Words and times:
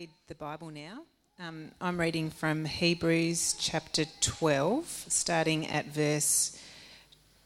read 0.00 0.10
the 0.28 0.34
Bible 0.36 0.70
now. 0.70 1.00
Um, 1.40 1.72
I'm 1.80 1.98
reading 1.98 2.30
from 2.30 2.66
Hebrews 2.66 3.56
chapter 3.58 4.04
12, 4.20 5.06
starting 5.08 5.66
at 5.66 5.86
verse 5.86 6.56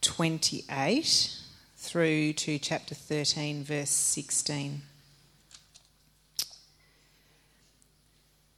28 0.02 1.38
through 1.78 2.34
to 2.34 2.58
chapter 2.58 2.94
13, 2.94 3.64
verse 3.64 3.88
16. 3.88 4.82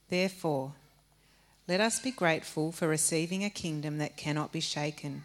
Therefore, 0.09 0.73
let 1.69 1.81
us 1.81 2.01
be 2.01 2.11
grateful 2.11 2.73
for 2.73 2.89
receiving 2.89 3.45
a 3.45 3.51
kingdom 3.51 3.99
that 3.99 4.17
cannot 4.17 4.51
be 4.51 4.59
shaken, 4.59 5.23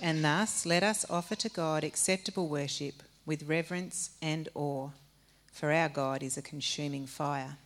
and 0.00 0.24
thus 0.24 0.64
let 0.64 0.84
us 0.84 1.04
offer 1.10 1.34
to 1.34 1.48
God 1.48 1.82
acceptable 1.82 2.46
worship 2.46 3.02
with 3.26 3.48
reverence 3.48 4.10
and 4.22 4.48
awe, 4.54 4.90
for 5.50 5.72
our 5.72 5.88
God 5.88 6.22
is 6.22 6.36
a 6.36 6.42
consuming 6.42 7.04
fire 7.04 7.56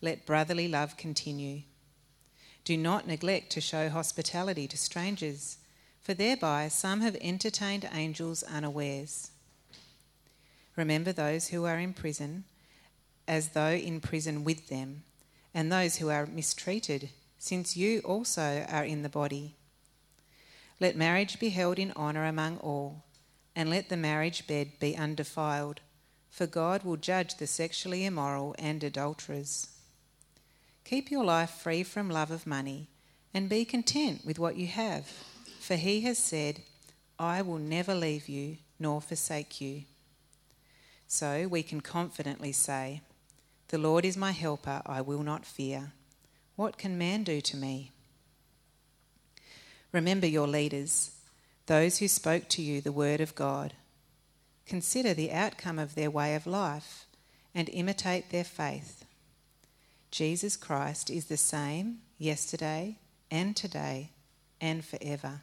let 0.00 0.26
brotherly 0.26 0.68
love 0.68 0.96
continue. 0.96 1.62
Do 2.64 2.76
not 2.76 3.06
neglect 3.06 3.50
to 3.50 3.60
show 3.60 3.88
hospitality 3.88 4.68
to 4.68 4.76
strangers, 4.76 5.58
for 6.00 6.14
thereby 6.14 6.68
some 6.68 7.00
have 7.00 7.16
entertained 7.20 7.88
angels 7.92 8.42
unawares. 8.42 9.30
Remember 10.76 11.12
those 11.12 11.48
who 11.48 11.64
are 11.64 11.78
in 11.78 11.92
prison, 11.92 12.44
as 13.26 13.48
though 13.48 13.72
in 13.72 14.00
prison 14.00 14.44
with 14.44 14.68
them, 14.68 15.02
and 15.52 15.72
those 15.72 15.96
who 15.96 16.08
are 16.08 16.26
mistreated, 16.26 17.10
since 17.38 17.76
you 17.76 18.00
also 18.00 18.64
are 18.68 18.84
in 18.84 19.02
the 19.02 19.08
body. 19.08 19.56
Let 20.78 20.96
marriage 20.96 21.40
be 21.40 21.48
held 21.48 21.78
in 21.78 21.92
honour 21.96 22.24
among 22.24 22.58
all, 22.58 23.02
and 23.56 23.68
let 23.68 23.88
the 23.88 23.96
marriage 23.96 24.46
bed 24.46 24.72
be 24.78 24.96
undefiled, 24.96 25.80
for 26.30 26.46
God 26.46 26.84
will 26.84 26.96
judge 26.96 27.36
the 27.36 27.46
sexually 27.46 28.04
immoral 28.04 28.54
and 28.58 28.84
adulterers. 28.84 29.68
Keep 30.88 31.10
your 31.10 31.22
life 31.22 31.50
free 31.50 31.82
from 31.82 32.08
love 32.08 32.30
of 32.30 32.46
money 32.46 32.88
and 33.34 33.46
be 33.46 33.66
content 33.66 34.24
with 34.24 34.38
what 34.38 34.56
you 34.56 34.66
have. 34.68 35.06
For 35.60 35.76
he 35.76 36.00
has 36.00 36.16
said, 36.16 36.62
I 37.18 37.42
will 37.42 37.58
never 37.58 37.94
leave 37.94 38.26
you 38.26 38.56
nor 38.78 39.02
forsake 39.02 39.60
you. 39.60 39.82
So 41.06 41.46
we 41.46 41.62
can 41.62 41.82
confidently 41.82 42.52
say, 42.52 43.02
The 43.68 43.76
Lord 43.76 44.06
is 44.06 44.16
my 44.16 44.30
helper, 44.30 44.80
I 44.86 45.02
will 45.02 45.22
not 45.22 45.44
fear. 45.44 45.92
What 46.56 46.78
can 46.78 46.96
man 46.96 47.22
do 47.22 47.42
to 47.42 47.56
me? 47.58 47.90
Remember 49.92 50.26
your 50.26 50.48
leaders, 50.48 51.10
those 51.66 51.98
who 51.98 52.08
spoke 52.08 52.48
to 52.48 52.62
you 52.62 52.80
the 52.80 52.92
word 52.92 53.20
of 53.20 53.34
God. 53.34 53.74
Consider 54.64 55.12
the 55.12 55.32
outcome 55.32 55.78
of 55.78 55.94
their 55.94 56.10
way 56.10 56.34
of 56.34 56.46
life 56.46 57.04
and 57.54 57.68
imitate 57.68 58.30
their 58.30 58.42
faith. 58.42 59.04
Jesus 60.10 60.56
Christ 60.56 61.10
is 61.10 61.26
the 61.26 61.36
same 61.36 61.98
yesterday 62.18 62.98
and 63.30 63.54
today 63.54 64.10
and 64.60 64.84
forever. 64.84 65.42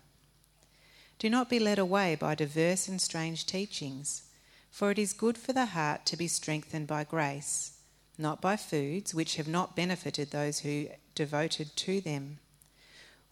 Do 1.19 1.29
not 1.29 1.49
be 1.49 1.59
led 1.59 1.79
away 1.79 2.15
by 2.15 2.35
diverse 2.35 2.87
and 2.87 2.99
strange 2.99 3.45
teachings, 3.45 4.23
for 4.69 4.91
it 4.91 4.99
is 4.99 5.13
good 5.13 5.37
for 5.37 5.53
the 5.53 5.67
heart 5.67 6.05
to 6.07 6.17
be 6.17 6.27
strengthened 6.27 6.87
by 6.87 7.03
grace, 7.03 7.77
not 8.17 8.41
by 8.41 8.57
foods 8.57 9.13
which 9.13 9.35
have 9.37 9.47
not 9.47 9.75
benefited 9.75 10.31
those 10.31 10.59
who 10.59 10.87
devoted 11.13 11.75
to 11.77 12.01
them. 12.01 12.39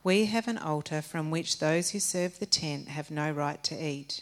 We 0.03 0.25
have 0.25 0.47
an 0.47 0.57
altar 0.57 1.01
from 1.01 1.31
which 1.31 1.59
those 1.59 1.91
who 1.91 1.99
serve 1.99 2.39
the 2.39 2.45
tent 2.45 2.89
have 2.89 3.09
no 3.09 3.31
right 3.31 3.61
to 3.63 3.75
eat. 3.75 4.21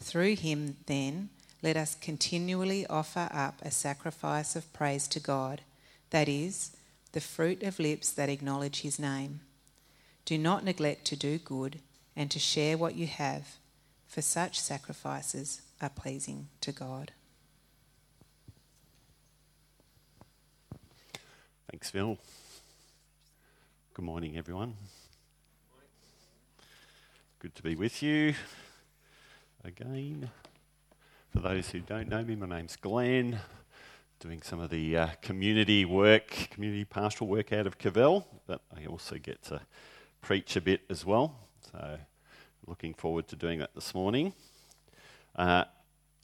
Through 0.00 0.36
him, 0.36 0.76
then, 0.86 1.30
let 1.62 1.76
us 1.76 1.94
continually 1.94 2.86
offer 2.86 3.28
up 3.32 3.60
a 3.62 3.70
sacrifice 3.70 4.54
of 4.54 4.72
praise 4.72 5.08
to 5.08 5.20
God, 5.20 5.62
that 6.10 6.28
is, 6.28 6.76
the 7.12 7.20
fruit 7.20 7.62
of 7.62 7.78
lips 7.78 8.10
that 8.12 8.28
acknowledge 8.28 8.82
his 8.82 8.98
name. 8.98 9.40
Do 10.24 10.36
not 10.38 10.64
neglect 10.64 11.04
to 11.06 11.16
do 11.16 11.38
good 11.38 11.80
and 12.14 12.30
to 12.30 12.38
share 12.38 12.76
what 12.76 12.94
you 12.94 13.06
have, 13.06 13.56
for 14.06 14.22
such 14.22 14.60
sacrifices 14.60 15.62
are 15.80 15.88
pleasing 15.88 16.48
to 16.60 16.72
God. 16.72 17.12
Thanks, 21.70 21.90
Phil. 21.90 22.18
Good 23.94 24.04
morning, 24.04 24.36
everyone. 24.36 24.74
Good 27.38 27.54
to 27.54 27.62
be 27.62 27.74
with 27.74 28.02
you 28.02 28.34
again. 29.66 30.30
For 31.30 31.40
those 31.40 31.70
who 31.70 31.80
don't 31.80 32.08
know 32.08 32.22
me, 32.22 32.36
my 32.36 32.46
name's 32.46 32.76
Glenn, 32.76 33.40
doing 34.20 34.40
some 34.40 34.60
of 34.60 34.70
the 34.70 34.96
uh, 34.96 35.08
community 35.22 35.84
work, 35.84 36.28
community 36.52 36.84
pastoral 36.84 37.28
work 37.28 37.52
out 37.52 37.66
of 37.66 37.76
Cavell, 37.76 38.28
but 38.46 38.60
I 38.76 38.86
also 38.86 39.16
get 39.18 39.42
to 39.46 39.60
preach 40.22 40.54
a 40.54 40.60
bit 40.60 40.82
as 40.88 41.04
well. 41.04 41.34
So, 41.72 41.98
looking 42.68 42.94
forward 42.94 43.26
to 43.28 43.36
doing 43.36 43.58
that 43.58 43.74
this 43.74 43.92
morning. 43.92 44.34
Uh, 45.34 45.64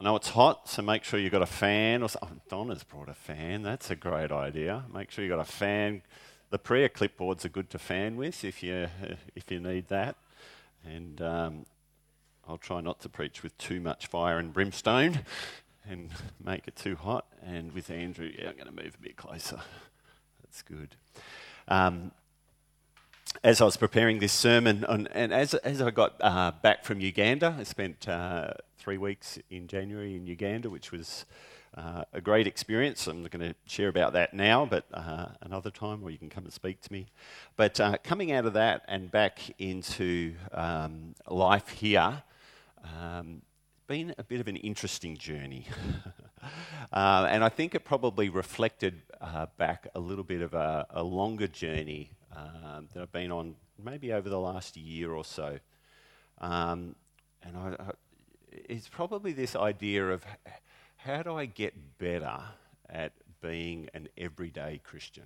I 0.00 0.04
know 0.04 0.14
it's 0.14 0.28
hot, 0.28 0.68
so 0.68 0.80
make 0.82 1.02
sure 1.02 1.18
you've 1.18 1.32
got 1.32 1.42
a 1.42 1.46
fan. 1.46 2.04
Or 2.04 2.08
oh, 2.22 2.28
Donna's 2.48 2.84
brought 2.84 3.08
a 3.08 3.14
fan. 3.14 3.64
That's 3.64 3.90
a 3.90 3.96
great 3.96 4.30
idea. 4.30 4.84
Make 4.94 5.10
sure 5.10 5.24
you've 5.24 5.36
got 5.36 5.40
a 5.40 5.52
fan. 5.52 6.02
The 6.50 6.60
prayer 6.60 6.88
clipboards 6.88 7.44
are 7.44 7.48
good 7.48 7.70
to 7.70 7.80
fan 7.80 8.14
with 8.16 8.44
if 8.44 8.62
you 8.62 8.86
if 9.34 9.50
you 9.50 9.58
need 9.58 9.88
that. 9.88 10.14
And 10.84 11.20
um, 11.20 11.66
I'll 12.48 12.58
try 12.58 12.80
not 12.80 13.00
to 13.00 13.08
preach 13.08 13.42
with 13.42 13.56
too 13.58 13.80
much 13.80 14.06
fire 14.06 14.38
and 14.38 14.52
brimstone 14.52 15.20
and 15.88 16.10
make 16.42 16.66
it 16.66 16.76
too 16.76 16.96
hot. 16.96 17.26
And 17.44 17.72
with 17.72 17.90
Andrew, 17.90 18.30
yeah, 18.36 18.48
I'm 18.48 18.56
going 18.56 18.66
to 18.66 18.82
move 18.82 18.96
a 18.98 19.02
bit 19.02 19.16
closer. 19.16 19.60
That's 20.42 20.62
good. 20.62 20.96
Um, 21.68 22.12
as 23.42 23.60
I 23.60 23.64
was 23.64 23.76
preparing 23.76 24.18
this 24.18 24.32
sermon, 24.32 24.84
on, 24.84 25.06
and 25.08 25.32
as, 25.32 25.54
as 25.54 25.80
I 25.80 25.90
got 25.90 26.14
uh, 26.20 26.52
back 26.62 26.84
from 26.84 27.00
Uganda, 27.00 27.56
I 27.58 27.62
spent 27.62 28.08
uh, 28.08 28.52
three 28.78 28.98
weeks 28.98 29.38
in 29.50 29.68
January 29.68 30.16
in 30.16 30.26
Uganda, 30.26 30.68
which 30.68 30.92
was 30.92 31.24
uh, 31.76 32.04
a 32.12 32.20
great 32.20 32.46
experience. 32.46 33.06
I'm 33.06 33.22
going 33.22 33.52
to 33.52 33.54
share 33.66 33.88
about 33.88 34.12
that 34.12 34.34
now, 34.34 34.66
but 34.66 34.84
uh, 34.92 35.28
another 35.40 35.70
time, 35.70 36.02
or 36.02 36.10
you 36.10 36.18
can 36.18 36.28
come 36.28 36.44
and 36.44 36.52
speak 36.52 36.82
to 36.82 36.92
me. 36.92 37.06
But 37.56 37.80
uh, 37.80 37.96
coming 38.04 38.32
out 38.32 38.44
of 38.44 38.52
that 38.52 38.84
and 38.88 39.10
back 39.10 39.40
into 39.58 40.34
um, 40.52 41.14
life 41.26 41.68
here, 41.68 42.22
um, 42.84 43.42
it's 43.74 43.86
been 43.86 44.14
a 44.18 44.24
bit 44.24 44.40
of 44.40 44.48
an 44.48 44.56
interesting 44.56 45.16
journey. 45.16 45.66
uh, 46.92 47.26
and 47.30 47.44
I 47.44 47.48
think 47.48 47.74
it 47.74 47.84
probably 47.84 48.28
reflected 48.28 49.02
uh, 49.20 49.46
back 49.56 49.88
a 49.94 50.00
little 50.00 50.24
bit 50.24 50.42
of 50.42 50.54
a, 50.54 50.86
a 50.90 51.02
longer 51.02 51.46
journey 51.46 52.10
um, 52.34 52.88
that 52.92 53.02
I've 53.02 53.12
been 53.12 53.32
on 53.32 53.54
maybe 53.82 54.12
over 54.12 54.28
the 54.28 54.38
last 54.38 54.76
year 54.76 55.12
or 55.12 55.24
so. 55.24 55.58
Um, 56.40 56.94
and 57.42 57.56
I, 57.56 57.76
I, 57.78 57.90
it's 58.50 58.88
probably 58.88 59.32
this 59.32 59.56
idea 59.56 60.10
of 60.10 60.24
how 60.96 61.22
do 61.22 61.36
I 61.36 61.46
get 61.46 61.98
better 61.98 62.38
at 62.88 63.12
being 63.40 63.88
an 63.94 64.08
everyday 64.16 64.80
Christian? 64.84 65.24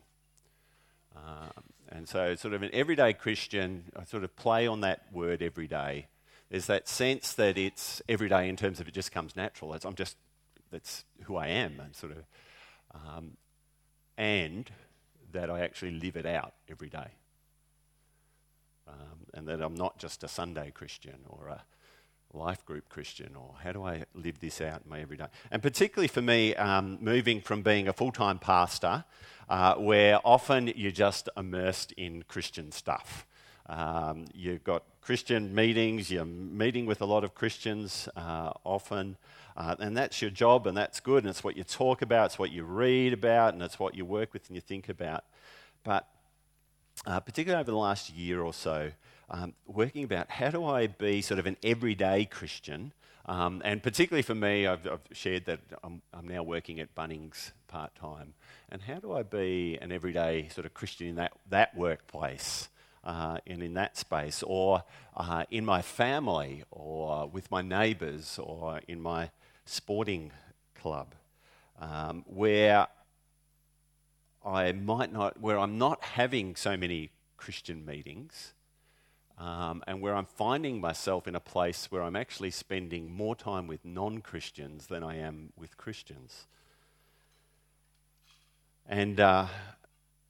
Um, 1.14 1.50
and 1.88 2.08
so, 2.08 2.34
sort 2.34 2.52
of 2.52 2.62
an 2.62 2.70
everyday 2.72 3.12
Christian, 3.12 3.84
I 3.96 4.04
sort 4.04 4.24
of 4.24 4.34
play 4.36 4.66
on 4.66 4.82
that 4.82 5.06
word 5.12 5.40
every 5.42 5.66
day 5.66 6.08
there's 6.50 6.66
that 6.66 6.88
sense 6.88 7.32
that 7.34 7.58
it's 7.58 8.00
everyday 8.08 8.48
in 8.48 8.56
terms 8.56 8.80
of 8.80 8.88
it 8.88 8.94
just 8.94 9.12
comes 9.12 9.36
natural. 9.36 9.74
It's, 9.74 9.84
I'm 9.84 9.94
just, 9.94 10.16
that's 10.70 11.04
who 11.24 11.36
I 11.36 11.48
am, 11.48 11.80
and 11.80 11.94
sort 11.94 12.12
of, 12.12 12.24
um, 12.94 13.36
and 14.16 14.70
that 15.32 15.50
I 15.50 15.60
actually 15.60 15.92
live 15.92 16.16
it 16.16 16.26
out 16.26 16.54
every 16.70 16.88
day. 16.88 17.08
Um, 18.88 19.26
and 19.34 19.48
that 19.48 19.60
I'm 19.60 19.74
not 19.74 19.98
just 19.98 20.22
a 20.22 20.28
Sunday 20.28 20.70
Christian 20.70 21.18
or 21.28 21.48
a 21.48 21.64
life 22.32 22.64
group 22.64 22.88
Christian, 22.88 23.34
or 23.34 23.54
how 23.62 23.72
do 23.72 23.84
I 23.84 24.04
live 24.14 24.38
this 24.38 24.60
out 24.60 24.82
in 24.84 24.90
my 24.90 25.00
everyday? 25.00 25.26
And 25.50 25.62
particularly 25.62 26.08
for 26.08 26.22
me, 26.22 26.54
um, 26.54 26.98
moving 27.00 27.40
from 27.40 27.62
being 27.62 27.88
a 27.88 27.92
full 27.92 28.12
time 28.12 28.38
pastor, 28.38 29.04
uh, 29.48 29.74
where 29.74 30.20
often 30.24 30.72
you're 30.76 30.92
just 30.92 31.28
immersed 31.36 31.92
in 31.92 32.22
Christian 32.28 32.70
stuff. 32.70 33.26
Um, 33.68 34.26
you've 34.34 34.64
got 34.64 34.84
Christian 35.00 35.54
meetings, 35.54 36.10
you're 36.10 36.24
meeting 36.24 36.86
with 36.86 37.00
a 37.00 37.06
lot 37.06 37.24
of 37.24 37.34
Christians 37.34 38.08
uh, 38.16 38.52
often, 38.64 39.16
Uh, 39.56 39.74
and 39.78 39.96
that's 39.96 40.20
your 40.20 40.30
job, 40.30 40.66
and 40.66 40.76
that's 40.76 41.00
good, 41.00 41.24
and 41.24 41.30
it's 41.30 41.42
what 41.42 41.56
you 41.56 41.64
talk 41.64 42.02
about, 42.02 42.26
it's 42.26 42.38
what 42.38 42.52
you 42.52 42.62
read 42.62 43.12
about, 43.14 43.54
and 43.54 43.62
it's 43.62 43.78
what 43.78 43.94
you 43.94 44.04
work 44.04 44.34
with 44.34 44.46
and 44.48 44.54
you 44.54 44.60
think 44.60 44.88
about. 44.90 45.24
But 45.82 46.06
uh, 47.06 47.20
particularly 47.20 47.60
over 47.60 47.70
the 47.70 47.76
last 47.76 48.10
year 48.10 48.42
or 48.42 48.52
so, 48.52 48.90
um, 49.30 49.54
working 49.66 50.04
about 50.04 50.30
how 50.30 50.50
do 50.50 50.64
I 50.64 50.86
be 50.86 51.22
sort 51.22 51.40
of 51.40 51.46
an 51.46 51.56
everyday 51.62 52.26
Christian. 52.26 52.92
Um, 53.24 53.62
and 53.64 53.82
particularly 53.82 54.22
for 54.22 54.34
me, 54.34 54.66
I've, 54.66 54.86
I've 54.86 55.00
shared 55.12 55.46
that 55.46 55.60
I'm, 55.82 56.02
I'm, 56.12 56.28
now 56.28 56.42
working 56.42 56.78
at 56.78 56.94
Bunnings 56.94 57.52
part 57.66 57.94
time. 57.94 58.34
And 58.70 58.82
how 58.82 59.00
do 59.00 59.12
I 59.12 59.22
be 59.22 59.78
an 59.80 59.90
everyday 59.90 60.48
sort 60.48 60.66
of 60.66 60.74
Christian 60.74 61.08
in 61.08 61.16
that, 61.16 61.32
that 61.50 61.74
workplace? 61.74 62.68
Uh, 63.06 63.38
and 63.46 63.62
in 63.62 63.74
that 63.74 63.96
space, 63.96 64.42
or 64.42 64.82
uh, 65.16 65.44
in 65.48 65.64
my 65.64 65.80
family, 65.80 66.64
or 66.72 67.28
with 67.28 67.48
my 67.52 67.62
neighbours, 67.62 68.38
or 68.42 68.80
in 68.88 69.00
my 69.00 69.30
sporting 69.64 70.32
club, 70.74 71.14
um, 71.80 72.24
where 72.26 72.88
I 74.44 74.72
might 74.72 75.12
not, 75.12 75.40
where 75.40 75.56
I'm 75.56 75.78
not 75.78 76.02
having 76.02 76.56
so 76.56 76.76
many 76.76 77.10
Christian 77.36 77.86
meetings, 77.86 78.54
um, 79.38 79.84
and 79.86 80.00
where 80.00 80.16
I'm 80.16 80.26
finding 80.26 80.80
myself 80.80 81.28
in 81.28 81.36
a 81.36 81.40
place 81.40 81.86
where 81.92 82.02
I'm 82.02 82.16
actually 82.16 82.50
spending 82.50 83.12
more 83.12 83.36
time 83.36 83.68
with 83.68 83.84
non 83.84 84.20
Christians 84.20 84.88
than 84.88 85.04
I 85.04 85.18
am 85.18 85.52
with 85.56 85.76
Christians. 85.76 86.46
And 88.88 89.20
uh, 89.20 89.46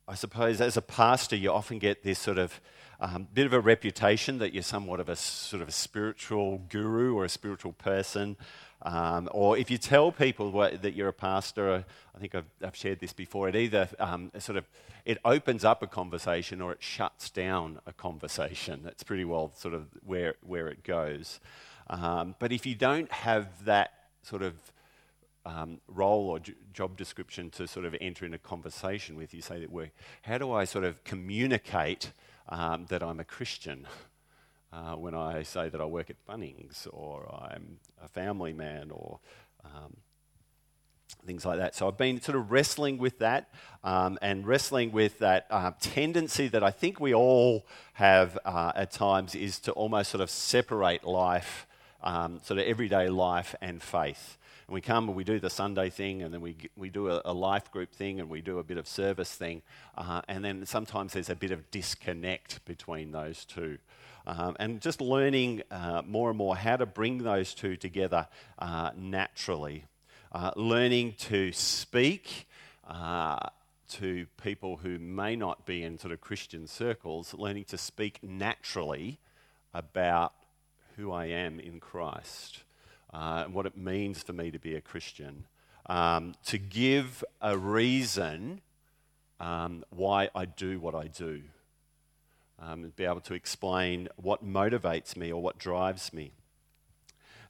I 0.08 0.14
suppose 0.14 0.60
as 0.60 0.76
a 0.76 0.82
pastor, 0.82 1.34
you 1.34 1.50
often 1.50 1.80
get 1.80 2.04
this 2.04 2.20
sort 2.20 2.38
of 2.38 2.60
um, 3.00 3.26
bit 3.34 3.44
of 3.44 3.52
a 3.52 3.60
reputation 3.60 4.38
that 4.38 4.54
you're 4.54 4.62
somewhat 4.62 5.00
of 5.00 5.08
a 5.08 5.16
sort 5.16 5.62
of 5.62 5.68
a 5.68 5.72
spiritual 5.72 6.62
guru 6.68 7.14
or 7.16 7.24
a 7.24 7.28
spiritual 7.28 7.72
person. 7.72 8.36
Um, 8.82 9.28
or 9.32 9.58
if 9.58 9.68
you 9.68 9.78
tell 9.78 10.12
people 10.12 10.52
what, 10.52 10.82
that 10.82 10.94
you're 10.94 11.08
a 11.08 11.12
pastor, 11.12 11.84
I 12.14 12.18
think 12.20 12.36
I've, 12.36 12.46
I've, 12.62 12.76
shared 12.76 13.00
this 13.00 13.12
before. 13.12 13.48
It 13.48 13.56
either 13.56 13.88
um, 13.98 14.30
sort 14.38 14.58
of 14.58 14.68
it 15.04 15.18
opens 15.24 15.64
up 15.64 15.82
a 15.82 15.88
conversation 15.88 16.60
or 16.60 16.72
it 16.72 16.82
shuts 16.82 17.28
down 17.28 17.80
a 17.84 17.92
conversation. 17.92 18.82
That's 18.84 19.02
pretty 19.02 19.24
well 19.24 19.50
sort 19.56 19.74
of 19.74 19.86
where 20.04 20.36
where 20.42 20.68
it 20.68 20.84
goes. 20.84 21.40
Um, 21.90 22.36
but 22.38 22.52
if 22.52 22.64
you 22.64 22.76
don't 22.76 23.10
have 23.10 23.64
that 23.64 23.92
sort 24.22 24.42
of 24.42 24.54
um, 25.46 25.80
role 25.86 26.28
or 26.28 26.40
j- 26.40 26.54
job 26.74 26.96
description 26.96 27.50
to 27.50 27.66
sort 27.66 27.86
of 27.86 27.94
enter 28.00 28.26
in 28.26 28.34
a 28.34 28.38
conversation 28.38 29.16
with. 29.16 29.32
You 29.32 29.40
say 29.40 29.60
that 29.60 29.70
we're, 29.70 29.92
how 30.22 30.38
do 30.38 30.52
I 30.52 30.64
sort 30.64 30.84
of 30.84 31.02
communicate 31.04 32.12
um, 32.48 32.86
that 32.88 33.02
I'm 33.02 33.20
a 33.20 33.24
Christian 33.24 33.86
uh, 34.72 34.94
when 34.96 35.14
I 35.14 35.42
say 35.42 35.68
that 35.68 35.80
I 35.80 35.84
work 35.84 36.10
at 36.10 36.16
Bunnings 36.26 36.86
or 36.92 37.32
I'm 37.32 37.78
a 38.02 38.08
family 38.08 38.52
man 38.52 38.90
or 38.90 39.20
um, 39.64 39.96
things 41.24 41.46
like 41.46 41.58
that. 41.58 41.74
So 41.74 41.88
I've 41.88 41.96
been 41.96 42.20
sort 42.20 42.36
of 42.36 42.50
wrestling 42.50 42.98
with 42.98 43.18
that 43.20 43.48
um, 43.84 44.18
and 44.20 44.46
wrestling 44.46 44.92
with 44.92 45.18
that 45.20 45.46
uh, 45.50 45.72
tendency 45.80 46.48
that 46.48 46.62
I 46.62 46.70
think 46.70 47.00
we 47.00 47.14
all 47.14 47.66
have 47.94 48.36
uh, 48.44 48.72
at 48.74 48.90
times 48.90 49.34
is 49.34 49.58
to 49.60 49.72
almost 49.72 50.10
sort 50.10 50.20
of 50.20 50.30
separate 50.30 51.04
life, 51.04 51.66
um, 52.02 52.40
sort 52.42 52.58
of 52.58 52.66
everyday 52.66 53.08
life 53.08 53.54
and 53.60 53.82
faith. 53.82 54.38
And 54.66 54.74
we 54.74 54.80
come 54.80 55.08
and 55.08 55.16
we 55.16 55.22
do 55.22 55.38
the 55.38 55.50
Sunday 55.50 55.90
thing, 55.90 56.22
and 56.22 56.34
then 56.34 56.40
we, 56.40 56.56
we 56.76 56.90
do 56.90 57.08
a, 57.08 57.22
a 57.24 57.32
life 57.32 57.70
group 57.70 57.92
thing, 57.92 58.18
and 58.18 58.28
we 58.28 58.40
do 58.40 58.58
a 58.58 58.64
bit 58.64 58.78
of 58.78 58.88
service 58.88 59.32
thing. 59.32 59.62
Uh, 59.96 60.22
and 60.26 60.44
then 60.44 60.66
sometimes 60.66 61.12
there's 61.12 61.30
a 61.30 61.36
bit 61.36 61.52
of 61.52 61.70
disconnect 61.70 62.64
between 62.64 63.12
those 63.12 63.44
two. 63.44 63.78
Um, 64.26 64.56
and 64.58 64.80
just 64.80 65.00
learning 65.00 65.62
uh, 65.70 66.02
more 66.04 66.30
and 66.30 66.38
more 66.38 66.56
how 66.56 66.76
to 66.76 66.86
bring 66.86 67.18
those 67.18 67.54
two 67.54 67.76
together 67.76 68.26
uh, 68.58 68.90
naturally. 68.96 69.84
Uh, 70.32 70.50
learning 70.56 71.14
to 71.18 71.52
speak 71.52 72.48
uh, 72.88 73.38
to 73.90 74.26
people 74.42 74.78
who 74.78 74.98
may 74.98 75.36
not 75.36 75.64
be 75.64 75.84
in 75.84 75.96
sort 75.96 76.12
of 76.12 76.20
Christian 76.20 76.66
circles, 76.66 77.34
learning 77.34 77.66
to 77.66 77.78
speak 77.78 78.18
naturally 78.20 79.20
about 79.72 80.32
who 80.96 81.12
I 81.12 81.26
am 81.26 81.60
in 81.60 81.78
Christ 81.78 82.64
uh, 83.12 83.42
and 83.44 83.54
what 83.54 83.66
it 83.66 83.76
means 83.76 84.22
for 84.22 84.32
me 84.32 84.50
to 84.50 84.58
be 84.58 84.74
a 84.74 84.80
Christian, 84.80 85.46
um, 85.86 86.34
to 86.46 86.58
give 86.58 87.24
a 87.40 87.56
reason 87.56 88.60
um, 89.40 89.84
why 89.90 90.28
I 90.34 90.44
do 90.46 90.80
what 90.80 90.94
I 90.94 91.06
do, 91.06 91.42
um, 92.58 92.92
be 92.96 93.04
able 93.04 93.20
to 93.20 93.34
explain 93.34 94.08
what 94.16 94.44
motivates 94.44 95.16
me 95.16 95.32
or 95.32 95.42
what 95.42 95.58
drives 95.58 96.12
me. 96.12 96.32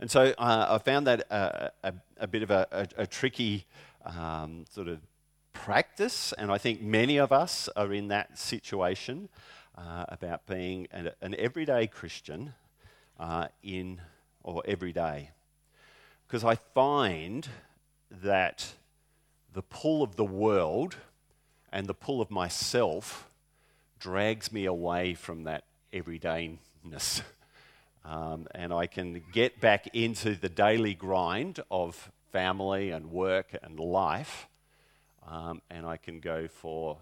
And 0.01 0.11
so 0.11 0.35
uh, 0.37 0.67
I 0.69 0.79
found 0.79 1.07
that 1.07 1.21
a, 1.31 1.71
a, 1.83 1.95
a 2.19 2.27
bit 2.27 2.43
of 2.43 2.51
a, 2.51 2.67
a, 2.71 3.03
a 3.03 3.07
tricky 3.07 3.65
um, 4.05 4.67
sort 4.71 4.89
of 4.89 4.99
practice, 5.53 6.35
and 6.35 6.51
I 6.51 6.59
think 6.59 6.83
many 6.83 7.17
of 7.17 7.33
us 7.33 7.69
are 7.77 7.93
in 7.93 8.09
that 8.09 8.39
situation 8.39 9.31
uh, 9.77 10.05
about 10.09 10.47
being 10.47 10.87
an, 10.91 11.11
an 11.23 11.35
everyday 11.39 11.87
Christian 11.87 12.53
uh, 13.19 13.49
in 13.63 14.01
or 14.43 14.63
every 14.67 14.93
day 14.93 15.31
because 16.27 16.45
I 16.45 16.57
find 16.57 17.49
that 18.11 18.73
the 19.53 19.63
pull 19.63 20.03
of 20.03 20.17
the 20.17 20.25
world 20.25 20.97
and 21.73 21.87
the 21.87 21.95
pull 21.95 22.21
of 22.21 22.31
myself 22.31 23.29
drags 24.01 24.53
me 24.53 24.65
away 24.65 25.15
from 25.15 25.45
that 25.45 25.65
everydayness. 25.93 27.23
Um, 28.05 28.47
and 28.55 28.73
I 28.73 28.87
can 28.87 29.23
get 29.33 29.61
back 29.61 29.89
into 29.93 30.37
the 30.37 30.49
daily 30.49 30.95
grind 30.95 31.59
of 31.71 32.11
family 32.31 32.91
and 32.91 33.11
work 33.11 33.57
and 33.63 33.81
life, 33.81 34.47
um, 35.27 35.61
and 35.71 35.85
I 35.85 35.97
can 35.97 36.21
go 36.21 36.47
for 36.47 36.99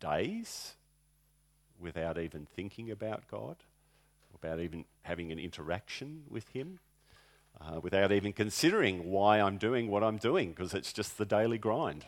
days 0.00 0.74
without 1.78 2.16
even 2.16 2.46
thinking 2.46 2.90
about 2.90 3.28
God, 3.30 3.56
without 4.32 4.60
even 4.60 4.86
having 5.02 5.30
an 5.30 5.38
interaction 5.38 6.22
with 6.30 6.48
Him 6.48 6.78
uh, 7.60 7.80
without 7.80 8.12
even 8.12 8.32
considering 8.32 9.10
why 9.10 9.40
I'm 9.40 9.58
doing 9.58 9.88
what 9.88 10.02
I'm 10.02 10.16
doing, 10.16 10.50
because 10.50 10.74
it's 10.74 10.92
just 10.92 11.18
the 11.18 11.24
daily 11.24 11.58
grind. 11.58 12.04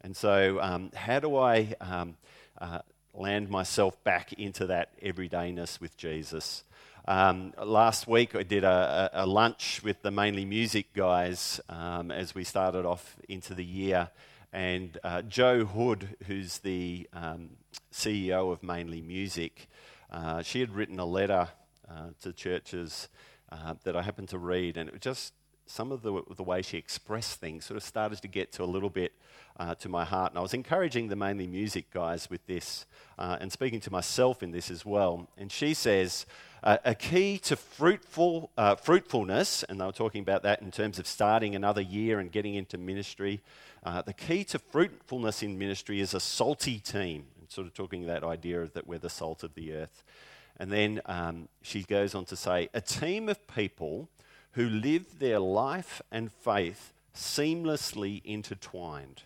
And 0.00 0.16
so, 0.16 0.58
um, 0.60 0.90
how 0.94 1.20
do 1.20 1.36
I 1.36 1.74
um, 1.80 2.16
uh, 2.58 2.80
land 3.12 3.50
myself 3.50 4.02
back 4.02 4.32
into 4.32 4.66
that 4.66 4.98
everydayness 5.02 5.80
with 5.80 5.96
Jesus? 5.96 6.64
Um, 7.06 7.52
last 7.62 8.06
week, 8.06 8.34
I 8.34 8.42
did 8.42 8.64
a, 8.64 9.10
a, 9.12 9.26
lunch 9.26 9.82
with 9.82 10.02
the 10.02 10.10
Mainly 10.10 10.44
Music 10.44 10.92
guys 10.94 11.60
um, 11.68 12.10
as 12.10 12.34
we 12.34 12.44
started 12.44 12.84
off 12.84 13.16
into 13.28 13.54
the 13.54 13.64
year. 13.64 14.10
And 14.52 14.98
uh, 15.02 15.22
Jo 15.22 15.64
Hood, 15.64 16.16
who's 16.26 16.58
the 16.58 17.08
um, 17.12 17.50
CEO 17.92 18.52
of 18.52 18.62
Mainly 18.62 19.00
Music, 19.00 19.68
uh, 20.10 20.42
she 20.42 20.60
had 20.60 20.74
written 20.74 20.98
a 20.98 21.04
letter 21.04 21.48
uh, 21.88 22.08
to 22.22 22.32
churches 22.32 23.08
uh, 23.52 23.74
that 23.84 23.96
I 23.96 24.02
happened 24.02 24.28
to 24.30 24.38
read, 24.38 24.76
and 24.76 24.88
it 24.88 24.92
was 24.92 25.02
just 25.02 25.34
some 25.66 25.92
of 25.92 26.02
the, 26.02 26.22
the 26.36 26.42
way 26.42 26.62
she 26.62 26.76
expressed 26.76 27.38
things 27.38 27.64
sort 27.64 27.76
of 27.76 27.84
started 27.84 28.20
to 28.20 28.28
get 28.28 28.50
to 28.52 28.64
a 28.64 28.64
little 28.64 28.90
bit 28.90 29.12
uh, 29.58 29.74
to 29.76 29.88
my 29.88 30.04
heart. 30.04 30.32
And 30.32 30.38
I 30.38 30.42
was 30.42 30.52
encouraging 30.52 31.08
the 31.08 31.16
mainly 31.16 31.46
music 31.46 31.92
guys 31.92 32.28
with 32.28 32.44
this 32.46 32.86
uh, 33.18 33.36
and 33.40 33.52
speaking 33.52 33.78
to 33.80 33.92
myself 33.92 34.42
in 34.42 34.50
this 34.50 34.70
as 34.70 34.84
well. 34.84 35.28
And 35.38 35.52
she 35.52 35.74
says, 35.74 36.26
uh, 36.62 36.78
a 36.84 36.94
key 36.94 37.38
to 37.38 37.56
fruitful, 37.56 38.50
uh, 38.58 38.74
fruitfulness, 38.74 39.62
and 39.62 39.80
they 39.80 39.84
were 39.84 39.92
talking 39.92 40.22
about 40.22 40.42
that 40.42 40.60
in 40.60 40.70
terms 40.70 40.98
of 40.98 41.06
starting 41.06 41.54
another 41.54 41.80
year 41.80 42.18
and 42.18 42.32
getting 42.32 42.54
into 42.54 42.76
ministry. 42.76 43.40
Uh, 43.82 44.02
the 44.02 44.12
key 44.12 44.44
to 44.44 44.58
fruitfulness 44.58 45.42
in 45.42 45.56
ministry 45.56 46.00
is 46.00 46.12
a 46.12 46.20
salty 46.20 46.78
team, 46.78 47.24
and 47.38 47.50
sort 47.50 47.66
of 47.66 47.72
talking 47.72 48.06
that 48.06 48.22
idea 48.22 48.68
that 48.74 48.86
we're 48.86 48.98
the 48.98 49.08
salt 49.08 49.42
of 49.42 49.54
the 49.54 49.72
earth. 49.72 50.02
And 50.60 50.70
then 50.70 51.00
um, 51.06 51.48
she 51.62 51.82
goes 51.84 52.14
on 52.14 52.26
to 52.26 52.36
say, 52.36 52.68
a 52.74 52.82
team 52.82 53.30
of 53.30 53.48
people 53.48 54.10
who 54.52 54.68
live 54.68 55.18
their 55.18 55.38
life 55.38 56.02
and 56.12 56.30
faith 56.30 56.92
seamlessly 57.14 58.20
intertwined. 58.26 59.22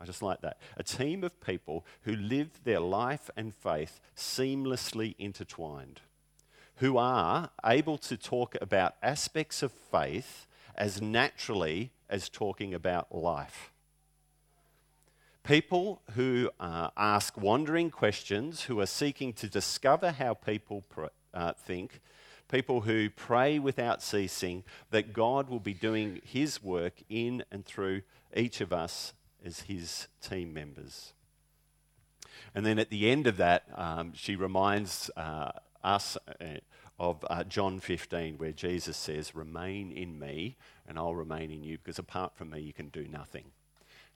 I 0.00 0.06
just 0.06 0.20
like 0.20 0.40
that. 0.40 0.58
A 0.76 0.82
team 0.82 1.22
of 1.22 1.40
people 1.40 1.86
who 2.02 2.16
live 2.16 2.64
their 2.64 2.80
life 2.80 3.30
and 3.36 3.54
faith 3.54 4.00
seamlessly 4.16 5.14
intertwined, 5.20 6.00
who 6.76 6.98
are 6.98 7.50
able 7.64 7.98
to 7.98 8.16
talk 8.16 8.56
about 8.60 8.96
aspects 9.00 9.62
of 9.62 9.70
faith 9.70 10.48
as 10.74 11.00
naturally 11.00 11.92
as 12.10 12.28
talking 12.28 12.74
about 12.74 13.14
life. 13.14 13.70
People 15.44 16.02
who 16.14 16.50
uh, 16.60 16.90
ask 16.96 17.36
wandering 17.36 17.90
questions, 17.90 18.62
who 18.62 18.80
are 18.80 18.86
seeking 18.86 19.32
to 19.34 19.48
discover 19.48 20.10
how 20.10 20.34
people 20.34 20.82
pr- 20.88 21.06
uh, 21.32 21.52
think, 21.52 22.00
people 22.48 22.82
who 22.82 23.10
pray 23.10 23.58
without 23.58 24.02
ceasing, 24.02 24.64
that 24.90 25.12
God 25.12 25.48
will 25.48 25.60
be 25.60 25.74
doing 25.74 26.20
His 26.24 26.62
work 26.62 26.94
in 27.08 27.44
and 27.50 27.64
through 27.64 28.02
each 28.36 28.60
of 28.60 28.72
us 28.72 29.12
as 29.44 29.60
His 29.60 30.08
team 30.20 30.52
members. 30.52 31.12
And 32.54 32.64
then 32.64 32.78
at 32.78 32.90
the 32.90 33.10
end 33.10 33.26
of 33.26 33.36
that, 33.36 33.64
um, 33.74 34.12
she 34.14 34.36
reminds 34.36 35.10
uh, 35.16 35.52
us 35.82 36.16
uh, 36.40 36.44
of 36.98 37.24
uh, 37.30 37.44
John 37.44 37.80
15, 37.80 38.38
where 38.38 38.52
Jesus 38.52 38.96
says, 38.96 39.34
Remain 39.34 39.92
in 39.92 40.18
me, 40.18 40.56
and 40.86 40.98
I'll 40.98 41.14
remain 41.14 41.50
in 41.50 41.62
you, 41.62 41.78
because 41.78 41.98
apart 41.98 42.34
from 42.34 42.50
me, 42.50 42.60
you 42.60 42.72
can 42.72 42.88
do 42.88 43.06
nothing. 43.06 43.44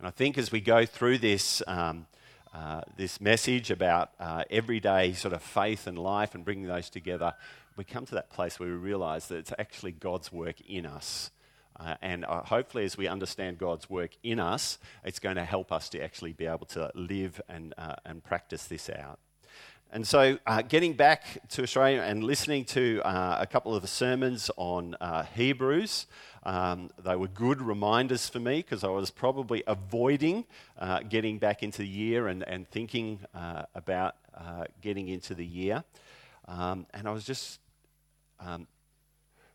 And 0.02 0.09
I 0.09 0.11
think 0.11 0.37
as 0.37 0.50
we 0.50 0.61
go 0.61 0.85
through 0.85 1.18
this, 1.18 1.62
um, 1.68 2.06
uh, 2.52 2.80
this 2.97 3.21
message 3.21 3.71
about 3.71 4.11
uh, 4.18 4.42
everyday 4.50 5.12
sort 5.12 5.32
of 5.32 5.44
faith 5.44 5.87
and 5.87 5.97
life 5.97 6.35
and 6.35 6.44
bringing 6.44 6.66
those 6.66 6.90
together, 6.90 7.35
we 7.76 7.85
come 7.85 8.04
to 8.06 8.14
that 8.16 8.28
place 8.28 8.59
where 8.59 8.68
we 8.68 8.75
realize 8.75 9.28
that 9.28 9.37
it's 9.37 9.52
actually 9.61 9.92
God's 9.92 10.32
work 10.32 10.61
in 10.62 10.87
us. 10.87 11.30
Uh, 11.78 11.94
and 12.02 12.25
uh, 12.25 12.42
hopefully, 12.42 12.85
as 12.85 12.97
we 12.97 13.06
understand 13.06 13.59
God's 13.59 13.88
work 13.88 14.11
in 14.25 14.40
us, 14.40 14.78
it's 15.04 15.21
going 15.21 15.37
to 15.37 15.44
help 15.44 15.71
us 15.71 15.88
to 15.90 16.02
actually 16.02 16.32
be 16.32 16.47
able 16.47 16.66
to 16.71 16.90
live 16.97 17.40
and, 17.49 17.73
uh, 17.78 17.94
and 18.04 18.25
practice 18.25 18.64
this 18.64 18.90
out. 18.90 19.21
And 19.92 20.04
so, 20.04 20.37
uh, 20.49 20.62
getting 20.62 20.94
back 20.94 21.49
to 21.50 21.62
Australia 21.62 22.00
and 22.00 22.25
listening 22.25 22.64
to 22.64 23.02
a 23.04 23.47
couple 23.47 23.73
of 23.76 23.82
the 23.82 23.88
sermons 23.88 24.50
on 24.56 24.97
Hebrews, 25.37 26.06
um, 26.45 26.91
they 27.03 27.17
were 27.17 27.29
good 27.29 27.63
reminders 27.63 28.29
for 28.29 28.41
me 28.41 28.59
because 28.59 28.85
I 28.85 28.89
was 28.89 29.11
probably 29.11 29.63
avoiding 29.67 30.45
uh, 30.79 31.01
getting 31.01 31.39
back 31.39 31.63
into 31.63 31.79
the 31.79 31.89
year 31.89 32.29
and, 32.29 32.43
and 32.43 32.69
thinking 32.69 33.21
uh, 33.35 33.65
about 33.75 34.17
uh, 34.37 34.65
getting 34.81 35.09
into 35.09 35.35
the 35.35 35.47
year. 35.47 35.85
Um, 36.49 36.87
and 36.93 37.07
I 37.07 37.13
was 37.13 37.25
just, 37.25 37.61
um, 38.41 38.67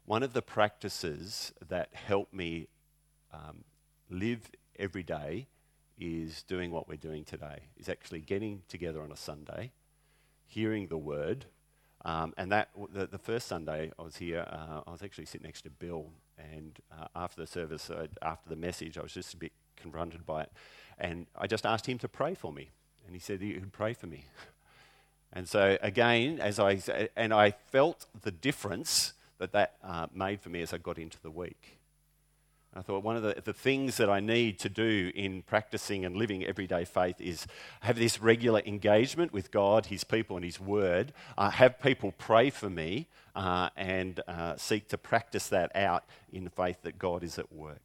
one 0.05 0.23
of 0.23 0.33
the 0.33 0.41
practices 0.41 1.51
that 1.67 1.89
helped 1.93 2.33
me 2.33 2.67
um, 3.33 3.63
live 4.09 4.49
every 4.79 5.03
day 5.03 5.47
is 5.99 6.43
doing 6.43 6.71
what 6.71 6.87
we're 6.87 6.95
doing 6.95 7.25
today, 7.25 7.59
is 7.77 7.89
actually 7.89 8.21
getting 8.21 8.61
together 8.69 9.01
on 9.01 9.11
a 9.11 9.17
Sunday 9.17 9.71
hearing 10.47 10.87
the 10.87 10.97
word. 10.97 11.45
Um, 12.05 12.33
and 12.37 12.51
that 12.51 12.69
the, 12.93 13.07
the, 13.07 13.17
first 13.17 13.47
Sunday 13.47 13.91
I 13.99 14.01
was 14.01 14.15
here, 14.15 14.45
uh, 14.49 14.81
I 14.87 14.91
was 14.91 15.03
actually 15.03 15.25
sitting 15.25 15.45
next 15.45 15.63
to 15.63 15.69
Bill, 15.69 16.09
and 16.37 16.79
uh, 16.91 17.07
after 17.15 17.41
the 17.41 17.47
service, 17.47 17.89
uh, 17.89 18.07
after 18.21 18.49
the 18.49 18.55
message, 18.55 18.97
I 18.97 19.01
was 19.01 19.13
just 19.13 19.33
a 19.33 19.37
bit 19.37 19.51
confronted 19.75 20.25
by 20.25 20.43
it, 20.43 20.51
and 20.97 21.27
I 21.35 21.47
just 21.47 21.65
asked 21.65 21.87
him 21.87 21.97
to 21.99 22.07
pray 22.07 22.35
for 22.35 22.51
me, 22.51 22.69
and 23.05 23.15
he 23.15 23.19
said 23.19 23.41
he 23.41 23.53
would 23.53 23.73
pray 23.73 23.93
for 23.93 24.07
me. 24.07 24.25
And 25.33 25.47
so 25.47 25.77
again, 25.81 26.39
as 26.39 26.57
I 26.57 26.79
and 27.15 27.33
I 27.33 27.51
felt 27.51 28.05
the 28.21 28.31
difference 28.31 29.13
that 29.39 29.51
that 29.51 29.75
uh, 29.83 30.07
made 30.13 30.41
for 30.41 30.49
me 30.49 30.61
as 30.61 30.73
I 30.73 30.77
got 30.77 30.97
into 30.97 31.21
the 31.21 31.29
week. 31.29 31.76
I 32.77 32.83
thought 32.83 33.03
one 33.03 33.15
of 33.15 33.23
the, 33.23 33.41
the 33.43 33.53
things 33.53 33.97
that 33.97 34.07
I 34.07 34.19
need 34.19 34.59
to 34.59 34.69
do 34.69 35.11
in 35.15 35.41
practicing 35.41 36.05
and 36.05 36.15
living 36.15 36.45
everyday 36.45 36.85
faith 36.85 37.19
is 37.19 37.47
have 37.79 37.97
this 37.97 38.21
regular 38.21 38.61
engagement 38.67 39.33
with 39.33 39.49
God, 39.49 39.87
His 39.87 40.03
people, 40.03 40.35
and 40.35 40.45
His 40.45 40.59
Word. 40.59 41.11
Uh, 41.39 41.49
have 41.49 41.81
people 41.81 42.13
pray 42.19 42.51
for 42.51 42.69
me 42.69 43.07
uh, 43.35 43.69
and 43.75 44.19
uh, 44.27 44.57
seek 44.57 44.89
to 44.89 44.97
practice 44.97 45.47
that 45.47 45.75
out 45.75 46.03
in 46.31 46.49
faith 46.49 46.83
that 46.83 46.99
God 46.99 47.23
is 47.23 47.39
at 47.39 47.51
work. 47.51 47.81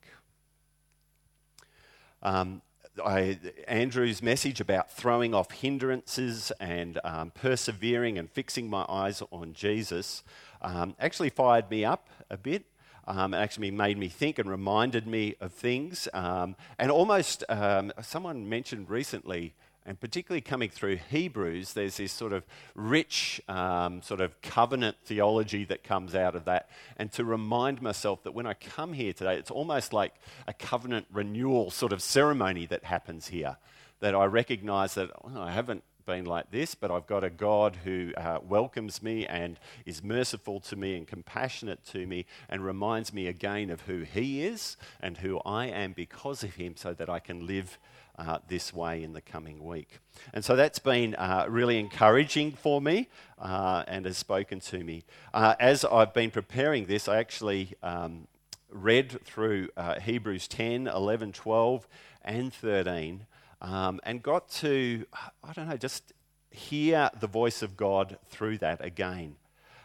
Um, 2.22 2.60
I, 3.02 3.38
Andrew's 3.66 4.22
message 4.22 4.60
about 4.60 4.92
throwing 4.92 5.32
off 5.32 5.50
hindrances 5.52 6.52
and 6.60 7.00
um, 7.02 7.30
persevering 7.30 8.18
and 8.18 8.30
fixing 8.30 8.68
my 8.68 8.84
eyes 8.90 9.22
on 9.30 9.54
Jesus 9.54 10.22
um, 10.60 10.94
actually 11.00 11.30
fired 11.30 11.70
me 11.70 11.82
up 11.82 12.10
a 12.28 12.36
bit 12.36 12.66
um, 13.06 13.34
actually 13.34 13.70
made 13.70 13.98
me 13.98 14.08
think 14.08 14.38
and 14.38 14.48
reminded 14.48 15.06
me 15.06 15.34
of 15.40 15.52
things. 15.52 16.08
Um, 16.12 16.56
and 16.78 16.90
almost, 16.90 17.44
um, 17.48 17.92
someone 18.02 18.48
mentioned 18.48 18.90
recently, 18.90 19.54
and 19.84 19.98
particularly 19.98 20.40
coming 20.40 20.70
through 20.70 20.98
Hebrews, 21.10 21.72
there's 21.72 21.96
this 21.96 22.12
sort 22.12 22.32
of 22.32 22.44
rich 22.74 23.40
um, 23.48 24.00
sort 24.02 24.20
of 24.20 24.40
covenant 24.40 24.96
theology 25.04 25.64
that 25.64 25.82
comes 25.82 26.14
out 26.14 26.36
of 26.36 26.44
that. 26.44 26.68
And 26.96 27.10
to 27.12 27.24
remind 27.24 27.82
myself 27.82 28.22
that 28.22 28.32
when 28.32 28.46
I 28.46 28.54
come 28.54 28.92
here 28.92 29.12
today, 29.12 29.36
it's 29.36 29.50
almost 29.50 29.92
like 29.92 30.14
a 30.46 30.52
covenant 30.52 31.06
renewal 31.12 31.70
sort 31.70 31.92
of 31.92 32.00
ceremony 32.00 32.66
that 32.66 32.84
happens 32.84 33.28
here. 33.28 33.56
That 34.00 34.14
I 34.14 34.24
recognize 34.24 34.94
that 34.94 35.10
well, 35.24 35.42
I 35.42 35.52
haven't 35.52 35.84
been 36.04 36.24
like 36.24 36.50
this, 36.50 36.74
but 36.74 36.90
I've 36.90 37.06
got 37.06 37.24
a 37.24 37.30
God 37.30 37.76
who 37.84 38.12
uh, 38.16 38.38
welcomes 38.42 39.02
me 39.02 39.26
and 39.26 39.58
is 39.86 40.02
merciful 40.02 40.60
to 40.60 40.76
me 40.76 40.96
and 40.96 41.06
compassionate 41.06 41.84
to 41.86 42.06
me 42.06 42.26
and 42.48 42.64
reminds 42.64 43.12
me 43.12 43.26
again 43.26 43.70
of 43.70 43.82
who 43.82 44.00
He 44.00 44.44
is 44.44 44.76
and 45.00 45.18
who 45.18 45.40
I 45.46 45.66
am 45.66 45.92
because 45.92 46.42
of 46.42 46.54
Him 46.54 46.76
so 46.76 46.92
that 46.94 47.08
I 47.08 47.18
can 47.18 47.46
live 47.46 47.78
uh, 48.18 48.38
this 48.48 48.72
way 48.72 49.02
in 49.02 49.12
the 49.12 49.20
coming 49.20 49.64
week. 49.64 49.98
And 50.32 50.44
so 50.44 50.56
that's 50.56 50.78
been 50.78 51.14
uh, 51.14 51.46
really 51.48 51.78
encouraging 51.78 52.52
for 52.52 52.80
me 52.80 53.08
uh, 53.38 53.84
and 53.86 54.04
has 54.04 54.16
spoken 54.16 54.60
to 54.60 54.84
me. 54.84 55.04
Uh, 55.32 55.54
as 55.58 55.84
I've 55.84 56.12
been 56.12 56.30
preparing 56.30 56.86
this, 56.86 57.08
I 57.08 57.18
actually 57.18 57.74
um, 57.82 58.26
read 58.70 59.24
through 59.24 59.68
uh, 59.76 60.00
Hebrews 60.00 60.48
10, 60.48 60.86
11, 60.86 61.32
12, 61.32 61.88
and 62.24 62.52
13 62.52 63.26
um, 63.62 64.00
and 64.02 64.22
got 64.22 64.50
to, 64.50 65.06
I 65.42 65.52
don't 65.54 65.68
know, 65.68 65.76
just 65.76 66.12
hear 66.50 67.10
the 67.18 67.28
voice 67.28 67.62
of 67.62 67.76
God 67.76 68.18
through 68.28 68.58
that 68.58 68.84
again. 68.84 69.36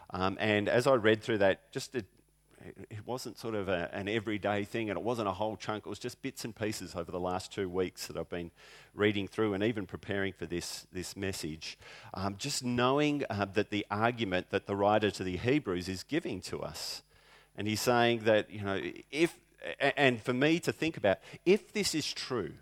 Um, 0.10 0.38
and 0.39 0.67
as 0.67 0.88
I 0.88 0.96
read 0.96 1.22
through 1.22 1.38
that, 1.39 1.72
just 1.72 1.96
it, 1.96 2.05
it 2.89 3.05
wasn't 3.05 3.38
sort 3.38 3.53
of 3.53 3.69
a, 3.69 3.89
an 3.93 4.10
everyday 4.10 4.63
thing 4.63 4.89
and 4.89 4.98
it 4.98 5.03
wasn't 5.03 5.27
a 5.27 5.34
whole 5.34 5.55
chunk. 5.55 5.86
It 5.86 5.89
was 5.89 6.00
just 6.00 6.22
bits 6.24 6.43
and 6.43 6.55
pieces 6.55 6.96
over 6.96 7.12
the 7.12 7.19
last 7.19 7.53
two 7.53 7.69
weeks 7.69 8.07
that 8.07 8.17
I've 8.17 8.29
been 8.29 8.50
reading 8.96 9.27
through 9.27 9.53
and 9.53 9.63
even 9.63 9.86
preparing 9.86 10.34
for 10.34 10.48
this, 10.48 10.88
this 10.91 11.15
message. 11.15 11.77
Um, 12.15 12.36
just 12.38 12.63
knowing 12.63 13.25
uh, 13.29 13.46
that 13.53 13.69
the 13.69 13.86
argument 13.91 14.50
that 14.50 14.65
the 14.65 14.75
writer 14.75 15.12
to 15.12 15.24
the 15.24 15.38
Hebrews 15.38 15.88
is 15.88 16.01
giving 16.01 16.41
to 16.41 16.62
us. 16.62 17.03
And 17.55 17.67
he's 17.67 17.81
saying 17.81 18.22
that, 18.25 18.50
you 18.50 18.63
know, 18.63 18.81
if, 19.12 19.38
and 19.79 20.22
for 20.22 20.34
me 20.34 20.60
to 20.62 20.72
think 20.72 20.98
about, 20.98 21.19
if 21.46 21.74
this 21.74 21.93
is 21.93 22.12
true, 22.12 22.53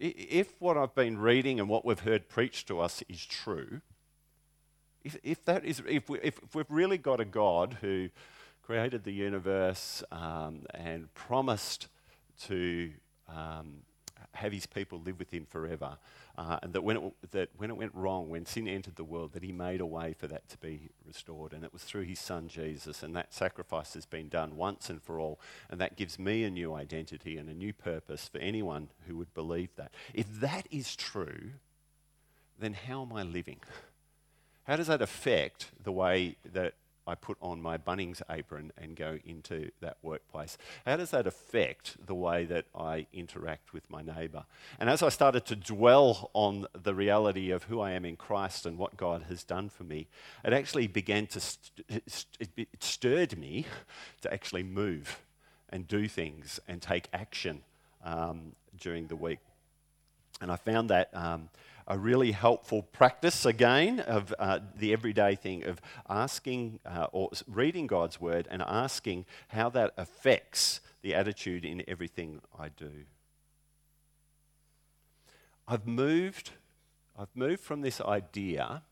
if 0.00 0.60
what 0.60 0.76
I've 0.76 0.94
been 0.94 1.18
reading 1.18 1.60
and 1.60 1.68
what 1.68 1.84
we've 1.84 2.00
heard 2.00 2.28
preached 2.28 2.66
to 2.68 2.80
us 2.80 3.02
is 3.08 3.24
true, 3.24 3.82
if, 5.04 5.16
if, 5.22 5.44
that 5.44 5.64
is, 5.64 5.82
if, 5.86 6.08
we, 6.08 6.18
if, 6.20 6.38
if 6.42 6.54
we've 6.54 6.70
really 6.70 6.98
got 6.98 7.20
a 7.20 7.24
God 7.24 7.76
who 7.80 8.08
created 8.62 9.04
the 9.04 9.12
universe 9.12 10.02
um, 10.10 10.64
and 10.74 11.12
promised 11.14 11.88
to 12.42 12.90
um, 13.28 13.82
have 14.40 14.52
his 14.52 14.66
people 14.66 15.00
live 15.00 15.18
with 15.18 15.30
him 15.30 15.46
forever, 15.48 15.98
uh, 16.36 16.58
and 16.62 16.72
that 16.72 16.82
when, 16.82 16.96
it, 16.96 17.30
that 17.30 17.48
when 17.56 17.70
it 17.70 17.76
went 17.76 17.94
wrong, 17.94 18.28
when 18.28 18.46
sin 18.46 18.66
entered 18.66 18.96
the 18.96 19.04
world, 19.04 19.32
that 19.34 19.42
he 19.42 19.52
made 19.52 19.80
a 19.80 19.86
way 19.86 20.14
for 20.18 20.26
that 20.26 20.48
to 20.48 20.58
be 20.58 20.88
restored. 21.06 21.52
And 21.52 21.64
it 21.64 21.72
was 21.72 21.82
through 21.82 22.02
his 22.02 22.18
son 22.18 22.48
Jesus. 22.48 23.02
And 23.02 23.14
that 23.14 23.34
sacrifice 23.34 23.94
has 23.94 24.06
been 24.06 24.28
done 24.28 24.56
once 24.56 24.88
and 24.90 25.02
for 25.02 25.20
all. 25.20 25.38
And 25.68 25.80
that 25.80 25.96
gives 25.96 26.18
me 26.18 26.44
a 26.44 26.50
new 26.50 26.74
identity 26.74 27.36
and 27.36 27.48
a 27.48 27.54
new 27.54 27.72
purpose 27.72 28.28
for 28.28 28.38
anyone 28.38 28.88
who 29.06 29.16
would 29.16 29.34
believe 29.34 29.70
that. 29.76 29.92
If 30.14 30.40
that 30.40 30.66
is 30.70 30.96
true, 30.96 31.50
then 32.58 32.74
how 32.74 33.02
am 33.02 33.12
I 33.12 33.22
living? 33.22 33.60
How 34.64 34.76
does 34.76 34.86
that 34.86 35.02
affect 35.02 35.70
the 35.82 35.92
way 35.92 36.36
that 36.52 36.74
I 37.10 37.16
put 37.16 37.36
on 37.42 37.60
my 37.60 37.76
Bunnings 37.76 38.22
apron 38.30 38.72
and 38.78 38.94
go 38.94 39.18
into 39.24 39.70
that 39.80 39.96
workplace? 40.02 40.56
How 40.86 40.96
does 40.96 41.10
that 41.10 41.26
affect 41.26 42.06
the 42.06 42.14
way 42.14 42.44
that 42.44 42.66
I 42.74 43.06
interact 43.12 43.72
with 43.72 43.90
my 43.90 44.00
neighbour? 44.00 44.44
And 44.78 44.88
as 44.88 45.02
I 45.02 45.08
started 45.08 45.44
to 45.46 45.56
dwell 45.56 46.30
on 46.32 46.66
the 46.80 46.94
reality 46.94 47.50
of 47.50 47.64
who 47.64 47.80
I 47.80 47.90
am 47.90 48.04
in 48.04 48.16
Christ 48.16 48.64
and 48.64 48.78
what 48.78 48.96
God 48.96 49.24
has 49.28 49.42
done 49.42 49.68
for 49.68 49.82
me, 49.84 50.06
it 50.44 50.52
actually 50.52 50.86
began 50.86 51.26
to, 51.26 51.40
st- 51.40 51.84
it 52.56 52.68
stirred 52.78 53.36
me 53.36 53.66
to 54.20 54.32
actually 54.32 54.62
move 54.62 55.20
and 55.68 55.88
do 55.88 56.06
things 56.06 56.60
and 56.68 56.80
take 56.80 57.08
action 57.12 57.62
um, 58.04 58.52
during 58.78 59.08
the 59.08 59.16
week. 59.16 59.40
And 60.40 60.50
I 60.50 60.56
found 60.56 60.88
that. 60.90 61.10
Um, 61.12 61.50
a 61.90 61.98
really 61.98 62.30
helpful 62.30 62.82
practice 62.82 63.44
again 63.44 63.98
of 63.98 64.32
uh, 64.38 64.60
the 64.76 64.92
everyday 64.92 65.34
thing 65.34 65.64
of 65.64 65.80
asking 66.08 66.78
uh, 66.86 67.08
or 67.10 67.30
reading 67.48 67.88
God's 67.88 68.20
word 68.20 68.46
and 68.48 68.62
asking 68.62 69.26
how 69.48 69.68
that 69.70 69.92
affects 69.96 70.80
the 71.02 71.16
attitude 71.16 71.64
in 71.64 71.82
everything 71.88 72.42
I 72.56 72.68
do. 72.68 73.06
I've 75.66 75.84
moved, 75.84 76.52
I've 77.18 77.34
moved 77.34 77.60
from 77.60 77.80
this 77.80 78.00
idea. 78.00 78.82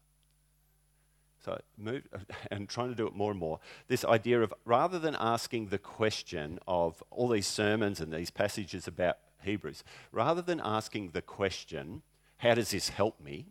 So 1.45 1.61
moved 1.76 2.09
and 2.50 2.69
trying 2.69 2.88
to 2.88 2.97
do 2.97 3.07
it 3.07 3.14
more 3.14 3.31
and 3.31 3.38
more. 3.38 3.61
This 3.87 4.05
idea 4.05 4.43
of 4.43 4.52
rather 4.64 4.99
than 4.99 5.17
asking 5.21 5.69
the 5.69 5.78
question 5.78 6.59
of 6.67 7.00
all 7.12 7.28
these 7.28 7.47
sermons 7.47 8.00
and 8.00 8.12
these 8.12 8.31
passages 8.31 8.88
about 8.88 9.19
Hebrews, 9.45 9.85
rather 10.11 10.43
than 10.43 10.61
asking 10.64 11.11
the 11.11 11.23
question, 11.23 12.02
how 12.38 12.54
does 12.54 12.71
this 12.71 12.88
help 12.88 13.21
me? 13.21 13.47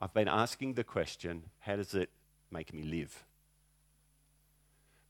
I've 0.00 0.12
been 0.12 0.28
asking 0.28 0.74
the 0.74 0.84
question, 0.84 1.44
how 1.60 1.76
does 1.76 1.94
it 1.94 2.10
make 2.50 2.74
me 2.74 2.82
live? 2.82 3.24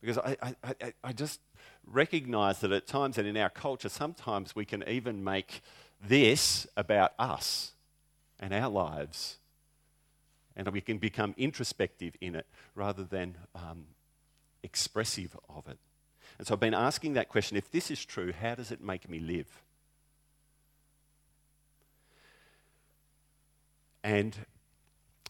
Because 0.01 0.19
I, 0.19 0.55
I, 0.63 0.93
I, 1.03 1.13
just 1.13 1.41
recognize 1.87 2.61
that 2.61 2.71
at 2.73 2.87
times 2.87 3.17
and 3.17 3.27
in 3.27 3.39
our 3.39 3.49
culture, 3.49 3.89
sometimes 3.89 4.55
we 4.55 4.67
can 4.67 4.87
even 4.87 5.25
make 5.25 5.63
this 6.07 6.67
about 6.77 7.15
us 7.19 7.73
and 8.39 8.53
our 8.53 8.69
lives 8.69 9.39
And 10.57 10.69
we 10.69 10.83
can 10.83 10.99
become 10.99 11.35
introspective 11.39 12.15
in 12.21 12.35
it 12.37 12.47
rather 12.75 13.03
than 13.03 13.37
um, 13.55 13.87
expressive 14.63 15.37
of 15.49 15.67
it. 15.69 15.79
And 16.39 16.47
so 16.47 16.55
I've 16.55 16.61
been 16.61 16.75
asking 16.75 17.15
that 17.15 17.29
question 17.29 17.57
if 17.57 17.71
this 17.71 17.91
is 17.91 18.05
true, 18.05 18.33
how 18.33 18.55
does 18.55 18.71
it 18.71 18.83
make 18.83 19.09
me 19.09 19.19
live? 19.19 19.63
And 24.05 24.37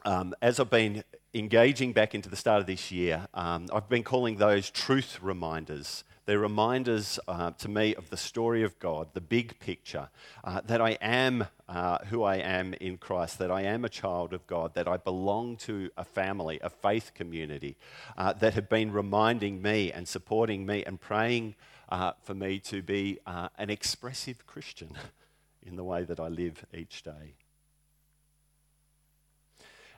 um, 0.04 0.35
as 0.43 0.59
I've 0.59 0.69
been 0.69 1.04
engaging 1.33 1.93
back 1.93 2.12
into 2.12 2.28
the 2.28 2.35
start 2.35 2.61
of 2.61 2.66
this 2.66 2.90
year, 2.90 3.28
um, 3.33 3.69
I've 3.73 3.88
been 3.88 4.02
calling 4.02 4.37
those 4.37 4.69
truth 4.69 5.21
reminders. 5.23 6.02
They're 6.26 6.40
reminders 6.40 7.21
uh, 7.28 7.52
to 7.52 7.69
me 7.69 7.95
of 7.95 8.11
the 8.11 8.16
story 8.16 8.64
of 8.64 8.76
God, 8.81 9.11
the 9.14 9.21
big 9.21 9.61
picture, 9.61 10.09
uh, 10.43 10.61
that 10.64 10.81
I 10.81 10.99
am 11.00 11.47
uh, 11.69 11.99
who 12.07 12.25
I 12.25 12.37
am 12.37 12.75
in 12.75 12.99
Christ, 12.99 13.38
that 13.38 13.52
I 13.52 13.62
am 13.62 13.85
a 13.85 13.88
child 13.88 14.33
of 14.33 14.45
God, 14.49 14.75
that 14.75 14.88
I 14.88 14.97
belong 14.97 15.57
to 15.59 15.90
a 15.97 16.04
family, 16.04 16.59
a 16.61 16.71
faith 16.71 17.12
community 17.14 17.76
uh, 18.19 18.33
that 18.33 18.54
have 18.54 18.69
been 18.69 18.90
reminding 18.90 19.62
me 19.62 19.93
and 19.93 20.09
supporting 20.09 20.66
me 20.66 20.83
and 20.85 21.00
praying 21.00 21.54
uh, 21.90 22.14
for 22.25 22.35
me 22.35 22.59
to 22.59 22.83
be 22.83 23.21
uh, 23.25 23.50
an 23.57 23.71
expressive 23.71 24.49
Christian 24.49 24.90
in 25.62 25.76
the 25.76 25.85
way 25.85 26.02
that 26.02 26.19
I 26.19 26.26
live 26.26 26.66
each 26.75 27.04
day. 27.04 27.35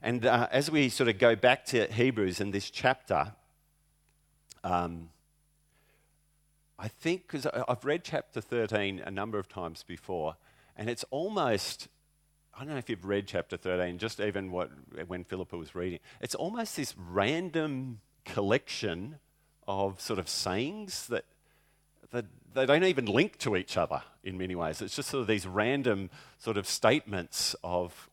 And 0.02 0.26
uh, 0.26 0.48
as 0.50 0.70
we 0.70 0.88
sort 0.88 1.08
of 1.08 1.18
go 1.18 1.34
back 1.34 1.64
to 1.66 1.86
Hebrews 1.92 2.40
in 2.40 2.50
this 2.50 2.70
chapter, 2.70 3.32
um, 4.62 5.08
I 6.78 6.88
think, 6.88 7.22
because 7.22 7.46
I've 7.46 7.84
read 7.84 8.04
chapter 8.04 8.40
13 8.40 9.00
a 9.00 9.10
number 9.10 9.38
of 9.38 9.48
times 9.48 9.82
before, 9.82 10.36
and 10.76 10.90
it's 10.90 11.04
almost, 11.10 11.88
I 12.54 12.60
don't 12.60 12.70
know 12.70 12.76
if 12.76 12.90
you've 12.90 13.06
read 13.06 13.26
chapter 13.26 13.56
13, 13.56 13.98
just 13.98 14.20
even 14.20 14.50
what, 14.50 14.70
when 15.06 15.24
Philippa 15.24 15.56
was 15.56 15.74
reading, 15.74 16.00
it's 16.20 16.34
almost 16.34 16.76
this 16.76 16.94
random 16.98 18.00
collection 18.24 19.16
of 19.66 20.00
sort 20.00 20.18
of 20.18 20.28
sayings 20.28 21.06
that, 21.06 21.24
that 22.10 22.26
they 22.52 22.66
don't 22.66 22.84
even 22.84 23.06
link 23.06 23.38
to 23.38 23.56
each 23.56 23.76
other 23.78 24.02
in 24.22 24.36
many 24.36 24.54
ways. 24.54 24.82
It's 24.82 24.96
just 24.96 25.08
sort 25.08 25.22
of 25.22 25.26
these 25.26 25.46
random 25.46 26.10
sort 26.38 26.58
of 26.58 26.66
statements 26.66 27.56
of 27.64 28.08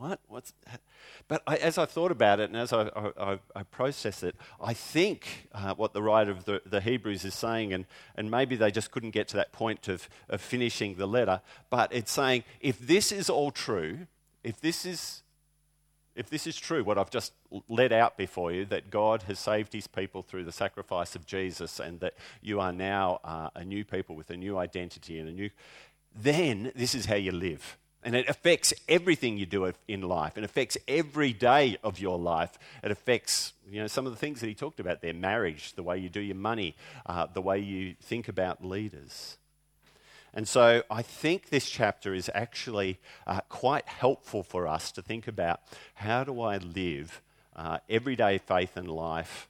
what? 0.00 0.20
What's 0.28 0.52
but 1.30 1.44
I, 1.46 1.58
as 1.58 1.78
I 1.78 1.86
thought 1.86 2.10
about 2.10 2.40
it 2.40 2.50
and 2.50 2.56
as 2.56 2.72
I, 2.72 2.90
I, 3.16 3.38
I 3.54 3.62
process 3.62 4.24
it, 4.24 4.34
I 4.60 4.74
think 4.74 5.46
uh, 5.54 5.74
what 5.74 5.92
the 5.92 6.02
writer 6.02 6.32
of 6.32 6.44
the, 6.44 6.60
the, 6.66 6.80
Hebrews 6.80 7.24
is 7.24 7.34
saying, 7.34 7.72
and, 7.72 7.86
and 8.16 8.32
maybe 8.32 8.56
they 8.56 8.72
just 8.72 8.90
couldn't 8.90 9.12
get 9.12 9.28
to 9.28 9.36
that 9.36 9.52
point 9.52 9.86
of, 9.86 10.08
of 10.28 10.40
finishing 10.40 10.96
the 10.96 11.06
letter, 11.06 11.40
but 11.70 11.94
it's 11.94 12.10
saying 12.10 12.42
if 12.60 12.80
this 12.80 13.12
is 13.12 13.30
all 13.30 13.52
true, 13.52 14.08
if 14.42 14.60
this 14.60 14.84
is, 14.84 15.22
if 16.16 16.28
this 16.28 16.48
is 16.48 16.56
true, 16.56 16.82
what 16.82 16.98
I've 16.98 17.10
just 17.10 17.32
led 17.68 17.92
out 17.92 18.16
before 18.16 18.50
you, 18.50 18.64
that 18.64 18.90
God 18.90 19.22
has 19.22 19.38
saved 19.38 19.72
his 19.72 19.86
people 19.86 20.22
through 20.22 20.42
the 20.42 20.52
sacrifice 20.52 21.14
of 21.14 21.26
Jesus 21.26 21.78
and 21.78 22.00
that 22.00 22.14
you 22.42 22.58
are 22.58 22.72
now 22.72 23.20
uh, 23.22 23.50
a 23.54 23.64
new 23.64 23.84
people 23.84 24.16
with 24.16 24.30
a 24.30 24.36
new 24.36 24.58
identity 24.58 25.20
and 25.20 25.28
a 25.28 25.32
new, 25.32 25.50
then 26.12 26.72
this 26.74 26.92
is 26.92 27.06
how 27.06 27.14
you 27.14 27.30
live. 27.30 27.78
And 28.02 28.16
it 28.16 28.28
affects 28.28 28.72
everything 28.88 29.36
you 29.36 29.44
do 29.44 29.70
in 29.86 30.00
life. 30.00 30.38
It 30.38 30.44
affects 30.44 30.78
every 30.88 31.34
day 31.34 31.76
of 31.84 31.98
your 31.98 32.18
life. 32.18 32.58
It 32.82 32.90
affects, 32.90 33.52
you 33.70 33.80
know, 33.80 33.88
some 33.88 34.06
of 34.06 34.12
the 34.12 34.18
things 34.18 34.40
that 34.40 34.46
he 34.46 34.54
talked 34.54 34.80
about 34.80 35.02
there 35.02 35.12
marriage, 35.12 35.74
the 35.74 35.82
way 35.82 35.98
you 35.98 36.08
do 36.08 36.20
your 36.20 36.36
money, 36.36 36.76
uh, 37.04 37.26
the 37.26 37.42
way 37.42 37.58
you 37.58 37.94
think 38.00 38.28
about 38.28 38.64
leaders. 38.64 39.36
And 40.32 40.48
so 40.48 40.82
I 40.90 41.02
think 41.02 41.50
this 41.50 41.68
chapter 41.68 42.14
is 42.14 42.30
actually 42.34 42.98
uh, 43.26 43.40
quite 43.48 43.86
helpful 43.86 44.42
for 44.42 44.66
us 44.66 44.92
to 44.92 45.02
think 45.02 45.26
about 45.28 45.60
how 45.94 46.24
do 46.24 46.40
I 46.40 46.58
live 46.58 47.20
uh, 47.56 47.78
everyday 47.88 48.38
faith 48.38 48.76
and 48.76 48.88
life 48.88 49.48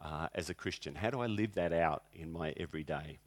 uh, 0.00 0.28
as 0.34 0.48
a 0.48 0.54
Christian? 0.54 0.94
How 0.94 1.10
do 1.10 1.20
I 1.20 1.26
live 1.26 1.54
that 1.54 1.72
out 1.72 2.04
in 2.14 2.32
my 2.32 2.54
everyday? 2.56 3.18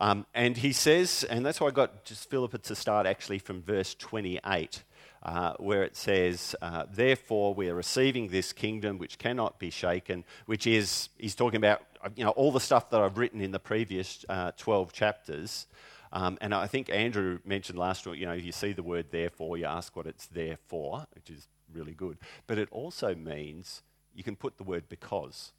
Um, 0.00 0.24
and 0.34 0.56
he 0.56 0.72
says, 0.72 1.24
and 1.28 1.44
that's 1.44 1.60
why 1.60 1.68
I 1.68 1.72
got 1.72 2.04
just 2.04 2.30
Philippa 2.30 2.58
to 2.58 2.74
start 2.74 3.06
actually 3.06 3.38
from 3.38 3.60
verse 3.60 3.94
28, 3.94 4.82
uh, 5.22 5.52
where 5.58 5.82
it 5.82 5.94
says, 5.94 6.56
uh, 6.62 6.86
Therefore 6.90 7.52
we 7.52 7.68
are 7.68 7.74
receiving 7.74 8.28
this 8.28 8.54
kingdom 8.54 8.96
which 8.96 9.18
cannot 9.18 9.58
be 9.58 9.68
shaken, 9.68 10.24
which 10.46 10.66
is, 10.66 11.10
he's 11.18 11.34
talking 11.34 11.58
about 11.58 11.82
you 12.16 12.24
know, 12.24 12.30
all 12.30 12.50
the 12.50 12.60
stuff 12.60 12.88
that 12.90 13.00
I've 13.00 13.18
written 13.18 13.42
in 13.42 13.50
the 13.50 13.58
previous 13.58 14.24
uh, 14.30 14.52
12 14.56 14.90
chapters. 14.94 15.66
Um, 16.12 16.38
and 16.40 16.54
I 16.54 16.66
think 16.66 16.88
Andrew 16.88 17.38
mentioned 17.44 17.78
last 17.78 18.06
week, 18.06 18.18
you 18.18 18.26
know, 18.26 18.32
you 18.32 18.52
see 18.52 18.72
the 18.72 18.82
word 18.82 19.10
therefore, 19.10 19.58
you 19.58 19.66
ask 19.66 19.94
what 19.94 20.06
it's 20.06 20.26
there 20.26 20.56
for, 20.66 21.06
which 21.14 21.28
is 21.28 21.46
really 21.70 21.92
good. 21.92 22.16
But 22.46 22.56
it 22.56 22.68
also 22.70 23.14
means 23.14 23.82
you 24.14 24.24
can 24.24 24.34
put 24.34 24.56
the 24.56 24.64
word 24.64 24.84
because. 24.88 25.52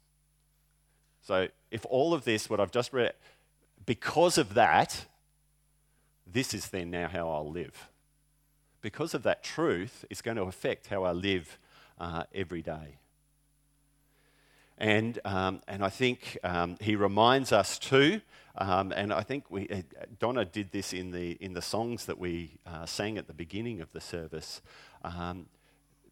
So 1.22 1.46
if 1.70 1.86
all 1.86 2.12
of 2.12 2.24
this, 2.24 2.50
what 2.50 2.58
I've 2.58 2.72
just 2.72 2.92
read, 2.92 3.14
because 3.84 4.38
of 4.38 4.54
that, 4.54 5.06
this 6.26 6.54
is 6.54 6.68
then 6.68 6.90
now 6.90 7.08
how 7.08 7.28
I'll 7.28 7.50
live. 7.50 7.88
Because 8.80 9.14
of 9.14 9.22
that 9.22 9.42
truth, 9.42 10.04
it's 10.10 10.22
going 10.22 10.36
to 10.36 10.44
affect 10.44 10.88
how 10.88 11.04
I 11.04 11.12
live 11.12 11.58
uh, 11.98 12.24
every 12.34 12.62
day. 12.62 12.98
And, 14.78 15.18
um, 15.24 15.60
and 15.68 15.84
I 15.84 15.90
think 15.90 16.38
um, 16.42 16.76
he 16.80 16.96
reminds 16.96 17.52
us 17.52 17.78
too, 17.78 18.20
um, 18.56 18.92
and 18.92 19.12
I 19.12 19.22
think 19.22 19.50
we, 19.50 19.68
uh, 19.68 19.82
Donna 20.18 20.44
did 20.44 20.72
this 20.72 20.92
in 20.92 21.12
the, 21.12 21.32
in 21.40 21.52
the 21.52 21.62
songs 21.62 22.06
that 22.06 22.18
we 22.18 22.58
uh, 22.66 22.86
sang 22.86 23.16
at 23.18 23.28
the 23.28 23.34
beginning 23.34 23.80
of 23.80 23.92
the 23.92 24.00
service, 24.00 24.60
um, 25.04 25.46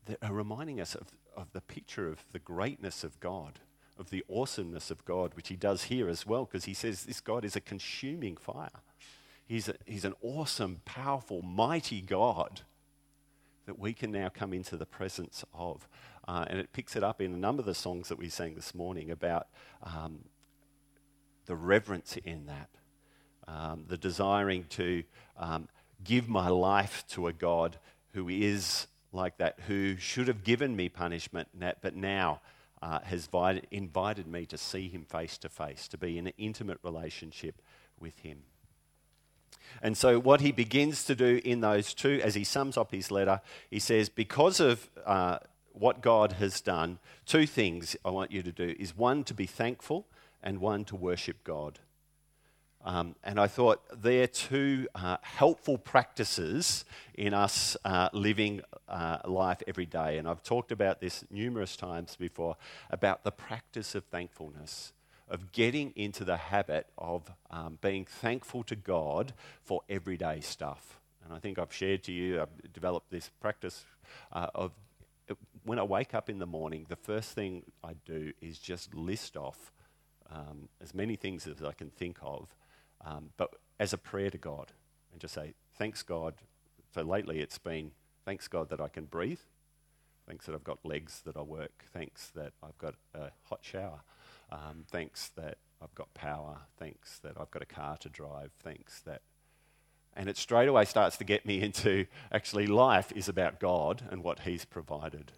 that 0.06 0.18
are 0.22 0.32
reminding 0.32 0.80
us 0.80 0.94
of, 0.94 1.08
of 1.36 1.52
the 1.52 1.60
picture 1.60 2.08
of 2.08 2.24
the 2.32 2.38
greatness 2.38 3.02
of 3.02 3.18
God 3.18 3.58
of 4.00 4.10
the 4.10 4.24
awesomeness 4.28 4.90
of 4.90 5.04
God, 5.04 5.34
which 5.34 5.48
he 5.48 5.56
does 5.56 5.84
here 5.84 6.08
as 6.08 6.26
well, 6.26 6.46
because 6.46 6.64
he 6.64 6.74
says 6.74 7.04
this 7.04 7.20
God 7.20 7.44
is 7.44 7.54
a 7.54 7.60
consuming 7.60 8.36
fire. 8.36 8.80
He's, 9.46 9.68
a, 9.68 9.74
he's 9.84 10.04
an 10.04 10.14
awesome, 10.22 10.80
powerful, 10.84 11.42
mighty 11.42 12.00
God 12.00 12.62
that 13.66 13.78
we 13.78 13.92
can 13.92 14.10
now 14.10 14.28
come 14.28 14.52
into 14.52 14.76
the 14.76 14.86
presence 14.86 15.44
of. 15.52 15.86
Uh, 16.26 16.44
and 16.48 16.58
it 16.58 16.72
picks 16.72 16.96
it 16.96 17.04
up 17.04 17.20
in 17.20 17.34
a 17.34 17.36
number 17.36 17.60
of 17.60 17.66
the 17.66 17.74
songs 17.74 18.08
that 18.08 18.18
we 18.18 18.28
sang 18.28 18.54
this 18.54 18.74
morning 18.74 19.10
about 19.10 19.48
um, 19.82 20.20
the 21.46 21.56
reverence 21.56 22.16
in 22.24 22.46
that, 22.46 22.68
um, 23.48 23.84
the 23.88 23.98
desiring 23.98 24.64
to 24.70 25.02
um, 25.36 25.68
give 26.04 26.28
my 26.28 26.48
life 26.48 27.04
to 27.08 27.26
a 27.26 27.32
God 27.32 27.76
who 28.12 28.28
is 28.28 28.86
like 29.12 29.38
that, 29.38 29.58
who 29.66 29.96
should 29.96 30.28
have 30.28 30.44
given 30.44 30.76
me 30.76 30.88
punishment, 30.88 31.48
but 31.82 31.96
now 31.96 32.40
uh, 32.82 33.00
has 33.00 33.26
invited, 33.26 33.66
invited 33.70 34.26
me 34.26 34.46
to 34.46 34.58
see 34.58 34.88
him 34.88 35.04
face 35.04 35.38
to 35.38 35.48
face, 35.48 35.88
to 35.88 35.98
be 35.98 36.18
in 36.18 36.26
an 36.26 36.32
intimate 36.38 36.78
relationship 36.82 37.60
with 37.98 38.18
him. 38.20 38.38
And 39.82 39.96
so, 39.96 40.18
what 40.18 40.40
he 40.40 40.52
begins 40.52 41.04
to 41.04 41.14
do 41.14 41.40
in 41.44 41.60
those 41.60 41.94
two, 41.94 42.20
as 42.22 42.34
he 42.34 42.44
sums 42.44 42.76
up 42.76 42.90
his 42.90 43.10
letter, 43.10 43.40
he 43.70 43.78
says, 43.78 44.08
Because 44.08 44.60
of 44.60 44.90
uh, 45.04 45.38
what 45.72 46.00
God 46.00 46.32
has 46.32 46.60
done, 46.60 46.98
two 47.26 47.46
things 47.46 47.96
I 48.04 48.10
want 48.10 48.32
you 48.32 48.42
to 48.42 48.52
do 48.52 48.74
is 48.78 48.96
one, 48.96 49.24
to 49.24 49.34
be 49.34 49.46
thankful, 49.46 50.06
and 50.42 50.60
one, 50.60 50.84
to 50.86 50.96
worship 50.96 51.44
God. 51.44 51.78
Um, 52.82 53.14
and 53.22 53.38
I 53.38 53.46
thought 53.46 53.82
they're 54.02 54.26
two 54.26 54.88
uh, 54.94 55.18
helpful 55.22 55.76
practices 55.76 56.84
in 57.14 57.34
us 57.34 57.76
uh, 57.84 58.08
living 58.12 58.62
uh, 58.88 59.18
life 59.26 59.62
every 59.66 59.84
day. 59.84 60.16
And 60.16 60.26
I've 60.26 60.42
talked 60.42 60.72
about 60.72 61.00
this 61.00 61.24
numerous 61.30 61.76
times 61.76 62.16
before 62.16 62.56
about 62.90 63.22
the 63.22 63.32
practice 63.32 63.94
of 63.94 64.04
thankfulness, 64.04 64.92
of 65.28 65.52
getting 65.52 65.92
into 65.94 66.24
the 66.24 66.38
habit 66.38 66.86
of 66.96 67.30
um, 67.50 67.78
being 67.82 68.06
thankful 68.06 68.62
to 68.64 68.76
God 68.76 69.34
for 69.62 69.82
everyday 69.90 70.40
stuff. 70.40 70.98
And 71.24 71.34
I 71.34 71.38
think 71.38 71.58
I've 71.58 71.74
shared 71.74 72.02
to 72.04 72.12
you, 72.12 72.40
I've 72.40 72.72
developed 72.72 73.10
this 73.10 73.30
practice 73.40 73.84
uh, 74.32 74.46
of 74.54 74.72
when 75.64 75.78
I 75.78 75.82
wake 75.82 76.14
up 76.14 76.30
in 76.30 76.38
the 76.38 76.46
morning, 76.46 76.86
the 76.88 76.96
first 76.96 77.32
thing 77.32 77.62
I 77.84 77.92
do 78.06 78.32
is 78.40 78.58
just 78.58 78.94
list 78.94 79.36
off 79.36 79.70
um, 80.30 80.68
as 80.82 80.94
many 80.94 81.16
things 81.16 81.46
as 81.46 81.62
I 81.62 81.72
can 81.72 81.90
think 81.90 82.18
of 82.22 82.48
um, 83.04 83.30
but 83.36 83.54
as 83.78 83.92
a 83.92 83.98
prayer 83.98 84.30
to 84.30 84.38
God 84.38 84.72
and 85.12 85.20
just 85.20 85.34
say, 85.34 85.54
thanks 85.76 86.02
God. 86.02 86.34
So 86.94 87.02
lately 87.02 87.40
it's 87.40 87.58
been, 87.58 87.92
thanks 88.24 88.48
God 88.48 88.68
that 88.70 88.80
I 88.80 88.88
can 88.88 89.04
breathe. 89.04 89.40
Thanks 90.26 90.46
that 90.46 90.54
I've 90.54 90.64
got 90.64 90.78
legs 90.84 91.22
that 91.24 91.36
I 91.36 91.42
work. 91.42 91.84
Thanks 91.92 92.30
that 92.36 92.52
I've 92.62 92.78
got 92.78 92.94
a 93.14 93.30
hot 93.44 93.60
shower. 93.62 94.00
Um, 94.52 94.84
thanks 94.90 95.30
that 95.36 95.58
I've 95.82 95.94
got 95.94 96.12
power. 96.14 96.58
Thanks 96.78 97.18
that 97.20 97.32
I've 97.40 97.50
got 97.50 97.62
a 97.62 97.66
car 97.66 97.96
to 97.98 98.08
drive. 98.08 98.50
Thanks 98.62 99.00
that. 99.00 99.22
And 100.14 100.28
it 100.28 100.36
straight 100.36 100.68
away 100.68 100.84
starts 100.84 101.16
to 101.18 101.24
get 101.24 101.46
me 101.46 101.60
into 101.62 102.06
actually 102.30 102.66
life 102.66 103.12
is 103.16 103.28
about 103.28 103.60
God 103.60 104.02
and 104.10 104.22
what 104.22 104.40
He's 104.40 104.64
provided 104.64 105.32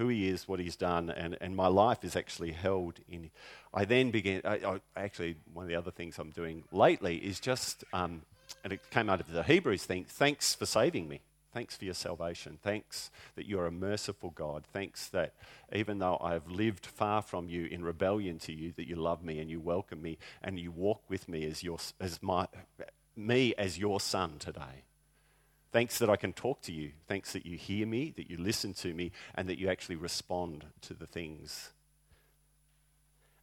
who 0.00 0.08
he 0.08 0.28
is, 0.28 0.48
what 0.48 0.58
he's 0.60 0.76
done, 0.76 1.10
and, 1.10 1.36
and 1.42 1.54
my 1.54 1.66
life 1.66 2.04
is 2.04 2.16
actually 2.16 2.52
held 2.52 2.94
in. 3.06 3.30
I 3.74 3.84
then 3.84 4.10
began, 4.10 4.40
I, 4.46 4.54
I, 4.64 4.80
actually, 4.96 5.36
one 5.52 5.64
of 5.64 5.68
the 5.68 5.76
other 5.76 5.90
things 5.90 6.18
I'm 6.18 6.30
doing 6.30 6.64
lately 6.72 7.18
is 7.18 7.38
just, 7.38 7.84
um, 7.92 8.22
and 8.64 8.72
it 8.72 8.80
came 8.90 9.10
out 9.10 9.20
of 9.20 9.30
the 9.30 9.42
Hebrews 9.42 9.84
thing, 9.84 10.06
thanks 10.08 10.54
for 10.54 10.64
saving 10.64 11.06
me. 11.06 11.20
Thanks 11.52 11.76
for 11.76 11.84
your 11.84 11.94
salvation. 11.94 12.58
Thanks 12.62 13.10
that 13.34 13.44
you're 13.44 13.66
a 13.66 13.72
merciful 13.72 14.30
God. 14.30 14.64
Thanks 14.72 15.08
that 15.08 15.34
even 15.70 15.98
though 15.98 16.16
I've 16.18 16.48
lived 16.48 16.86
far 16.86 17.20
from 17.20 17.50
you 17.50 17.66
in 17.66 17.84
rebellion 17.84 18.38
to 18.40 18.52
you, 18.54 18.72
that 18.76 18.88
you 18.88 18.96
love 18.96 19.22
me 19.22 19.38
and 19.38 19.50
you 19.50 19.60
welcome 19.60 20.00
me 20.00 20.16
and 20.42 20.58
you 20.58 20.70
walk 20.70 21.02
with 21.10 21.28
me 21.28 21.44
as, 21.44 21.62
your, 21.62 21.76
as 22.00 22.22
my, 22.22 22.46
me 23.16 23.54
as 23.58 23.78
your 23.78 24.00
son 24.00 24.36
today. 24.38 24.84
Thanks 25.72 25.98
that 25.98 26.10
I 26.10 26.16
can 26.16 26.32
talk 26.32 26.62
to 26.62 26.72
you. 26.72 26.92
Thanks 27.06 27.32
that 27.32 27.46
you 27.46 27.56
hear 27.56 27.86
me, 27.86 28.12
that 28.16 28.28
you 28.28 28.36
listen 28.36 28.74
to 28.74 28.92
me, 28.92 29.12
and 29.34 29.48
that 29.48 29.58
you 29.58 29.68
actually 29.68 29.96
respond 29.96 30.64
to 30.82 30.94
the 30.94 31.06
things. 31.06 31.70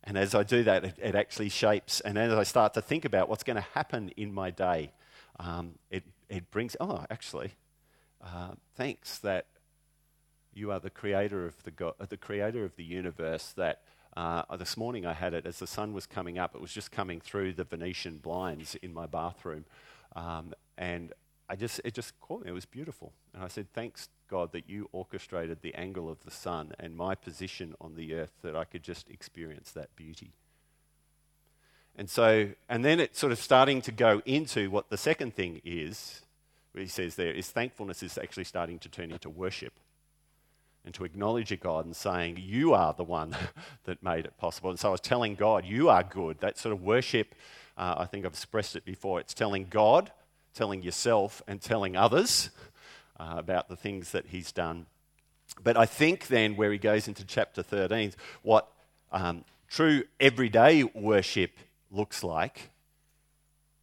And 0.04 0.18
as 0.18 0.36
I 0.36 0.44
do 0.44 0.64
that, 0.64 0.84
it, 0.84 0.96
it 1.02 1.16
actually 1.16 1.50
shapes. 1.50 2.02
And 2.02 2.18
as 2.18 2.34
I 2.34 2.44
start 2.44 2.74
to 2.74 2.82
think 2.82 3.06
about 3.06 3.30
what's 3.30 3.44
going 3.44 3.56
to 3.56 3.66
happen 3.74 4.12
in 4.18 4.34
my 4.34 4.52
day, 4.52 4.92
um, 5.40 5.76
it, 5.90 6.04
it 6.30 6.52
brings, 6.52 6.76
oh, 6.80 7.06
actually, 7.10 7.52
uh, 8.22 8.52
thanks 8.76 9.20
that 9.20 9.48
you 10.54 10.72
are 10.72 10.80
the 10.80 10.90
creator 10.90 11.46
of 11.46 11.64
the, 11.64 11.94
the 12.10 12.18
creator 12.18 12.66
of 12.66 12.76
the 12.76 12.84
universe 12.84 13.54
that 13.56 13.84
uh, 14.18 14.44
this 14.58 14.76
morning 14.76 15.06
I 15.06 15.14
had 15.14 15.34
it 15.34 15.46
as 15.46 15.60
the 15.60 15.68
sun 15.68 15.94
was 15.94 16.06
coming 16.06 16.40
up. 16.40 16.56
It 16.56 16.62
was 16.62 16.74
just 16.74 16.92
coming 16.92 17.22
through 17.22 17.54
the 17.54 17.64
Venetian 17.64 18.18
blinds 18.18 18.76
in 18.76 18.94
my 18.94 19.06
bathroom. 19.06 19.66
Um, 20.16 20.54
and 20.78 21.14
I 21.50 21.56
just, 21.56 21.80
it 21.86 21.94
just 21.94 22.20
caught 22.20 22.44
me. 22.44 22.50
It 22.50 22.54
was 22.54 22.66
beautiful. 22.66 23.14
And 23.34 23.44
I 23.44 23.48
said, 23.48 23.72
Thanks, 23.74 24.10
God, 24.30 24.52
that 24.52 24.70
you 24.70 24.90
orchestrated 24.92 25.62
the 25.62 25.74
angle 25.76 26.10
of 26.10 26.24
the 26.24 26.32
sun 26.32 26.74
and 26.80 26.96
my 26.96 27.16
position 27.16 27.74
on 27.80 27.96
the 27.96 28.14
earth 28.16 28.34
that 28.42 28.56
I 28.56 28.66
could 28.66 28.84
just 28.84 29.10
experience 29.10 29.72
that 29.72 29.96
beauty. 29.96 30.32
And 31.96 32.10
so, 32.10 32.50
and 32.70 32.86
then 32.86 33.00
it's 33.00 33.18
sort 33.18 33.32
of 33.32 33.40
starting 33.40 33.82
to 33.84 33.92
go 33.92 34.22
into 34.26 34.70
what 34.70 34.90
the 34.90 34.98
second 34.98 35.36
thing 35.36 35.62
is, 35.64 36.22
he 36.76 36.88
says 36.88 37.16
there, 37.16 37.32
is 37.32 37.50
thankfulness 37.50 38.04
is 38.04 38.18
actually 38.18 38.44
starting 38.44 38.78
to 38.80 38.90
turn 38.90 39.12
into 39.12 39.30
worship 39.30 39.74
and 40.86 40.94
to 40.94 41.06
acknowledge 41.06 41.52
a 41.52 41.58
God 41.58 41.86
and 41.86 41.96
saying, 41.96 42.38
You 42.40 42.74
are 42.74 42.94
the 42.94 43.04
one 43.04 43.36
that 43.86 44.04
made 44.04 44.26
it 44.26 44.38
possible. 44.38 44.70
And 44.70 44.80
so 44.80 44.90
I 44.90 44.92
was 44.92 45.02
telling 45.02 45.36
God, 45.36 45.66
You 45.66 45.90
are 45.90 46.04
good. 46.04 46.40
That 46.40 46.58
sort 46.60 46.74
of 46.74 46.84
worship, 46.84 47.34
uh, 47.78 47.96
I 47.98 48.06
think 48.06 48.26
I've 48.26 48.34
expressed 48.34 48.76
it 48.76 48.86
before. 48.86 49.20
It's 49.20 49.34
telling 49.34 49.68
God 49.70 50.12
telling 50.58 50.82
yourself 50.82 51.42
and 51.48 51.62
telling 51.62 51.96
others 51.96 52.50
uh, 53.20 53.36
about 53.38 53.70
the 53.70 53.76
things 53.76 54.12
that 54.12 54.28
he's 54.28 54.52
done. 54.52 54.88
But 55.64 55.78
I 55.78 55.86
think 55.86 56.28
then, 56.28 56.56
where 56.56 56.72
he 56.72 56.78
goes 56.78 57.08
into 57.08 57.24
chapter 57.24 57.62
13, 57.62 58.14
what 58.42 58.68
um, 59.12 59.46
true 59.70 60.04
everyday 60.20 60.84
worship 60.84 61.52
looks 61.92 62.24
like 62.24 62.72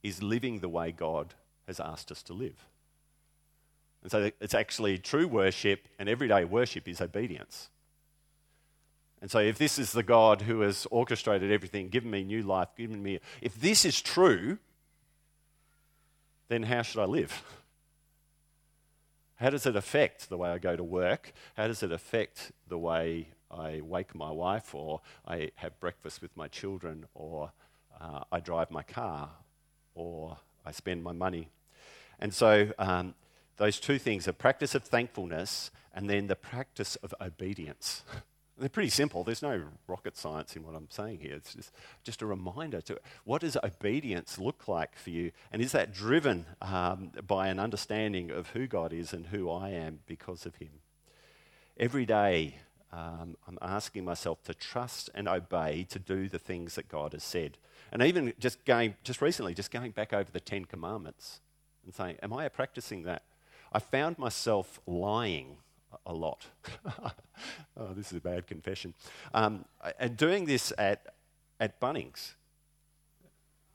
is 0.02 0.22
living 0.22 0.58
the 0.58 0.68
way 0.68 0.92
God 0.92 1.34
has 1.66 1.80
asked 1.80 2.10
us 2.10 2.22
to 2.24 2.32
live. 2.32 2.66
And 4.02 4.10
so 4.10 4.30
it's 4.40 4.52
actually 4.52 4.98
true 4.98 5.26
worship 5.26 5.88
and 5.98 6.08
everyday 6.08 6.44
worship 6.44 6.86
is 6.88 7.00
obedience. 7.00 7.70
And 9.22 9.30
so, 9.30 9.38
if 9.38 9.56
this 9.56 9.78
is 9.78 9.92
the 9.92 10.02
God 10.02 10.42
who 10.42 10.60
has 10.60 10.86
orchestrated 10.90 11.50
everything, 11.50 11.88
given 11.88 12.10
me 12.10 12.24
new 12.24 12.42
life, 12.42 12.68
given 12.76 13.02
me, 13.02 13.20
if 13.40 13.58
this 13.58 13.86
is 13.86 14.02
true, 14.02 14.58
then 16.54 16.62
how 16.62 16.82
should 16.82 17.00
I 17.00 17.06
live? 17.06 17.42
How 19.36 19.50
does 19.50 19.66
it 19.66 19.74
affect 19.74 20.28
the 20.28 20.38
way 20.38 20.50
I 20.50 20.58
go 20.58 20.76
to 20.76 20.84
work? 20.84 21.32
How 21.56 21.66
does 21.66 21.82
it 21.82 21.90
affect 21.90 22.52
the 22.68 22.78
way 22.78 23.30
I 23.50 23.80
wake 23.82 24.14
my 24.14 24.30
wife, 24.30 24.72
or 24.72 25.00
I 25.26 25.50
have 25.56 25.80
breakfast 25.80 26.22
with 26.22 26.36
my 26.36 26.46
children, 26.46 27.06
or 27.12 27.50
uh, 28.00 28.20
I 28.30 28.38
drive 28.38 28.70
my 28.70 28.84
car, 28.84 29.30
or 29.96 30.36
I 30.64 30.70
spend 30.70 31.02
my 31.02 31.10
money? 31.10 31.48
And 32.20 32.32
so, 32.32 32.72
um, 32.78 33.16
those 33.56 33.80
two 33.80 33.98
things 33.98 34.28
a 34.28 34.32
practice 34.32 34.76
of 34.76 34.84
thankfulness 34.84 35.72
and 35.92 36.08
then 36.08 36.28
the 36.28 36.36
practice 36.36 36.94
of 36.96 37.12
obedience. 37.20 38.04
They're 38.56 38.68
pretty 38.68 38.90
simple. 38.90 39.24
There's 39.24 39.42
no 39.42 39.64
rocket 39.88 40.16
science 40.16 40.54
in 40.54 40.62
what 40.62 40.76
I'm 40.76 40.88
saying 40.88 41.18
here. 41.18 41.34
It's 41.34 41.54
just, 41.54 41.72
just 42.04 42.22
a 42.22 42.26
reminder 42.26 42.80
to 42.82 43.00
what 43.24 43.40
does 43.40 43.56
obedience 43.56 44.38
look 44.38 44.68
like 44.68 44.96
for 44.96 45.10
you? 45.10 45.32
And 45.50 45.60
is 45.60 45.72
that 45.72 45.92
driven 45.92 46.46
um, 46.62 47.10
by 47.26 47.48
an 47.48 47.58
understanding 47.58 48.30
of 48.30 48.50
who 48.50 48.68
God 48.68 48.92
is 48.92 49.12
and 49.12 49.26
who 49.26 49.50
I 49.50 49.70
am 49.70 50.00
because 50.06 50.46
of 50.46 50.56
Him? 50.56 50.70
Every 51.76 52.06
day, 52.06 52.58
um, 52.92 53.36
I'm 53.48 53.58
asking 53.60 54.04
myself 54.04 54.44
to 54.44 54.54
trust 54.54 55.10
and 55.14 55.26
obey 55.26 55.84
to 55.90 55.98
do 55.98 56.28
the 56.28 56.38
things 56.38 56.76
that 56.76 56.88
God 56.88 57.12
has 57.12 57.24
said. 57.24 57.58
And 57.90 58.02
even 58.02 58.32
just 58.38 58.64
going, 58.64 58.94
just 59.02 59.20
recently, 59.20 59.54
just 59.54 59.72
going 59.72 59.90
back 59.90 60.12
over 60.12 60.30
the 60.30 60.38
Ten 60.38 60.64
Commandments 60.64 61.40
and 61.84 61.92
saying, 61.92 62.18
Am 62.22 62.32
I 62.32 62.48
practicing 62.48 63.02
that? 63.02 63.22
I 63.72 63.80
found 63.80 64.16
myself 64.16 64.78
lying 64.86 65.56
a 66.06 66.12
lot. 66.12 66.46
oh, 67.76 67.92
this 67.94 68.12
is 68.12 68.18
a 68.18 68.20
bad 68.20 68.46
confession. 68.46 68.94
Um, 69.32 69.64
and 69.98 70.16
doing 70.16 70.44
this 70.44 70.72
at, 70.78 71.14
at 71.60 71.80
Bunnings. 71.80 72.34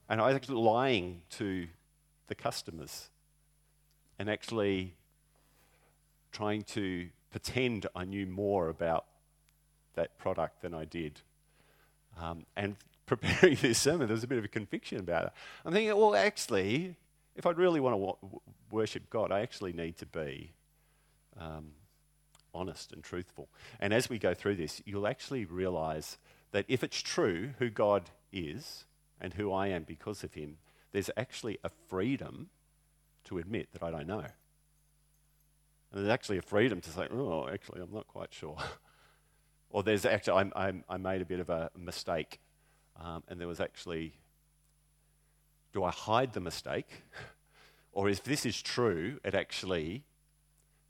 And 0.10 0.20
I 0.20 0.28
was 0.28 0.36
actually 0.36 0.62
lying 0.62 1.22
to 1.32 1.68
the 2.28 2.36
customers 2.36 3.10
and 4.18 4.30
actually 4.30 4.96
trying 6.32 6.64
to 6.64 7.10
pretend 7.32 7.86
I 7.96 8.06
knew 8.06 8.26
more 8.26 8.70
about 8.70 9.06
that 9.96 10.18
product 10.18 10.62
than 10.62 10.74
I 10.74 10.86
did. 10.86 11.22
Um, 12.20 12.46
and 12.56 12.76
preparing 13.06 13.58
this 13.62 13.80
sermon, 13.80 14.08
there 14.08 14.16
was 14.16 14.24
a 14.24 14.28
bit 14.28 14.38
of 14.38 14.46
a 14.46 14.50
conviction 14.50 15.00
about 15.00 15.26
it. 15.26 15.32
I'm 15.66 15.74
thinking, 15.74 15.96
well, 15.96 16.16
actually, 16.16 16.96
if 17.36 17.46
I 17.46 17.52
really 17.52 17.80
want 17.80 17.96
to 18.22 18.42
worship 18.72 19.10
God, 19.10 19.32
I 19.32 19.42
actually 19.42 19.74
need 19.74 19.98
to 19.98 20.06
be 20.06 20.52
um, 21.40 21.72
honest 22.54 22.92
and 22.92 23.04
truthful. 23.04 23.50
And 23.80 23.94
as 23.94 24.10
we 24.10 24.20
go 24.20 24.34
through 24.34 24.56
this, 24.56 24.82
you'll 24.86 25.08
actually 25.08 25.46
realize 25.46 26.18
that 26.52 26.66
if 26.68 26.84
it's 26.84 27.02
true 27.02 27.52
who 27.60 27.70
God 27.70 28.10
is 28.32 28.86
and 29.22 29.34
who 29.34 29.52
I 29.52 29.68
am 29.68 29.84
because 29.84 30.24
of 30.24 30.34
Him, 30.34 30.58
there's 30.92 31.10
actually 31.18 31.60
a 31.64 31.70
freedom 31.88 32.50
to 33.26 33.38
admit 33.38 33.70
that 33.74 33.84
I 33.84 33.92
don't 33.92 34.08
know. 34.08 34.26
And 35.92 36.02
there's 36.02 36.10
actually 36.10 36.38
a 36.38 36.44
freedom 36.44 36.82
to 36.82 36.90
say, 36.90 37.08
oh, 37.12 37.48
actually, 37.48 37.82
I'm 37.82 37.92
not 37.92 38.08
quite 38.08 38.34
sure. 38.34 38.58
or 39.70 39.84
there's 39.84 40.06
actually, 40.06 40.52
I, 40.56 40.68
I, 40.68 40.74
I, 40.88 40.98
made 40.98 41.22
a 41.22 41.26
bit 41.26 41.40
of 41.40 41.50
a 41.50 41.72
mistake. 41.78 42.40
Um, 43.00 43.24
and 43.28 43.40
there 43.40 43.48
was 43.48 43.60
actually, 43.60 44.14
do 45.74 45.84
I 45.84 45.92
hide 45.92 46.34
the 46.34 46.40
mistake? 46.40 47.04
or 47.92 48.10
if 48.10 48.24
this 48.24 48.46
is 48.46 48.62
true, 48.62 49.20
it 49.24 49.34
actually 49.34 50.04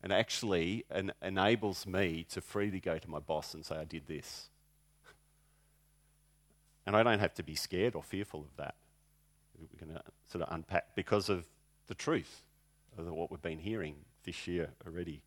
and 0.04 0.14
actually 0.14 0.86
en- 0.92 1.12
enables 1.22 1.86
me 1.86 2.26
to 2.32 2.42
freely 2.42 2.80
go 2.80 2.98
to 2.98 3.10
my 3.10 3.20
boss 3.20 3.54
and 3.54 3.66
say, 3.66 3.76
I 3.76 3.86
did 3.86 4.08
this. 4.08 4.50
And 6.86 6.96
I 6.96 7.04
don't 7.04 7.20
have 7.20 7.36
to 7.36 7.44
be 7.44 7.54
scared 7.54 7.94
or 7.94 8.02
fearful 8.02 8.40
of 8.40 8.56
that. 8.58 8.74
We're 9.60 9.86
going 9.86 9.96
to 9.96 10.04
sort 10.32 10.44
of 10.44 10.52
unpack 10.52 10.96
because 10.96 11.30
of 11.30 11.46
the 11.86 11.94
truth 11.94 12.42
of 12.98 13.06
what 13.12 13.30
we've 13.30 13.42
been 13.42 13.60
hearing 13.60 13.96
this 14.24 14.48
year 14.48 14.70
already. 14.88 15.22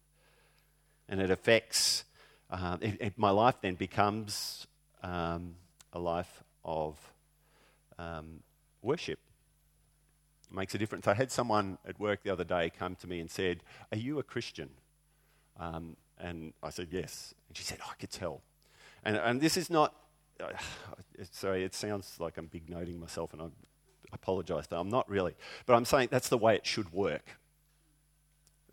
And 1.08 1.20
it 1.20 1.30
affects, 1.30 2.02
uh, 2.50 2.78
it, 2.80 2.96
it, 3.00 3.12
my 3.16 3.30
life 3.30 3.56
then 3.60 3.76
becomes 3.76 4.66
um, 5.04 5.54
a 5.92 6.00
life 6.00 6.42
of 6.64 6.98
um, 7.96 8.40
worship 8.82 9.20
makes 10.54 10.74
a 10.74 10.78
difference. 10.78 11.06
I 11.06 11.14
had 11.14 11.30
someone 11.30 11.78
at 11.86 11.98
work 11.98 12.22
the 12.22 12.30
other 12.30 12.44
day 12.44 12.70
come 12.76 12.94
to 12.96 13.06
me 13.06 13.20
and 13.20 13.30
said, 13.30 13.62
Are 13.90 13.98
you 13.98 14.18
a 14.18 14.22
Christian? 14.22 14.70
Um, 15.58 15.96
and 16.18 16.52
I 16.62 16.70
said, 16.70 16.88
Yes. 16.90 17.34
And 17.48 17.56
she 17.56 17.64
said, 17.64 17.78
oh, 17.82 17.88
I 17.90 17.94
could 17.96 18.10
tell. 18.10 18.40
And, 19.04 19.16
and 19.16 19.40
this 19.40 19.58
is 19.58 19.68
not, 19.68 19.94
uh, 20.40 20.52
sorry, 21.30 21.64
it 21.64 21.74
sounds 21.74 22.16
like 22.18 22.38
I'm 22.38 22.46
big 22.46 22.70
noting 22.70 22.98
myself, 22.98 23.34
and 23.34 23.42
I 23.42 23.46
apologize, 24.12 24.66
but 24.66 24.80
I'm 24.80 24.88
not 24.88 25.08
really. 25.10 25.34
But 25.66 25.74
I'm 25.74 25.84
saying 25.84 26.08
that's 26.10 26.30
the 26.30 26.38
way 26.38 26.54
it 26.54 26.64
should 26.64 26.92
work. 26.92 27.36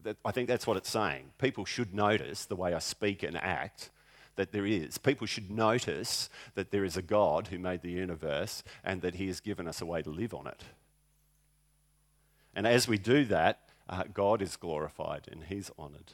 That, 0.03 0.15
I 0.23 0.31
think 0.31 0.47
that's 0.47 0.65
what 0.65 0.77
it's 0.77 0.89
saying. 0.89 1.31
People 1.39 1.65
should 1.65 1.93
notice 1.93 2.45
the 2.45 2.55
way 2.55 2.73
I 2.73 2.79
speak 2.79 3.21
and 3.21 3.35
act 3.35 3.89
that 4.37 4.53
there 4.53 4.65
is. 4.65 4.97
People 4.97 5.27
should 5.27 5.51
notice 5.51 6.29
that 6.55 6.71
there 6.71 6.85
is 6.85 6.95
a 6.95 7.01
God 7.01 7.47
who 7.47 7.59
made 7.59 7.81
the 7.81 7.91
universe 7.91 8.63
and 8.85 9.01
that 9.01 9.15
he 9.15 9.27
has 9.27 9.41
given 9.41 9.67
us 9.67 9.81
a 9.81 9.85
way 9.85 10.01
to 10.01 10.09
live 10.09 10.33
on 10.33 10.47
it. 10.47 10.63
And 12.59 12.67
as 12.67 12.89
we 12.89 12.97
do 12.97 13.23
that, 13.23 13.61
uh, 13.87 14.03
God 14.13 14.41
is 14.41 14.57
glorified 14.57 15.29
and 15.31 15.45
He's 15.45 15.71
honored. 15.79 16.11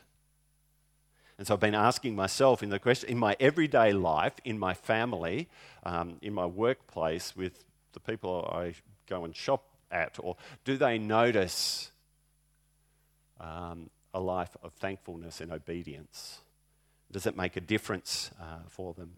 And 1.40 1.48
so 1.48 1.56
I've 1.56 1.60
been 1.60 1.74
asking 1.74 2.16
myself 2.16 2.62
in 2.62 2.70
the 2.70 2.78
question 2.78 3.10
in 3.10 3.18
my 3.18 3.36
everyday 3.40 3.94
life, 3.94 4.34
in 4.46 4.60
my 4.60 4.76
family, 4.76 5.50
um, 5.88 6.18
in 6.22 6.36
my 6.36 6.46
workplace, 6.46 7.36
with 7.36 7.64
the 7.94 8.00
people 8.00 8.48
I 8.54 8.76
go 9.10 9.26
and 9.26 9.36
shop 9.36 9.64
at, 9.90 10.18
or 10.20 10.36
do 10.66 10.78
they 10.78 11.00
notice 11.00 11.90
um, 13.40 13.90
a 14.14 14.20
life 14.20 14.56
of 14.62 14.72
thankfulness 14.74 15.42
and 15.42 15.52
obedience? 15.52 16.42
Does 17.12 17.26
it 17.26 17.36
make 17.36 17.58
a 17.58 17.62
difference 17.62 18.30
uh, 18.40 18.60
for 18.68 18.94
them? 18.94 19.14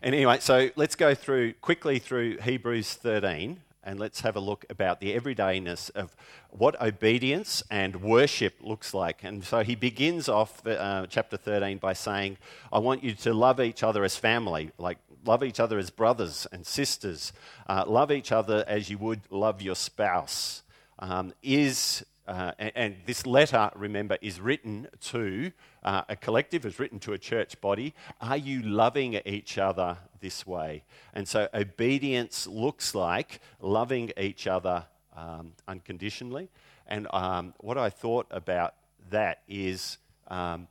And 0.00 0.14
anyway, 0.14 0.38
so 0.40 0.70
let's 0.76 0.94
go 0.94 1.14
through 1.14 1.52
quickly 1.60 1.98
through 1.98 2.38
Hebrews 2.38 2.94
13 2.94 3.60
and 3.82 3.98
let's 3.98 4.20
have 4.20 4.36
a 4.36 4.40
look 4.40 4.64
about 4.68 5.00
the 5.00 5.18
everydayness 5.18 5.90
of 5.90 6.16
what 6.50 6.80
obedience 6.80 7.62
and 7.70 8.02
worship 8.02 8.54
looks 8.60 8.92
like. 8.92 9.24
And 9.24 9.44
so 9.44 9.62
he 9.62 9.74
begins 9.74 10.28
off 10.28 10.66
uh, 10.66 11.06
chapter 11.08 11.36
13 11.36 11.78
by 11.78 11.92
saying, 11.92 12.38
I 12.72 12.78
want 12.78 13.02
you 13.02 13.14
to 13.14 13.32
love 13.32 13.60
each 13.60 13.82
other 13.82 14.04
as 14.04 14.16
family, 14.16 14.70
like 14.78 14.98
love 15.24 15.42
each 15.42 15.60
other 15.60 15.78
as 15.78 15.90
brothers 15.90 16.46
and 16.52 16.66
sisters, 16.66 17.32
uh, 17.68 17.84
love 17.86 18.10
each 18.10 18.32
other 18.32 18.64
as 18.66 18.90
you 18.90 18.98
would 18.98 19.20
love 19.30 19.62
your 19.62 19.76
spouse. 19.76 20.62
Um, 21.00 21.32
is 21.44 22.04
uh, 22.28 22.52
and, 22.58 22.72
and, 22.74 22.96
this 23.06 23.26
letter, 23.26 23.70
remember, 23.74 24.18
is 24.20 24.40
written 24.40 24.86
to 25.00 25.50
uh, 25.82 26.02
a 26.08 26.14
collective, 26.14 26.66
is 26.66 26.78
written 26.78 27.00
to 27.00 27.14
a 27.14 27.18
church 27.18 27.60
body. 27.60 27.94
Are 28.20 28.36
you 28.36 28.62
loving 28.62 29.20
each 29.24 29.56
other 29.56 29.96
this 30.20 30.46
way? 30.46 30.84
And 31.14 31.26
so 31.26 31.48
obedience 31.54 32.46
looks 32.46 32.94
like 32.94 33.40
loving 33.60 34.12
each 34.18 34.46
other 34.46 34.84
um, 35.16 35.52
unconditionally. 35.66 36.50
And 36.86 37.08
um, 37.12 37.54
what 37.58 37.78
I 37.78 37.88
thought 37.88 38.26
about 38.30 38.74
that 39.10 39.42
is 39.48 39.96
um, 40.28 40.68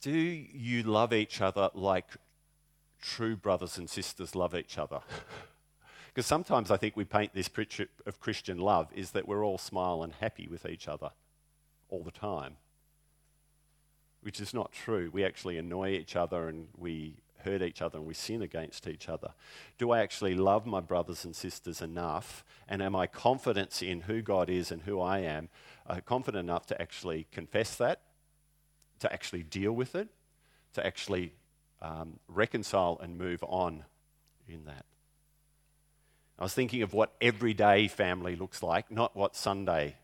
do 0.00 0.10
you 0.10 0.82
love 0.82 1.12
each 1.12 1.40
other 1.40 1.70
like 1.72 2.08
true 3.00 3.36
brothers 3.36 3.78
and 3.78 3.88
sisters 3.88 4.34
love 4.34 4.54
each 4.54 4.76
other? 4.76 5.00
Because 6.14 6.26
sometimes 6.26 6.70
I 6.70 6.76
think 6.76 6.96
we 6.96 7.04
paint 7.04 7.34
this 7.34 7.48
picture 7.48 7.88
of 8.06 8.20
Christian 8.20 8.58
love 8.58 8.88
is 8.94 9.10
that 9.10 9.26
we're 9.26 9.44
all 9.44 9.58
smile 9.58 10.04
and 10.04 10.12
happy 10.12 10.46
with 10.46 10.64
each 10.64 10.86
other 10.86 11.10
all 11.88 12.04
the 12.04 12.12
time, 12.12 12.56
which 14.22 14.40
is 14.40 14.54
not 14.54 14.70
true. 14.70 15.10
We 15.12 15.24
actually 15.24 15.58
annoy 15.58 15.90
each 15.90 16.14
other 16.14 16.48
and 16.48 16.68
we 16.76 17.16
hurt 17.38 17.62
each 17.62 17.82
other 17.82 17.98
and 17.98 18.06
we 18.06 18.14
sin 18.14 18.42
against 18.42 18.86
each 18.86 19.08
other. 19.08 19.32
Do 19.76 19.90
I 19.90 20.02
actually 20.02 20.36
love 20.36 20.66
my 20.66 20.78
brothers 20.78 21.24
and 21.24 21.34
sisters 21.34 21.82
enough? 21.82 22.44
And 22.68 22.80
am 22.80 22.94
I 22.94 23.08
confident 23.08 23.82
in 23.82 24.02
who 24.02 24.22
God 24.22 24.48
is 24.48 24.70
and 24.70 24.82
who 24.82 25.00
I 25.00 25.18
am, 25.18 25.48
uh, 25.84 26.00
confident 26.06 26.48
enough 26.48 26.64
to 26.66 26.80
actually 26.80 27.26
confess 27.32 27.74
that, 27.76 28.02
to 29.00 29.12
actually 29.12 29.42
deal 29.42 29.72
with 29.72 29.96
it, 29.96 30.08
to 30.74 30.86
actually 30.86 31.32
um, 31.82 32.20
reconcile 32.28 33.00
and 33.02 33.18
move 33.18 33.42
on 33.42 33.82
in 34.48 34.64
that? 34.66 34.84
I 36.38 36.42
was 36.42 36.54
thinking 36.54 36.82
of 36.82 36.92
what 36.92 37.12
everyday 37.20 37.86
family 37.88 38.34
looks 38.34 38.62
like, 38.62 38.90
not 38.90 39.14
what 39.14 39.36
Sunday 39.36 39.96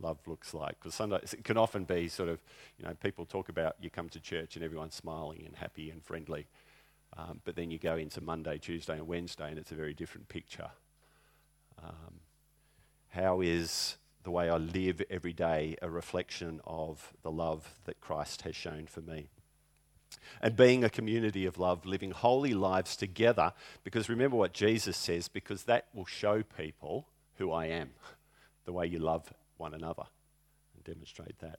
love 0.00 0.18
looks 0.26 0.54
like. 0.54 0.78
Because 0.78 0.94
Sunday 0.94 1.18
it 1.22 1.44
can 1.44 1.58
often 1.58 1.84
be 1.84 2.08
sort 2.08 2.28
of, 2.28 2.40
you 2.78 2.86
know, 2.86 2.94
people 2.94 3.26
talk 3.26 3.48
about 3.48 3.76
you 3.80 3.90
come 3.90 4.08
to 4.10 4.20
church 4.20 4.56
and 4.56 4.64
everyone's 4.64 4.94
smiling 4.94 5.42
and 5.44 5.56
happy 5.56 5.90
and 5.90 6.02
friendly. 6.02 6.46
Um, 7.16 7.40
but 7.44 7.56
then 7.56 7.70
you 7.70 7.78
go 7.78 7.96
into 7.96 8.22
Monday, 8.22 8.58
Tuesday, 8.58 8.94
and 8.94 9.06
Wednesday, 9.06 9.50
and 9.50 9.58
it's 9.58 9.72
a 9.72 9.74
very 9.74 9.92
different 9.92 10.28
picture. 10.28 10.70
Um, 11.82 12.20
how 13.10 13.42
is 13.42 13.96
the 14.22 14.30
way 14.30 14.48
I 14.48 14.56
live 14.56 15.02
every 15.10 15.34
day 15.34 15.76
a 15.82 15.90
reflection 15.90 16.60
of 16.64 17.12
the 17.22 17.30
love 17.30 17.78
that 17.84 18.00
Christ 18.00 18.42
has 18.42 18.56
shown 18.56 18.86
for 18.86 19.02
me? 19.02 19.28
And 20.40 20.56
being 20.56 20.84
a 20.84 20.90
community 20.90 21.46
of 21.46 21.58
love, 21.58 21.84
living 21.86 22.10
holy 22.10 22.54
lives 22.54 22.96
together. 22.96 23.52
Because 23.84 24.08
remember 24.08 24.36
what 24.36 24.52
Jesus 24.52 24.96
says, 24.96 25.28
because 25.28 25.64
that 25.64 25.86
will 25.94 26.06
show 26.06 26.42
people 26.42 27.06
who 27.38 27.52
I 27.52 27.66
am, 27.66 27.90
the 28.64 28.72
way 28.72 28.86
you 28.86 28.98
love 28.98 29.32
one 29.56 29.74
another, 29.74 30.04
and 30.74 30.84
demonstrate 30.84 31.38
that. 31.40 31.58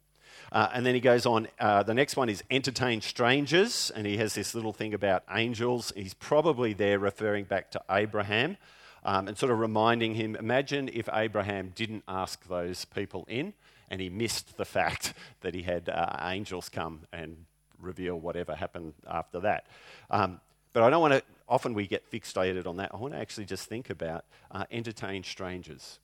Uh, 0.51 0.69
and 0.73 0.85
then 0.85 0.95
he 0.95 1.01
goes 1.01 1.25
on. 1.25 1.47
Uh, 1.59 1.83
the 1.83 1.93
next 1.93 2.15
one 2.15 2.29
is 2.29 2.43
entertain 2.49 3.01
strangers, 3.01 3.91
and 3.95 4.07
he 4.07 4.17
has 4.17 4.33
this 4.33 4.55
little 4.55 4.73
thing 4.73 4.93
about 4.93 5.23
angels. 5.29 5.91
He's 5.95 6.13
probably 6.13 6.73
there 6.73 6.97
referring 6.97 7.45
back 7.45 7.71
to 7.71 7.81
Abraham 7.89 8.57
um, 9.05 9.27
and 9.27 9.37
sort 9.37 9.51
of 9.51 9.59
reminding 9.59 10.15
him 10.15 10.35
imagine 10.35 10.89
if 10.93 11.09
Abraham 11.13 11.71
didn't 11.75 12.03
ask 12.07 12.47
those 12.47 12.85
people 12.85 13.25
in 13.27 13.53
and 13.89 14.01
he 14.01 14.09
missed 14.09 14.57
the 14.57 14.65
fact 14.77 15.13
that 15.41 15.53
he 15.53 15.63
had 15.63 15.89
uh, 15.89 16.17
angels 16.21 16.69
come 16.69 17.01
and 17.11 17.45
reveal 17.79 18.19
whatever 18.19 18.55
happened 18.55 18.93
after 19.07 19.39
that. 19.41 19.67
Um, 20.09 20.39
but 20.73 20.83
I 20.83 20.89
don't 20.89 21.01
want 21.01 21.13
to, 21.13 21.23
often 21.47 21.73
we 21.73 21.87
get 21.87 22.09
fixated 22.11 22.65
on 22.65 22.77
that. 22.77 22.91
I 22.93 22.97
want 22.97 23.13
to 23.13 23.19
actually 23.19 23.45
just 23.45 23.69
think 23.69 23.89
about 23.89 24.25
uh, 24.51 24.65
entertain 24.71 25.23
strangers. 25.23 25.99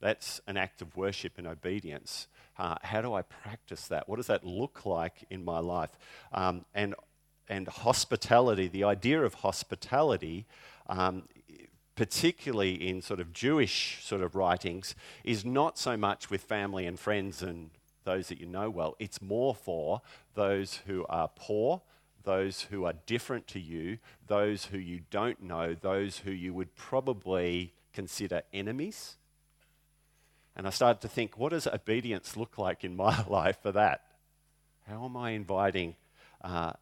That's 0.00 0.40
an 0.48 0.56
act 0.56 0.82
of 0.82 0.96
worship 0.96 1.38
and 1.38 1.46
obedience. 1.46 2.26
Uh, 2.58 2.74
how 2.82 3.00
do 3.00 3.14
I 3.14 3.22
practice 3.22 3.86
that? 3.88 4.08
What 4.08 4.16
does 4.16 4.26
that 4.26 4.44
look 4.44 4.84
like 4.84 5.24
in 5.30 5.44
my 5.44 5.60
life? 5.60 5.96
Um, 6.32 6.64
and, 6.74 6.94
and 7.48 7.68
hospitality, 7.68 8.66
the 8.66 8.84
idea 8.84 9.22
of 9.22 9.34
hospitality, 9.34 10.46
um, 10.88 11.28
particularly 11.94 12.88
in 12.88 13.00
sort 13.00 13.20
of 13.20 13.32
Jewish 13.32 14.00
sort 14.02 14.22
of 14.22 14.34
writings, 14.34 14.96
is 15.22 15.44
not 15.44 15.78
so 15.78 15.96
much 15.96 16.30
with 16.30 16.42
family 16.42 16.86
and 16.86 16.98
friends 16.98 17.40
and 17.42 17.70
those 18.04 18.28
that 18.28 18.40
you 18.40 18.46
know 18.46 18.70
well. 18.70 18.96
It's 18.98 19.22
more 19.22 19.54
for 19.54 20.02
those 20.34 20.80
who 20.86 21.04
are 21.08 21.28
poor, 21.34 21.82
those 22.24 22.62
who 22.62 22.84
are 22.84 22.94
different 23.06 23.46
to 23.48 23.60
you, 23.60 23.98
those 24.26 24.66
who 24.66 24.78
you 24.78 25.00
don't 25.10 25.42
know, 25.42 25.74
those 25.74 26.18
who 26.18 26.30
you 26.30 26.54
would 26.54 26.74
probably 26.74 27.72
consider 27.92 28.42
enemies. 28.52 29.16
And 30.54 30.66
I 30.66 30.70
started 30.70 31.00
to 31.02 31.08
think, 31.08 31.38
what 31.38 31.50
does 31.50 31.66
obedience 31.66 32.36
look 32.36 32.58
like 32.58 32.84
in 32.84 32.96
my 32.96 33.24
life 33.28 33.58
for 33.62 33.72
that? 33.72 34.02
How 34.88 35.04
am 35.04 35.16
I 35.16 35.30
inviting? 35.30 35.96
Uh, 36.42 36.72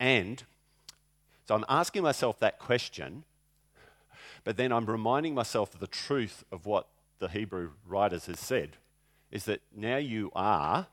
and 0.00 0.42
so 1.46 1.54
I'm 1.54 1.64
asking 1.68 2.02
myself 2.02 2.38
that 2.40 2.58
question, 2.58 3.24
but 4.44 4.56
then 4.56 4.72
I'm 4.72 4.86
reminding 4.86 5.34
myself 5.34 5.74
of 5.74 5.80
the 5.80 5.86
truth 5.86 6.44
of 6.50 6.66
what 6.66 6.88
the 7.18 7.28
Hebrew 7.28 7.70
writers 7.86 8.26
has 8.26 8.40
said 8.40 8.76
is 9.30 9.44
that 9.44 9.60
now 9.74 9.96
you 9.96 10.30
are 10.34 10.86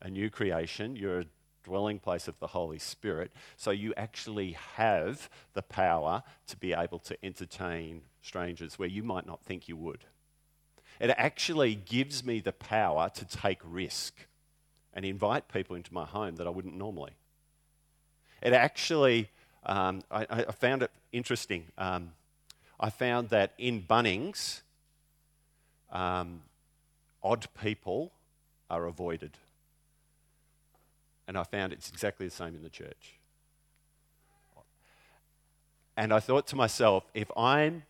a 0.00 0.10
new 0.10 0.30
creation, 0.30 0.96
you're 0.96 1.20
a 1.20 1.26
dwelling 1.64 1.98
place 1.98 2.28
of 2.28 2.38
the 2.38 2.46
Holy 2.48 2.78
Spirit, 2.78 3.32
so 3.56 3.70
you 3.70 3.92
actually 3.96 4.52
have 4.76 5.28
the 5.54 5.62
power 5.62 6.22
to 6.46 6.56
be 6.56 6.72
able 6.72 6.98
to 7.00 7.16
entertain 7.24 8.02
strangers 8.22 8.78
where 8.78 8.88
you 8.88 9.02
might 9.02 9.26
not 9.26 9.42
think 9.42 9.68
you 9.68 9.76
would. 9.76 10.04
It 11.00 11.10
actually 11.10 11.74
gives 11.74 12.24
me 12.24 12.40
the 12.40 12.52
power 12.52 13.10
to 13.14 13.24
take 13.24 13.58
risk 13.64 14.14
and 14.94 15.04
invite 15.04 15.48
people 15.48 15.76
into 15.76 15.92
my 15.94 16.04
home 16.04 16.36
that 16.36 16.46
I 16.46 16.50
wouldn't 16.50 16.76
normally. 16.76 17.12
It 18.42 18.52
actually, 18.52 19.28
um, 19.64 20.02
I, 20.10 20.26
I, 20.30 20.52
found 20.52 20.82
it 20.82 20.90
interesting. 21.12 21.66
Um, 21.76 22.12
I 22.80 22.90
found 22.90 23.28
that 23.30 23.52
in 23.58 23.82
Bunnings, 23.82 24.62
um, 25.92 26.42
odd 27.22 27.46
people 27.60 28.12
are 28.70 28.86
avoided. 28.86 29.32
And 31.26 31.36
I 31.36 31.42
found 31.42 31.72
it's 31.72 31.90
exactly 31.90 32.26
the 32.26 32.34
same 32.34 32.54
in 32.54 32.62
the 32.62 32.70
church. 32.70 33.18
And 35.96 36.12
I 36.12 36.20
thought 36.20 36.46
to 36.48 36.56
myself, 36.56 37.04
if 37.12 37.30
I'm 37.36 37.82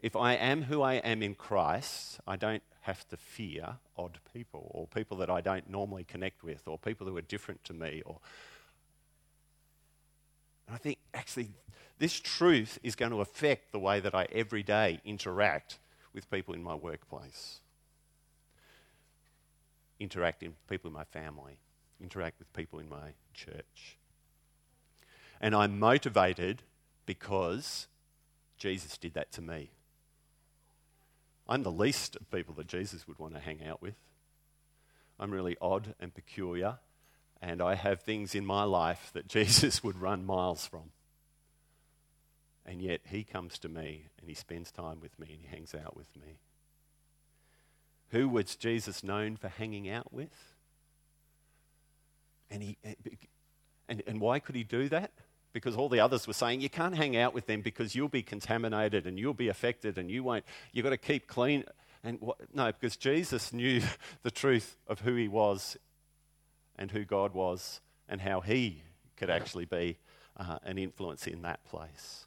if 0.00 0.16
I 0.16 0.34
am 0.34 0.62
who 0.62 0.82
I 0.82 0.94
am 0.94 1.22
in 1.22 1.36
Christ, 1.36 2.18
I 2.26 2.34
don't 2.34 2.62
have 2.82 3.08
to 3.08 3.16
fear 3.16 3.76
odd 3.96 4.18
people 4.32 4.68
or 4.74 4.88
people 4.88 5.16
that 5.18 5.30
I 5.30 5.40
don't 5.40 5.70
normally 5.70 6.02
connect 6.02 6.42
with 6.42 6.62
or 6.66 6.76
people 6.76 7.06
who 7.06 7.16
are 7.16 7.22
different 7.22 7.62
to 7.64 7.72
me 7.72 8.02
or 8.04 8.18
and 10.66 10.74
I 10.74 10.78
think 10.78 10.98
actually 11.14 11.50
this 11.98 12.18
truth 12.18 12.78
is 12.82 12.96
going 12.96 13.12
to 13.12 13.20
affect 13.20 13.70
the 13.70 13.78
way 13.78 14.00
that 14.00 14.14
I 14.14 14.26
every 14.32 14.62
day 14.62 15.00
interact 15.04 15.78
with 16.14 16.30
people 16.30 16.54
in 16.54 16.62
my 16.62 16.74
workplace, 16.74 17.60
interact 19.98 20.42
with 20.42 20.66
people 20.68 20.88
in 20.88 20.94
my 20.94 21.04
family, 21.04 21.58
interact 22.00 22.38
with 22.38 22.52
people 22.52 22.78
in 22.78 22.88
my 22.88 23.12
church. 23.34 23.96
And 25.40 25.54
I'm 25.54 25.78
motivated 25.78 26.62
because 27.06 27.88
Jesus 28.58 28.96
did 28.96 29.14
that 29.14 29.32
to 29.32 29.42
me. 29.42 29.70
I'm 31.48 31.62
the 31.64 31.72
least 31.72 32.16
of 32.16 32.30
people 32.30 32.54
that 32.54 32.68
Jesus 32.68 33.08
would 33.08 33.18
want 33.18 33.34
to 33.34 33.40
hang 33.40 33.64
out 33.64 33.82
with. 33.82 33.94
I'm 35.18 35.30
really 35.30 35.56
odd 35.60 35.94
and 36.00 36.14
peculiar, 36.14 36.78
and 37.40 37.60
I 37.60 37.74
have 37.74 38.00
things 38.00 38.34
in 38.34 38.46
my 38.46 38.64
life 38.64 39.10
that 39.14 39.26
Jesus 39.28 39.82
would 39.82 40.00
run 40.00 40.24
miles 40.24 40.66
from. 40.66 40.90
And 42.64 42.80
yet 42.80 43.00
he 43.04 43.24
comes 43.24 43.58
to 43.60 43.68
me 43.68 44.06
and 44.18 44.28
he 44.28 44.34
spends 44.34 44.70
time 44.70 45.00
with 45.00 45.18
me 45.18 45.28
and 45.32 45.40
he 45.42 45.48
hangs 45.48 45.74
out 45.74 45.96
with 45.96 46.14
me. 46.16 46.38
Who 48.10 48.28
was 48.28 48.56
Jesus 48.56 49.02
known 49.02 49.36
for 49.36 49.48
hanging 49.48 49.88
out 49.88 50.12
with? 50.12 50.54
And, 52.50 52.62
he, 52.62 52.76
and, 53.88 54.02
and 54.06 54.20
why 54.20 54.38
could 54.38 54.54
he 54.54 54.64
do 54.64 54.88
that? 54.90 55.10
Because 55.52 55.76
all 55.76 55.88
the 55.88 56.00
others 56.00 56.26
were 56.26 56.34
saying, 56.34 56.60
you 56.60 56.68
can't 56.68 56.94
hang 56.94 57.16
out 57.16 57.34
with 57.34 57.46
them 57.46 57.62
because 57.62 57.94
you'll 57.94 58.08
be 58.08 58.22
contaminated 58.22 59.06
and 59.06 59.18
you'll 59.18 59.34
be 59.34 59.48
affected 59.48 59.98
and 59.98 60.10
you 60.10 60.22
won't, 60.22 60.44
you've 60.72 60.84
got 60.84 60.90
to 60.90 60.98
keep 60.98 61.26
clean. 61.26 61.64
And 62.04 62.20
what, 62.20 62.36
no, 62.54 62.66
because 62.66 62.96
Jesus 62.96 63.52
knew 63.52 63.80
the 64.22 64.30
truth 64.30 64.76
of 64.86 65.00
who 65.00 65.14
he 65.14 65.28
was 65.28 65.76
and 66.76 66.90
who 66.90 67.04
God 67.04 67.34
was 67.34 67.80
and 68.08 68.20
how 68.20 68.40
he 68.40 68.82
could 69.16 69.30
actually 69.30 69.64
be 69.64 69.98
uh, 70.36 70.58
an 70.64 70.78
influence 70.78 71.26
in 71.26 71.42
that 71.42 71.64
place. 71.64 72.26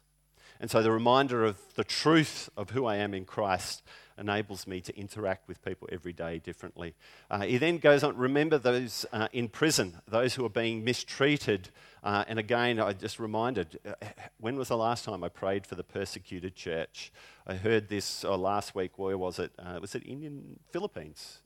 And 0.60 0.70
so 0.70 0.82
the 0.82 0.90
reminder 0.90 1.44
of 1.44 1.58
the 1.74 1.84
truth 1.84 2.48
of 2.56 2.70
who 2.70 2.86
I 2.86 2.96
am 2.96 3.14
in 3.14 3.24
Christ 3.24 3.82
enables 4.18 4.66
me 4.66 4.80
to 4.80 4.96
interact 4.96 5.46
with 5.48 5.62
people 5.62 5.88
every 5.92 6.12
day 6.12 6.38
differently. 6.38 6.94
Uh, 7.30 7.40
he 7.40 7.58
then 7.58 7.78
goes 7.78 8.02
on, 8.02 8.16
remember 8.16 8.58
those 8.58 9.04
uh, 9.12 9.28
in 9.32 9.48
prison, 9.48 10.00
those 10.08 10.34
who 10.34 10.44
are 10.44 10.50
being 10.50 10.84
mistreated. 10.84 11.68
Uh, 12.02 12.24
and 12.26 12.38
again, 12.38 12.80
I 12.80 12.92
just 12.92 13.18
reminded, 13.18 13.78
uh, 13.86 13.92
when 14.40 14.56
was 14.56 14.68
the 14.68 14.76
last 14.76 15.04
time 15.04 15.22
I 15.22 15.28
prayed 15.28 15.66
for 15.66 15.74
the 15.74 15.84
persecuted 15.84 16.54
church? 16.54 17.12
I 17.46 17.54
heard 17.54 17.88
this 17.88 18.24
uh, 18.24 18.36
last 18.36 18.74
week, 18.74 18.98
where 18.98 19.18
was 19.18 19.38
it? 19.38 19.52
Uh, 19.58 19.78
was 19.80 19.94
it 19.94 20.02
Indian 20.06 20.58
Philippines? 20.70 21.42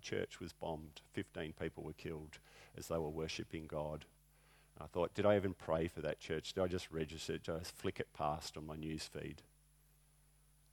church 0.00 0.38
was 0.38 0.52
bombed. 0.52 1.00
15 1.14 1.52
people 1.60 1.82
were 1.82 1.94
killed 1.94 2.38
as 2.78 2.86
they 2.86 2.96
were 2.96 3.08
worshipping 3.08 3.66
God. 3.66 4.04
I 4.80 4.86
thought, 4.86 5.14
did 5.14 5.24
I 5.24 5.36
even 5.36 5.54
pray 5.54 5.86
for 5.86 6.00
that 6.00 6.20
church? 6.20 6.52
Did 6.52 6.62
I 6.62 6.66
just 6.66 6.90
register? 6.90 7.38
Did 7.38 7.54
I 7.54 7.58
just 7.58 7.76
flick 7.76 8.00
it 8.00 8.08
past 8.12 8.56
on 8.56 8.66
my 8.66 8.76
news 8.76 9.04
feed? 9.04 9.42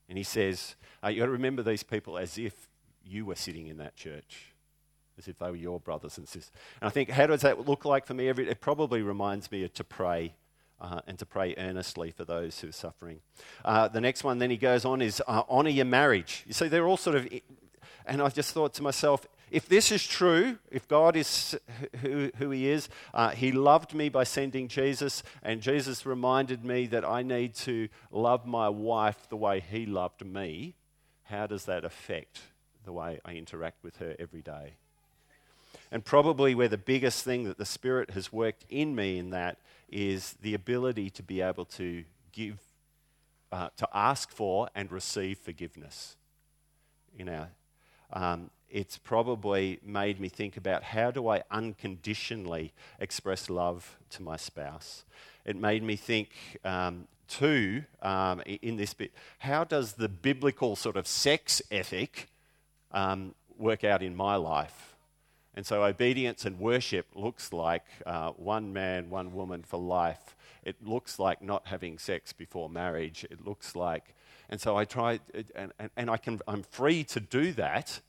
And 0.10 0.18
he 0.18 0.24
says, 0.24 0.76
uh, 1.04 1.08
You've 1.08 1.20
got 1.20 1.26
to 1.28 1.32
remember 1.32 1.64
these 1.64 1.84
people 1.84 2.18
as 2.18 2.38
if 2.38 2.68
you 3.06 3.26
were 3.26 3.36
sitting 3.36 3.68
in 3.68 3.78
that 3.78 3.96
church, 3.96 4.54
as 5.18 5.28
if 5.28 5.38
they 5.40 5.50
were 5.50 5.56
your 5.56 5.80
brothers 5.80 6.18
and 6.18 6.28
sisters. 6.28 6.52
And 6.82 6.88
I 6.88 6.92
think, 6.92 7.10
how 7.10 7.28
does 7.28 7.42
that 7.42 7.68
look 7.68 7.86
like 7.86 8.06
for 8.06 8.14
me? 8.14 8.28
It 8.28 8.60
probably 8.60 9.02
reminds 9.02 9.52
me 9.52 9.68
to 9.68 9.84
pray. 9.84 10.34
Uh, 10.80 11.00
and 11.06 11.20
to 11.20 11.28
pray 11.28 11.54
earnestly 11.60 12.10
for 12.10 12.26
those 12.26 12.60
who 12.60 12.68
are 12.68 12.72
suffering. 12.72 13.20
Uh, 13.64 13.88
the 13.88 14.02
next 14.02 14.24
one, 14.24 14.40
then 14.40 14.50
he 14.50 14.58
goes 14.58 14.84
on, 14.84 15.00
is 15.00 15.22
uh, 15.28 15.44
honour 15.48 15.70
your 15.70 15.86
marriage. 15.86 16.44
You 16.48 16.54
see, 16.54 16.70
they're 16.70 16.88
all 16.88 16.98
sort 16.98 17.18
of, 17.18 17.30
and 18.08 18.20
I 18.20 18.30
just 18.30 18.52
thought 18.52 18.74
to 18.74 18.82
myself, 18.82 19.28
if 19.52 19.68
this 19.68 19.92
is 19.92 20.08
true, 20.08 20.58
if 20.72 20.88
God 20.88 21.18
is 21.18 21.60
who, 22.02 22.32
who 22.38 22.50
He 22.52 22.70
is, 22.70 22.88
uh, 23.14 23.32
He 23.32 23.52
loved 23.52 23.94
me 23.94 24.08
by 24.08 24.24
sending 24.24 24.70
Jesus, 24.70 25.24
and 25.44 25.62
Jesus 25.62 26.06
reminded 26.06 26.64
me 26.64 26.88
that 26.88 27.04
I 27.04 27.22
need 27.22 27.54
to 27.56 27.90
love 28.12 28.46
my 28.48 28.70
wife 28.70 29.28
the 29.30 29.36
way 29.36 29.60
He 29.60 29.86
loved 29.86 30.26
me, 30.26 30.76
how 31.26 31.48
does 31.48 31.66
that 31.66 31.84
affect 31.84 32.42
the 32.86 32.94
way 32.94 33.20
I 33.26 33.34
interact 33.34 33.84
with 33.84 33.98
her 33.98 34.16
every 34.18 34.42
day? 34.42 34.76
And 35.92 36.06
probably 36.06 36.56
where 36.56 36.70
the 36.70 36.78
biggest 36.78 37.26
thing 37.26 37.44
that 37.44 37.58
the 37.58 37.66
Spirit 37.66 38.12
has 38.12 38.32
worked 38.32 38.66
in 38.70 38.96
me 38.96 39.20
in 39.20 39.32
that 39.32 39.58
is 39.90 40.36
the 40.42 40.54
ability 40.54 41.10
to 41.10 41.24
be 41.24 41.42
able 41.42 41.66
to 41.66 42.06
give, 42.32 42.58
uh, 43.52 43.68
to 43.76 43.88
ask 43.94 44.32
for 44.32 44.70
and 44.74 44.90
receive 44.90 45.38
forgiveness 45.40 46.16
in 47.20 47.28
our. 47.28 47.50
Um, 48.14 48.50
it's 48.72 48.98
probably 48.98 49.80
made 49.84 50.20
me 50.20 50.30
think 50.30 50.58
about 50.58 50.84
how 50.84 51.12
do 51.12 51.28
I 51.28 51.44
unconditionally 51.52 52.74
express 53.00 53.50
love 53.50 53.98
to 54.12 54.24
my 54.24 54.38
spouse. 54.38 55.04
It 55.46 55.56
made 55.56 55.84
me 55.84 55.96
think, 55.96 56.30
um, 56.64 57.08
too, 57.28 57.84
um, 58.02 58.42
in 58.42 58.78
this 58.78 58.94
bit, 58.94 59.12
how 59.40 59.64
does 59.64 59.94
the 59.94 60.10
biblical 60.10 60.76
sort 60.76 60.96
of 60.98 61.08
sex 61.08 61.62
ethic 61.72 62.30
um, 62.92 63.36
work 63.58 63.84
out 63.84 64.02
in 64.02 64.16
my 64.16 64.36
life? 64.36 64.96
And 65.54 65.66
so, 65.66 65.84
obedience 65.84 66.46
and 66.46 66.60
worship 66.60 67.08
looks 67.14 67.52
like 67.52 67.84
uh, 68.06 68.32
one 68.32 68.72
man, 68.72 69.10
one 69.10 69.34
woman 69.34 69.64
for 69.64 69.78
life. 69.78 70.36
It 70.64 70.78
looks 70.86 71.20
like 71.20 71.42
not 71.42 71.68
having 71.68 71.98
sex 71.98 72.32
before 72.32 72.70
marriage. 72.70 73.26
It 73.30 73.46
looks 73.46 73.76
like, 73.76 74.16
and 74.50 74.62
so 74.62 74.78
I 74.78 74.86
try, 74.86 75.20
and, 75.56 75.74
and, 75.78 75.90
and 75.98 76.10
I 76.10 76.18
can, 76.18 76.40
I'm 76.48 76.64
free 76.64 77.04
to 77.06 77.20
do 77.20 77.52
that 77.54 78.00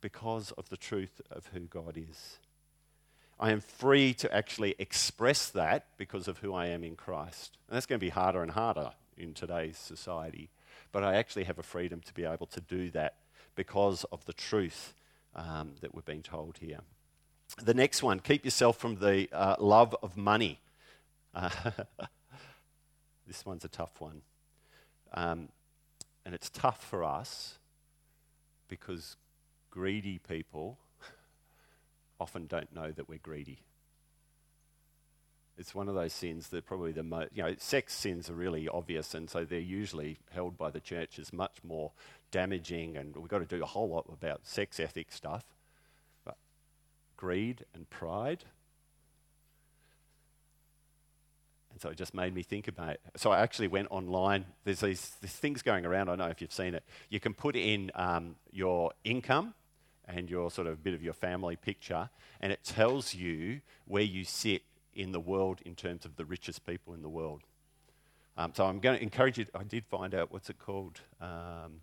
because 0.00 0.52
of 0.52 0.68
the 0.68 0.76
truth 0.76 1.20
of 1.30 1.48
who 1.52 1.60
God 1.60 1.96
is. 1.96 2.38
I 3.40 3.52
am 3.52 3.60
free 3.60 4.14
to 4.14 4.34
actually 4.34 4.74
express 4.78 5.48
that 5.50 5.86
because 5.96 6.26
of 6.26 6.38
who 6.38 6.54
I 6.54 6.66
am 6.66 6.82
in 6.82 6.96
Christ. 6.96 7.56
And 7.68 7.76
that's 7.76 7.86
going 7.86 8.00
to 8.00 8.04
be 8.04 8.10
harder 8.10 8.42
and 8.42 8.50
harder 8.50 8.92
in 9.16 9.32
today's 9.32 9.78
society. 9.78 10.50
But 10.90 11.04
I 11.04 11.14
actually 11.16 11.44
have 11.44 11.58
a 11.58 11.62
freedom 11.62 12.00
to 12.06 12.14
be 12.14 12.24
able 12.24 12.46
to 12.46 12.60
do 12.60 12.90
that 12.90 13.14
because 13.54 14.04
of 14.04 14.24
the 14.24 14.32
truth 14.32 14.94
um, 15.36 15.74
that 15.80 15.94
we're 15.94 16.02
being 16.02 16.22
told 16.22 16.58
here. 16.58 16.80
The 17.62 17.74
next 17.74 18.02
one 18.02 18.20
keep 18.20 18.44
yourself 18.44 18.76
from 18.76 18.96
the 18.96 19.28
uh, 19.32 19.56
love 19.58 19.94
of 20.02 20.16
money. 20.16 20.60
Uh, 21.34 21.50
this 23.26 23.46
one's 23.46 23.64
a 23.64 23.68
tough 23.68 24.00
one. 24.00 24.22
Um, 25.14 25.48
and 26.24 26.34
it's 26.34 26.50
tough 26.50 26.82
for 26.82 27.04
us 27.04 27.58
because 28.68 29.16
greedy 29.70 30.18
people 30.18 30.78
often 32.20 32.46
don't 32.46 32.74
know 32.74 32.90
that 32.92 33.08
we're 33.08 33.18
greedy. 33.18 33.60
It's 35.58 35.74
one 35.74 35.88
of 35.88 35.96
those 35.96 36.12
sins 36.12 36.48
that 36.48 36.66
probably 36.66 36.92
the 36.92 37.02
most, 37.02 37.30
you 37.34 37.42
know, 37.42 37.54
sex 37.58 37.92
sins 37.92 38.30
are 38.30 38.34
really 38.34 38.68
obvious, 38.68 39.12
and 39.12 39.28
so 39.28 39.44
they're 39.44 39.58
usually 39.58 40.18
held 40.30 40.56
by 40.56 40.70
the 40.70 40.78
church 40.78 41.18
as 41.18 41.32
much 41.32 41.56
more 41.66 41.90
damaging, 42.30 42.96
and 42.96 43.16
we've 43.16 43.28
got 43.28 43.38
to 43.38 43.56
do 43.56 43.62
a 43.62 43.66
whole 43.66 43.88
lot 43.88 44.06
about 44.12 44.46
sex 44.46 44.78
ethic 44.78 45.10
stuff. 45.10 45.44
But 46.24 46.36
greed 47.16 47.64
and 47.74 47.90
pride, 47.90 48.44
And 51.78 51.82
so 51.84 51.90
it 51.90 51.96
just 51.96 52.12
made 52.12 52.34
me 52.34 52.42
think 52.42 52.66
about 52.66 52.88
it. 52.88 53.00
So 53.14 53.30
I 53.30 53.38
actually 53.38 53.68
went 53.68 53.86
online. 53.92 54.46
There's 54.64 54.80
these, 54.80 55.12
these 55.20 55.30
things 55.30 55.62
going 55.62 55.86
around. 55.86 56.08
I 56.08 56.16
don't 56.16 56.18
know 56.18 56.26
if 56.26 56.40
you've 56.40 56.52
seen 56.52 56.74
it. 56.74 56.82
You 57.08 57.20
can 57.20 57.34
put 57.34 57.54
in 57.54 57.92
um, 57.94 58.34
your 58.50 58.90
income 59.04 59.54
and 60.08 60.28
your 60.28 60.50
sort 60.50 60.66
of 60.66 60.82
bit 60.82 60.92
of 60.92 61.04
your 61.04 61.12
family 61.12 61.54
picture, 61.54 62.10
and 62.40 62.50
it 62.52 62.64
tells 62.64 63.14
you 63.14 63.60
where 63.86 64.02
you 64.02 64.24
sit 64.24 64.62
in 64.92 65.12
the 65.12 65.20
world 65.20 65.60
in 65.64 65.76
terms 65.76 66.04
of 66.04 66.16
the 66.16 66.24
richest 66.24 66.66
people 66.66 66.94
in 66.94 67.02
the 67.02 67.08
world. 67.08 67.42
Um, 68.36 68.50
so 68.56 68.66
I'm 68.66 68.80
going 68.80 68.96
to 68.96 69.02
encourage 69.04 69.38
you. 69.38 69.46
I 69.54 69.62
did 69.62 69.86
find 69.86 70.16
out 70.16 70.32
what's 70.32 70.50
it 70.50 70.58
called. 70.58 70.98
Um, 71.20 71.82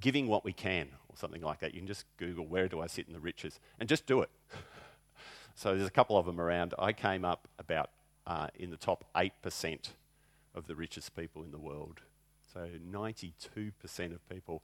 giving 0.00 0.26
what 0.26 0.44
we 0.44 0.52
can, 0.52 0.88
or 1.08 1.16
something 1.16 1.42
like 1.42 1.60
that. 1.60 1.74
You 1.74 1.80
can 1.80 1.86
just 1.86 2.06
Google 2.16 2.44
where 2.44 2.66
do 2.66 2.80
I 2.80 2.88
sit 2.88 3.06
in 3.06 3.12
the 3.12 3.20
riches, 3.20 3.60
and 3.78 3.88
just 3.88 4.04
do 4.04 4.22
it. 4.22 4.30
so 5.54 5.76
there's 5.76 5.86
a 5.86 5.92
couple 5.92 6.18
of 6.18 6.26
them 6.26 6.40
around. 6.40 6.74
I 6.76 6.92
came 6.92 7.24
up 7.24 7.46
about 7.60 7.90
uh, 8.28 8.48
in 8.54 8.70
the 8.70 8.76
top 8.76 9.06
8% 9.16 9.90
of 10.54 10.66
the 10.66 10.76
richest 10.76 11.16
people 11.16 11.42
in 11.42 11.50
the 11.50 11.58
world. 11.58 12.02
So 12.52 12.68
92% 12.92 13.32
of 14.12 14.28
people. 14.28 14.62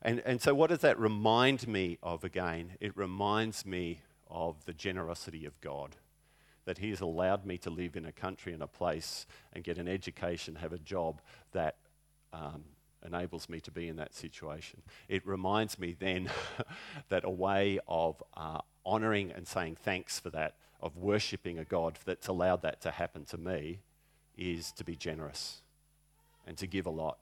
And, 0.00 0.22
and 0.24 0.40
so, 0.40 0.54
what 0.54 0.70
does 0.70 0.78
that 0.80 0.98
remind 0.98 1.68
me 1.68 1.98
of 2.02 2.24
again? 2.24 2.76
It 2.80 2.96
reminds 2.96 3.66
me 3.66 4.00
of 4.30 4.64
the 4.64 4.72
generosity 4.72 5.44
of 5.44 5.60
God. 5.60 5.96
That 6.64 6.78
He 6.78 6.90
has 6.90 7.00
allowed 7.00 7.44
me 7.44 7.58
to 7.58 7.70
live 7.70 7.96
in 7.96 8.06
a 8.06 8.12
country 8.12 8.52
and 8.52 8.62
a 8.62 8.66
place 8.66 9.26
and 9.52 9.64
get 9.64 9.76
an 9.76 9.88
education, 9.88 10.54
have 10.56 10.72
a 10.72 10.78
job 10.78 11.20
that 11.52 11.76
um, 12.32 12.62
enables 13.04 13.48
me 13.48 13.60
to 13.60 13.70
be 13.70 13.88
in 13.88 13.96
that 13.96 14.14
situation. 14.14 14.82
It 15.08 15.26
reminds 15.26 15.78
me 15.78 15.96
then 15.98 16.30
that 17.08 17.24
a 17.24 17.30
way 17.30 17.80
of 17.88 18.22
uh, 18.36 18.60
honouring 18.86 19.32
and 19.32 19.46
saying 19.46 19.78
thanks 19.82 20.20
for 20.20 20.30
that 20.30 20.54
of 20.82 20.96
worshipping 20.96 21.58
a 21.58 21.64
God 21.64 21.98
that's 22.04 22.28
allowed 22.28 22.62
that 22.62 22.80
to 22.82 22.90
happen 22.90 23.24
to 23.26 23.38
me 23.38 23.80
is 24.36 24.72
to 24.72 24.84
be 24.84 24.96
generous 24.96 25.62
and 26.46 26.56
to 26.58 26.66
give 26.66 26.86
a 26.86 26.90
lot 26.90 27.18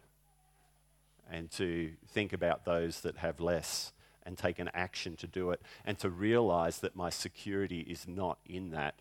and 1.30 1.50
to 1.50 1.92
think 2.06 2.32
about 2.32 2.64
those 2.64 3.00
that 3.00 3.18
have 3.18 3.40
less 3.40 3.92
and 4.24 4.36
take 4.36 4.58
an 4.58 4.70
action 4.74 5.16
to 5.16 5.26
do 5.26 5.50
it 5.50 5.60
and 5.84 5.98
to 5.98 6.10
realize 6.10 6.78
that 6.80 6.94
my 6.94 7.10
security 7.10 7.80
is 7.80 8.06
not 8.06 8.38
in 8.46 8.70
that. 8.70 8.94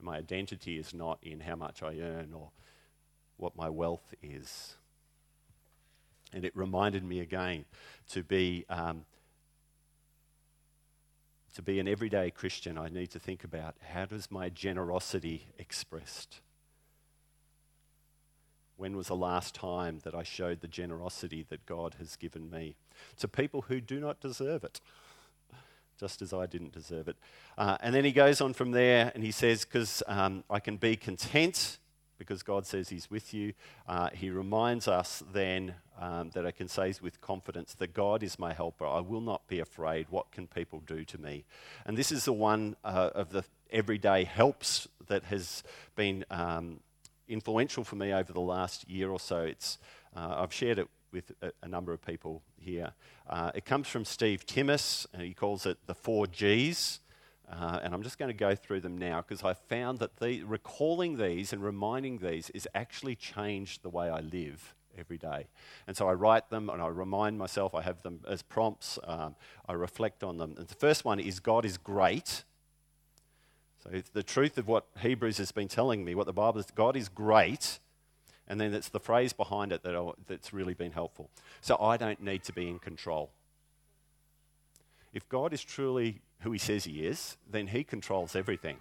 My 0.00 0.16
identity 0.16 0.78
is 0.78 0.94
not 0.94 1.18
in 1.22 1.40
how 1.40 1.56
much 1.56 1.82
I 1.82 1.98
earn 2.00 2.32
or 2.34 2.50
what 3.36 3.56
my 3.56 3.68
wealth 3.68 4.14
is. 4.22 4.76
And 6.32 6.44
it 6.44 6.56
reminded 6.56 7.04
me 7.04 7.20
again 7.20 7.64
to 8.10 8.22
be 8.22 8.64
um, 8.68 9.04
to 11.56 11.62
be 11.62 11.80
an 11.80 11.88
everyday 11.88 12.30
Christian, 12.30 12.76
I 12.76 12.90
need 12.90 13.10
to 13.12 13.18
think 13.18 13.42
about 13.42 13.76
how 13.94 14.04
does 14.04 14.30
my 14.30 14.50
generosity 14.50 15.46
expressed? 15.58 16.42
When 18.76 18.94
was 18.94 19.06
the 19.06 19.16
last 19.16 19.54
time 19.54 20.00
that 20.04 20.14
I 20.14 20.22
showed 20.22 20.60
the 20.60 20.68
generosity 20.68 21.46
that 21.48 21.64
God 21.64 21.96
has 21.98 22.14
given 22.16 22.50
me 22.50 22.76
to 23.16 23.26
people 23.26 23.62
who 23.62 23.80
do 23.80 23.98
not 23.98 24.20
deserve 24.20 24.64
it? 24.64 24.82
Just 25.98 26.20
as 26.20 26.34
I 26.34 26.44
didn't 26.44 26.72
deserve 26.72 27.08
it. 27.08 27.16
Uh, 27.56 27.78
and 27.80 27.94
then 27.94 28.04
he 28.04 28.12
goes 28.12 28.42
on 28.42 28.52
from 28.52 28.72
there 28.72 29.10
and 29.14 29.24
he 29.24 29.32
says, 29.32 29.64
Because 29.64 30.02
um, 30.08 30.44
I 30.50 30.60
can 30.60 30.76
be 30.76 30.94
content 30.94 31.78
because 32.18 32.42
God 32.42 32.66
says 32.66 32.90
He's 32.90 33.10
with 33.10 33.32
you. 33.32 33.54
Uh, 33.88 34.10
he 34.12 34.28
reminds 34.28 34.88
us 34.88 35.22
then 35.32 35.74
um, 35.98 36.30
that 36.30 36.46
I 36.46 36.50
can 36.50 36.68
say 36.68 36.92
with 37.00 37.20
confidence 37.20 37.74
that 37.74 37.94
God 37.94 38.22
is 38.22 38.38
my 38.38 38.52
helper. 38.52 38.86
I 38.86 39.00
will 39.00 39.20
not 39.20 39.46
be 39.48 39.60
afraid. 39.60 40.06
What 40.10 40.30
can 40.30 40.46
people 40.46 40.80
do 40.86 41.04
to 41.04 41.18
me? 41.18 41.44
And 41.84 41.96
this 41.96 42.12
is 42.12 42.24
the 42.24 42.32
one 42.32 42.76
uh, 42.84 43.10
of 43.14 43.30
the 43.30 43.44
everyday 43.70 44.24
helps 44.24 44.88
that 45.08 45.24
has 45.24 45.62
been 45.94 46.24
um, 46.30 46.80
influential 47.28 47.84
for 47.84 47.96
me 47.96 48.12
over 48.12 48.32
the 48.32 48.40
last 48.40 48.88
year 48.88 49.10
or 49.10 49.20
so. 49.20 49.40
It's, 49.40 49.78
uh, 50.14 50.36
I've 50.38 50.52
shared 50.52 50.78
it 50.78 50.88
with 51.12 51.32
a, 51.42 51.52
a 51.62 51.68
number 51.68 51.92
of 51.92 52.04
people 52.04 52.42
here. 52.58 52.92
Uh, 53.28 53.50
it 53.54 53.64
comes 53.64 53.88
from 53.88 54.04
Steve 54.04 54.46
Timmis, 54.46 55.06
and 55.12 55.22
he 55.22 55.34
calls 55.34 55.66
it 55.66 55.78
the 55.86 55.94
four 55.94 56.26
G's. 56.26 57.00
Uh, 57.50 57.78
and 57.82 57.94
I'm 57.94 58.02
just 58.02 58.18
going 58.18 58.28
to 58.28 58.36
go 58.36 58.56
through 58.56 58.80
them 58.80 58.98
now 58.98 59.22
because 59.22 59.44
I 59.44 59.54
found 59.54 60.00
that 60.00 60.16
the, 60.16 60.42
recalling 60.42 61.16
these 61.16 61.52
and 61.52 61.62
reminding 61.62 62.18
these 62.18 62.50
is 62.50 62.68
actually 62.74 63.14
changed 63.14 63.82
the 63.82 63.88
way 63.88 64.08
I 64.08 64.18
live 64.18 64.74
every 64.98 65.18
day. 65.18 65.46
And 65.86 65.96
so 65.96 66.08
I 66.08 66.14
write 66.14 66.50
them 66.50 66.70
and 66.70 66.80
I 66.82 66.88
remind 66.88 67.38
myself, 67.38 67.74
I 67.74 67.82
have 67.82 68.02
them 68.02 68.20
as 68.28 68.42
prompts, 68.42 68.98
um, 69.04 69.34
I 69.68 69.72
reflect 69.72 70.22
on 70.22 70.38
them. 70.38 70.54
And 70.56 70.66
the 70.68 70.74
first 70.74 71.04
one 71.04 71.20
is 71.20 71.40
God 71.40 71.64
is 71.64 71.78
great. 71.78 72.44
So 73.82 73.90
it's 73.92 74.10
the 74.10 74.22
truth 74.22 74.58
of 74.58 74.66
what 74.66 74.86
Hebrews 75.00 75.38
has 75.38 75.52
been 75.52 75.68
telling 75.68 76.04
me, 76.04 76.14
what 76.14 76.26
the 76.26 76.32
Bible 76.32 76.60
is, 76.60 76.66
God 76.74 76.96
is 76.96 77.08
great. 77.08 77.78
And 78.48 78.60
then 78.60 78.74
it's 78.74 78.88
the 78.88 79.00
phrase 79.00 79.32
behind 79.32 79.72
it 79.72 79.82
that 79.82 79.94
I, 79.94 80.10
that's 80.26 80.52
really 80.52 80.74
been 80.74 80.92
helpful. 80.92 81.30
So 81.60 81.76
I 81.80 81.96
don't 81.96 82.22
need 82.22 82.44
to 82.44 82.52
be 82.52 82.68
in 82.68 82.78
control. 82.78 83.30
If 85.12 85.28
God 85.28 85.52
is 85.52 85.62
truly 85.62 86.20
who 86.40 86.52
he 86.52 86.58
says 86.58 86.84
he 86.84 87.06
is, 87.06 87.36
then 87.50 87.68
he 87.68 87.82
controls 87.84 88.36
everything. 88.36 88.76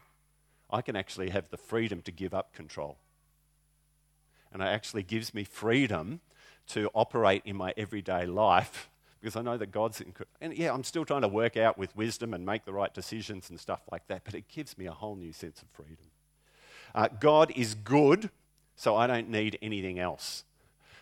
I 0.69 0.81
can 0.81 0.95
actually 0.95 1.29
have 1.29 1.49
the 1.49 1.57
freedom 1.57 2.01
to 2.01 2.11
give 2.11 2.33
up 2.33 2.53
control. 2.53 2.97
And 4.55 4.63
it 4.63 4.67
actually 4.67 5.03
gives 5.03 5.33
me 5.33 5.43
freedom 5.43 6.21
to 6.67 6.89
operate 6.93 7.41
in 7.43 7.57
my 7.57 7.73
everyday 7.75 8.25
life 8.25 8.89
because 9.19 9.35
I 9.35 9.41
know 9.41 9.57
that 9.57 9.69
God's. 9.69 9.99
In, 9.99 10.13
and 10.39 10.57
yeah, 10.57 10.73
I'm 10.73 10.85
still 10.85 11.03
trying 11.03 11.23
to 11.23 11.27
work 11.27 11.57
out 11.57 11.77
with 11.77 11.93
wisdom 11.93 12.33
and 12.33 12.45
make 12.45 12.63
the 12.63 12.71
right 12.71 12.93
decisions 12.93 13.49
and 13.49 13.59
stuff 13.59 13.81
like 13.91 14.07
that, 14.07 14.23
but 14.23 14.33
it 14.33 14.47
gives 14.47 14.77
me 14.77 14.85
a 14.85 14.93
whole 14.93 15.17
new 15.17 15.33
sense 15.33 15.61
of 15.61 15.67
freedom. 15.73 16.05
Uh, 16.95 17.09
God 17.19 17.51
is 17.53 17.75
good, 17.75 18.29
so 18.77 18.95
I 18.95 19.07
don't 19.07 19.29
need 19.29 19.59
anything 19.61 19.99
else. 19.99 20.45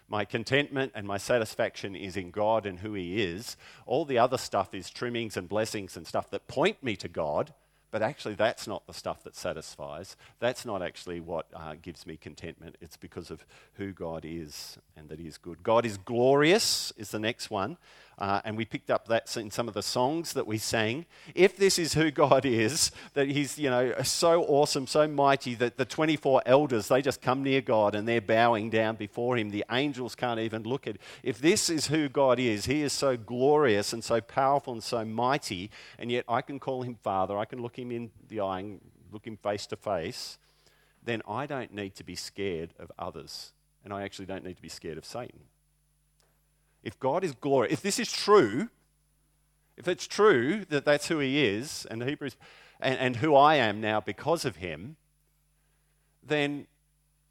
My 0.10 0.26
contentment 0.26 0.92
and 0.96 1.06
my 1.06 1.20
satisfaction 1.20 1.96
is 1.96 2.18
in 2.18 2.32
God 2.32 2.66
and 2.66 2.80
who 2.80 2.96
He 2.96 3.22
is. 3.22 3.56
All 3.86 4.04
the 4.04 4.18
other 4.18 4.40
stuff 4.40 4.74
is 4.74 4.90
trimmings 4.90 5.38
and 5.38 5.48
blessings 5.48 5.96
and 5.96 6.08
stuff 6.08 6.32
that 6.32 6.48
point 6.48 6.82
me 6.82 6.96
to 6.96 7.08
God, 7.08 7.54
but 7.94 8.02
actually, 8.02 8.34
that's 8.34 8.66
not 8.66 8.88
the 8.88 8.94
stuff 8.94 9.22
that 9.24 9.36
satisfies. 9.36 10.18
That's 10.40 10.66
not 10.66 10.82
actually 10.82 11.20
what 11.20 11.46
uh, 11.54 11.76
gives 11.80 12.08
me 12.08 12.18
contentment. 12.18 12.76
It's 12.82 12.98
because 12.98 13.30
of 13.30 13.46
who 13.76 13.92
God 13.92 14.26
is 14.26 14.80
and 14.98 15.10
that 15.10 15.20
He 15.20 15.28
is 15.28 15.38
good. 15.38 15.62
God 15.62 15.86
is 15.86 15.98
glorious, 15.98 16.92
is 16.98 17.12
the 17.12 17.20
next 17.20 17.52
one. 17.52 17.78
Uh, 18.18 18.42
and 18.46 18.56
we 18.56 18.66
picked 18.66 18.92
up 18.92 19.08
that 19.08 19.36
in 19.38 19.50
some 19.50 19.68
of 19.68 19.74
the 19.74 19.82
songs 19.82 20.34
that 20.34 20.46
we 20.46 20.58
sang. 20.58 21.06
If 21.34 21.58
this 21.58 21.80
is 21.80 21.94
who 21.94 22.12
God 22.12 22.46
is, 22.46 22.92
that 23.14 23.28
He's 23.28 23.58
you 23.58 23.70
know 23.70 23.94
so 24.04 24.44
awesome, 24.44 24.88
so 24.88 25.08
mighty 25.08 25.56
that 25.56 25.78
the 25.78 25.86
24 25.86 26.44
elders 26.46 26.88
they 26.88 27.02
just 27.02 27.22
come 27.22 27.44
near 27.44 27.62
God 27.62 27.96
and 27.96 28.08
they're 28.08 28.22
bowing 28.22 28.70
down 28.70 28.96
before 28.96 29.38
Him. 29.38 29.50
The 29.50 29.66
angels 29.72 30.16
can't 30.16 30.40
even 30.40 30.64
look 30.64 30.88
at. 30.88 30.98
If 31.24 31.40
this 31.40 31.70
is 31.70 31.88
who 31.88 32.10
God 32.10 32.40
is, 32.40 32.66
He 32.66 32.82
is 32.82 32.94
so 32.94 33.18
glorious 33.18 33.94
and 33.94 34.04
so 34.04 34.22
powerful 34.22 34.74
and 34.74 34.84
so 34.84 35.04
mighty, 35.04 35.72
and 35.98 36.12
yet 36.12 36.26
I 36.28 36.42
can 36.42 36.60
call 36.60 36.84
Him 36.84 36.96
Father. 36.96 37.38
I 37.38 37.46
can 37.46 37.62
look 37.62 37.78
Him 37.78 37.92
in 37.92 38.12
the 38.28 38.42
eye 38.42 38.60
and 38.60 38.82
look 39.12 39.26
Him 39.26 39.38
face 39.38 39.66
to 39.68 39.76
face. 39.76 40.38
Then 41.02 41.22
I 41.28 41.46
don't 41.46 41.74
need 41.74 41.96
to 41.96 42.04
be 42.04 42.16
scared 42.16 42.74
of 42.80 42.92
others, 42.98 43.54
and 43.84 43.92
I 43.92 44.04
actually 44.04 44.28
don't 44.28 44.46
need 44.46 44.56
to 44.56 44.62
be 44.62 44.70
scared 44.70 44.98
of 44.98 45.06
Satan 45.06 45.42
if 46.84 47.00
God 47.00 47.24
is 47.24 47.34
glory, 47.34 47.70
if 47.72 47.82
this 47.82 47.98
is 47.98 48.12
true, 48.12 48.70
if 49.78 49.88
it's 49.88 50.06
true 50.06 50.66
that 50.66 50.86
that's 50.86 51.08
who 51.08 51.20
he 51.20 51.46
is, 51.46 51.88
and 51.90 52.04
Hebrews, 52.04 52.36
and, 52.80 53.00
and 53.00 53.16
who 53.18 53.36
I 53.36 53.56
am 53.56 53.80
now 53.80 54.02
because 54.02 54.46
of 54.46 54.58
him, 54.58 54.98
then 56.22 56.68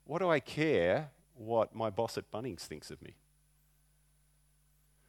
what 0.04 0.20
do 0.20 0.28
I 0.28 0.40
care 0.40 1.10
what 1.34 1.74
my 1.74 1.90
boss 1.90 2.16
at 2.16 2.30
Bunnings 2.30 2.60
thinks 2.60 2.90
of 2.90 3.00
me? 3.02 3.14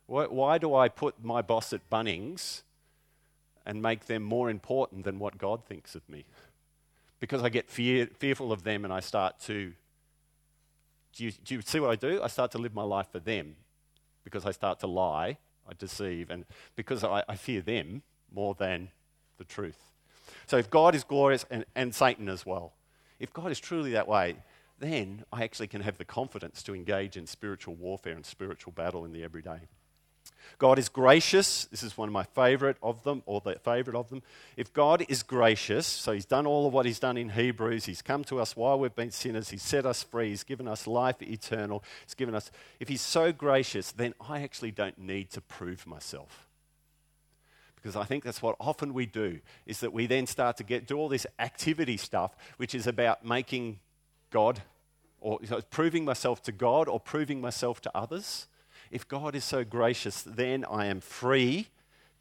Why, 0.05 0.25
why 0.25 0.57
do 0.57 0.75
I 0.75 0.89
put 0.89 1.23
my 1.23 1.41
boss 1.41 1.71
at 1.73 1.89
Bunnings 1.89 2.63
and 3.65 3.81
make 3.81 4.07
them 4.07 4.23
more 4.23 4.49
important 4.49 5.05
than 5.05 5.19
what 5.19 5.37
God 5.37 5.63
thinks 5.65 5.95
of 5.95 6.07
me? 6.09 6.25
Because 7.19 7.41
I 7.41 7.49
get 7.49 7.69
fear, 7.69 8.07
fearful 8.19 8.51
of 8.51 8.63
them 8.63 8.83
and 8.83 8.93
I 8.93 8.99
start 8.99 9.39
to. 9.41 9.73
Do 11.13 11.23
you, 11.23 11.31
do 11.31 11.55
you 11.55 11.61
see 11.61 11.79
what 11.79 11.91
I 11.91 11.95
do? 11.95 12.21
I 12.21 12.27
start 12.27 12.51
to 12.51 12.57
live 12.57 12.73
my 12.73 12.83
life 12.83 13.07
for 13.11 13.19
them 13.19 13.55
because 14.23 14.45
I 14.45 14.51
start 14.51 14.79
to 14.79 14.87
lie, 14.87 15.37
I 15.67 15.73
deceive, 15.77 16.29
and 16.29 16.45
because 16.75 17.03
I, 17.03 17.23
I 17.27 17.35
fear 17.35 17.61
them 17.61 18.03
more 18.31 18.55
than 18.55 18.89
the 19.37 19.43
truth. 19.43 19.91
So 20.45 20.57
if 20.57 20.69
God 20.69 20.95
is 20.95 21.03
glorious 21.03 21.45
and, 21.49 21.65
and 21.75 21.93
Satan 21.93 22.29
as 22.29 22.45
well, 22.45 22.73
if 23.19 23.31
God 23.33 23.51
is 23.51 23.59
truly 23.59 23.91
that 23.91 24.07
way, 24.07 24.35
then 24.79 25.23
I 25.31 25.43
actually 25.43 25.67
can 25.67 25.81
have 25.81 25.97
the 25.97 26.05
confidence 26.05 26.63
to 26.63 26.75
engage 26.75 27.15
in 27.15 27.27
spiritual 27.27 27.75
warfare 27.75 28.15
and 28.15 28.25
spiritual 28.25 28.73
battle 28.73 29.05
in 29.05 29.13
the 29.13 29.23
everyday. 29.23 29.59
God 30.57 30.79
is 30.79 30.89
gracious. 30.89 31.65
This 31.65 31.83
is 31.83 31.97
one 31.97 32.09
of 32.09 32.13
my 32.13 32.23
favorite 32.23 32.77
of 32.81 33.03
them, 33.03 33.23
or 33.25 33.41
the 33.41 33.55
favorite 33.63 33.95
of 33.95 34.09
them. 34.09 34.21
If 34.55 34.73
God 34.73 35.05
is 35.07 35.23
gracious, 35.23 35.85
so 35.85 36.11
He's 36.11 36.25
done 36.25 36.45
all 36.45 36.67
of 36.67 36.73
what 36.73 36.85
He's 36.85 36.99
done 36.99 37.17
in 37.17 37.29
Hebrews, 37.29 37.85
He's 37.85 38.01
come 38.01 38.23
to 38.25 38.39
us 38.39 38.55
while 38.55 38.79
we've 38.79 38.95
been 38.95 39.11
sinners, 39.11 39.49
He's 39.49 39.63
set 39.63 39.85
us 39.85 40.03
free, 40.03 40.29
He's 40.29 40.43
given 40.43 40.67
us 40.67 40.87
life 40.87 41.21
eternal, 41.21 41.83
He's 42.05 42.13
given 42.13 42.35
us. 42.35 42.51
If 42.79 42.87
He's 42.87 43.01
so 43.01 43.31
gracious, 43.31 43.91
then 43.91 44.13
I 44.21 44.41
actually 44.41 44.71
don't 44.71 44.97
need 44.97 45.29
to 45.31 45.41
prove 45.41 45.85
myself. 45.85 46.47
Because 47.75 47.97
I 47.97 48.05
think 48.05 48.23
that's 48.23 48.41
what 48.41 48.55
often 48.61 48.93
we 48.93 49.05
do, 49.05 49.41
is 49.65 49.81
that 49.81 49.91
we 49.91 50.07
then 50.07 50.25
start 50.25 50.55
to 50.57 50.63
get 50.63 50.87
do 50.87 50.97
all 50.97 51.09
this 51.09 51.27
activity 51.37 51.97
stuff, 51.97 52.35
which 52.55 52.73
is 52.73 52.87
about 52.87 53.25
making 53.25 53.79
God, 54.29 54.61
or 55.19 55.39
you 55.41 55.49
know, 55.49 55.59
proving 55.69 56.05
myself 56.05 56.41
to 56.43 56.53
God, 56.53 56.87
or 56.87 56.99
proving 56.99 57.41
myself 57.41 57.81
to 57.81 57.91
others. 57.93 58.47
If 58.93 59.07
God 59.07 59.33
is 59.33 59.43
so 59.43 59.63
gracious, 59.63 60.21
then 60.21 60.63
I 60.69 60.85
am 60.85 60.99
free 60.99 61.69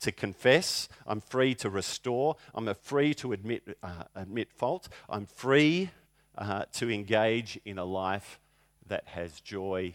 to 0.01 0.11
confess. 0.11 0.89
I'm 1.07 1.21
free 1.21 1.55
to 1.57 1.69
restore. 1.69 2.37
I'm 2.55 2.75
free 2.75 3.13
to 3.17 3.35
admit, 3.35 3.77
uh, 3.83 4.05
admit 4.15 4.51
fault. 4.51 4.89
I'm 5.07 5.27
free 5.27 5.91
uh, 6.39 6.65
to 6.73 6.91
engage 6.91 7.61
in 7.67 7.77
a 7.77 7.85
life 7.85 8.41
that 8.87 9.07
has 9.09 9.39
joy 9.43 9.93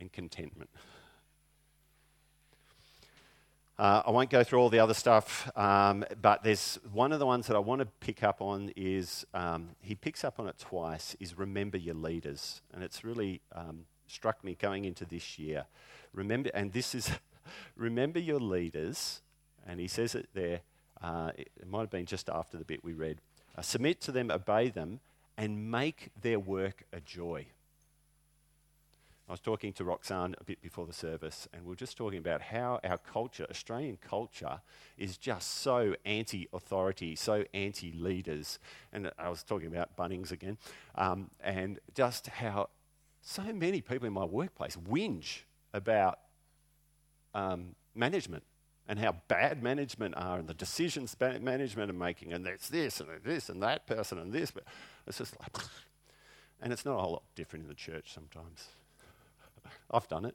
and 0.00 0.10
contentment. 0.10 0.70
Uh, 3.78 4.04
I 4.06 4.10
won't 4.10 4.30
go 4.30 4.42
through 4.42 4.60
all 4.60 4.70
the 4.70 4.78
other 4.78 4.94
stuff, 4.94 5.54
um, 5.54 6.02
but 6.22 6.42
there's 6.42 6.78
one 6.94 7.12
of 7.12 7.18
the 7.18 7.26
ones 7.26 7.46
that 7.46 7.56
I 7.56 7.58
want 7.58 7.80
to 7.80 7.86
pick 8.00 8.22
up 8.22 8.40
on 8.40 8.72
is 8.74 9.26
um, 9.34 9.76
he 9.82 9.94
picks 9.94 10.24
up 10.24 10.40
on 10.40 10.48
it 10.48 10.58
twice. 10.58 11.14
Is 11.20 11.36
remember 11.36 11.76
your 11.76 11.94
leaders, 11.94 12.62
and 12.72 12.82
it's 12.82 13.04
really 13.04 13.42
um, 13.54 13.84
struck 14.12 14.44
me 14.44 14.54
going 14.54 14.84
into 14.84 15.04
this 15.04 15.38
year. 15.38 15.64
Remember, 16.12 16.50
and 16.54 16.72
this 16.72 16.94
is, 16.94 17.10
remember 17.76 18.18
your 18.18 18.40
leaders, 18.40 19.22
and 19.66 19.80
he 19.80 19.88
says 19.88 20.14
it 20.14 20.28
there. 20.34 20.60
Uh, 21.02 21.32
it, 21.36 21.50
might 21.66 21.80
have 21.80 21.90
been 21.90 22.06
just 22.06 22.28
after 22.28 22.56
the 22.56 22.64
bit 22.64 22.84
we 22.84 22.92
read. 22.92 23.18
Uh, 23.56 23.62
submit 23.62 24.00
to 24.00 24.12
them, 24.12 24.30
obey 24.30 24.68
them, 24.68 25.00
and 25.36 25.70
make 25.70 26.10
their 26.20 26.38
work 26.38 26.84
a 26.92 27.00
joy. 27.00 27.46
I 29.28 29.32
was 29.32 29.40
talking 29.40 29.72
to 29.74 29.84
Roxanne 29.84 30.34
a 30.40 30.44
bit 30.44 30.60
before 30.60 30.84
the 30.84 30.92
service, 30.92 31.48
and 31.52 31.64
we 31.64 31.72
are 31.72 31.76
just 31.76 31.96
talking 31.96 32.18
about 32.18 32.42
how 32.42 32.80
our 32.84 32.98
culture, 32.98 33.46
Australian 33.50 33.96
culture, 33.96 34.60
is 34.98 35.16
just 35.16 35.58
so 35.58 35.94
anti 36.04 36.48
authority, 36.52 37.16
so 37.16 37.44
anti 37.54 37.92
leaders. 37.92 38.58
And 38.92 39.10
I 39.18 39.30
was 39.30 39.42
talking 39.42 39.68
about 39.68 39.96
Bunnings 39.96 40.32
again, 40.32 40.58
um, 40.96 41.30
and 41.42 41.78
just 41.94 42.26
how 42.26 42.68
so 43.22 43.42
many 43.52 43.80
people 43.80 44.06
in 44.06 44.12
my 44.12 44.24
workplace 44.24 44.76
whinge 44.76 45.42
about 45.72 46.18
um, 47.34 47.74
management 47.94 48.42
and 48.88 48.98
how 48.98 49.16
bad 49.28 49.62
management 49.62 50.14
are 50.16 50.38
and 50.38 50.48
the 50.48 50.54
decisions 50.54 51.16
management 51.18 51.90
are 51.90 51.94
making, 51.94 52.32
and 52.32 52.44
there's 52.44 52.68
this 52.68 53.00
and 53.00 53.08
this 53.24 53.48
and 53.48 53.62
that 53.62 53.86
person 53.86 54.18
and 54.18 54.32
this. 54.32 54.50
But 54.50 54.64
it's 55.06 55.18
just 55.18 55.38
like, 55.40 55.64
and 56.60 56.72
it's 56.72 56.84
not 56.84 56.96
a 56.96 57.00
whole 57.00 57.12
lot 57.12 57.22
different 57.34 57.64
in 57.64 57.68
the 57.68 57.74
church 57.74 58.12
sometimes. 58.12 58.66
I've 59.90 60.08
done 60.08 60.24
it. 60.24 60.34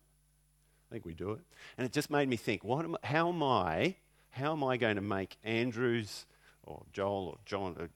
I 0.90 0.94
think 0.94 1.06
we 1.06 1.14
do 1.14 1.32
it. 1.32 1.42
And 1.78 1.86
it 1.86 1.92
just 1.92 2.10
made 2.10 2.30
me 2.30 2.38
think, 2.38 2.64
what 2.64 2.86
am, 2.86 2.96
how 3.04 3.30
am 3.30 3.44
I, 3.44 3.96
how 4.30 4.54
am 4.54 4.64
I 4.64 4.78
going 4.78 4.96
to 4.96 5.02
make 5.02 5.38
Andrews 5.44 6.26
or 6.64 6.84
Joel 6.94 7.28
or 7.28 7.38
John, 7.46 7.76
uh, 7.80 7.88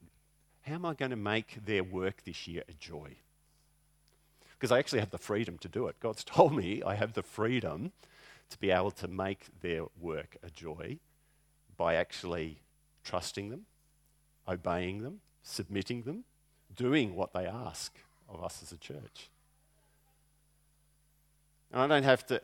how 0.62 0.74
am 0.74 0.84
I 0.84 0.94
going 0.94 1.10
to 1.10 1.16
make 1.16 1.64
their 1.64 1.82
work 1.82 2.24
this 2.24 2.46
year 2.46 2.62
a 2.68 2.72
joy? 2.74 3.16
Because 4.62 4.70
I 4.70 4.78
actually 4.78 5.00
have 5.00 5.10
the 5.10 5.18
freedom 5.18 5.58
to 5.58 5.68
do 5.68 5.88
it. 5.88 5.98
God's 5.98 6.22
told 6.24 6.54
me 6.54 6.84
I 6.86 6.94
have 6.94 7.14
the 7.14 7.24
freedom 7.24 7.90
to 8.48 8.58
be 8.58 8.70
able 8.70 8.92
to 8.92 9.08
make 9.08 9.46
their 9.60 9.86
work 10.00 10.36
a 10.40 10.50
joy 10.50 10.98
by 11.76 11.96
actually 11.96 12.58
trusting 13.02 13.48
them, 13.48 13.62
obeying 14.46 15.02
them, 15.02 15.18
submitting 15.42 16.02
them, 16.02 16.22
doing 16.76 17.16
what 17.16 17.32
they 17.32 17.44
ask 17.44 17.92
of 18.28 18.40
us 18.40 18.60
as 18.62 18.70
a 18.70 18.76
church. 18.76 19.30
And 21.72 21.82
I 21.82 21.88
don't 21.88 22.04
have 22.04 22.24
to, 22.26 22.40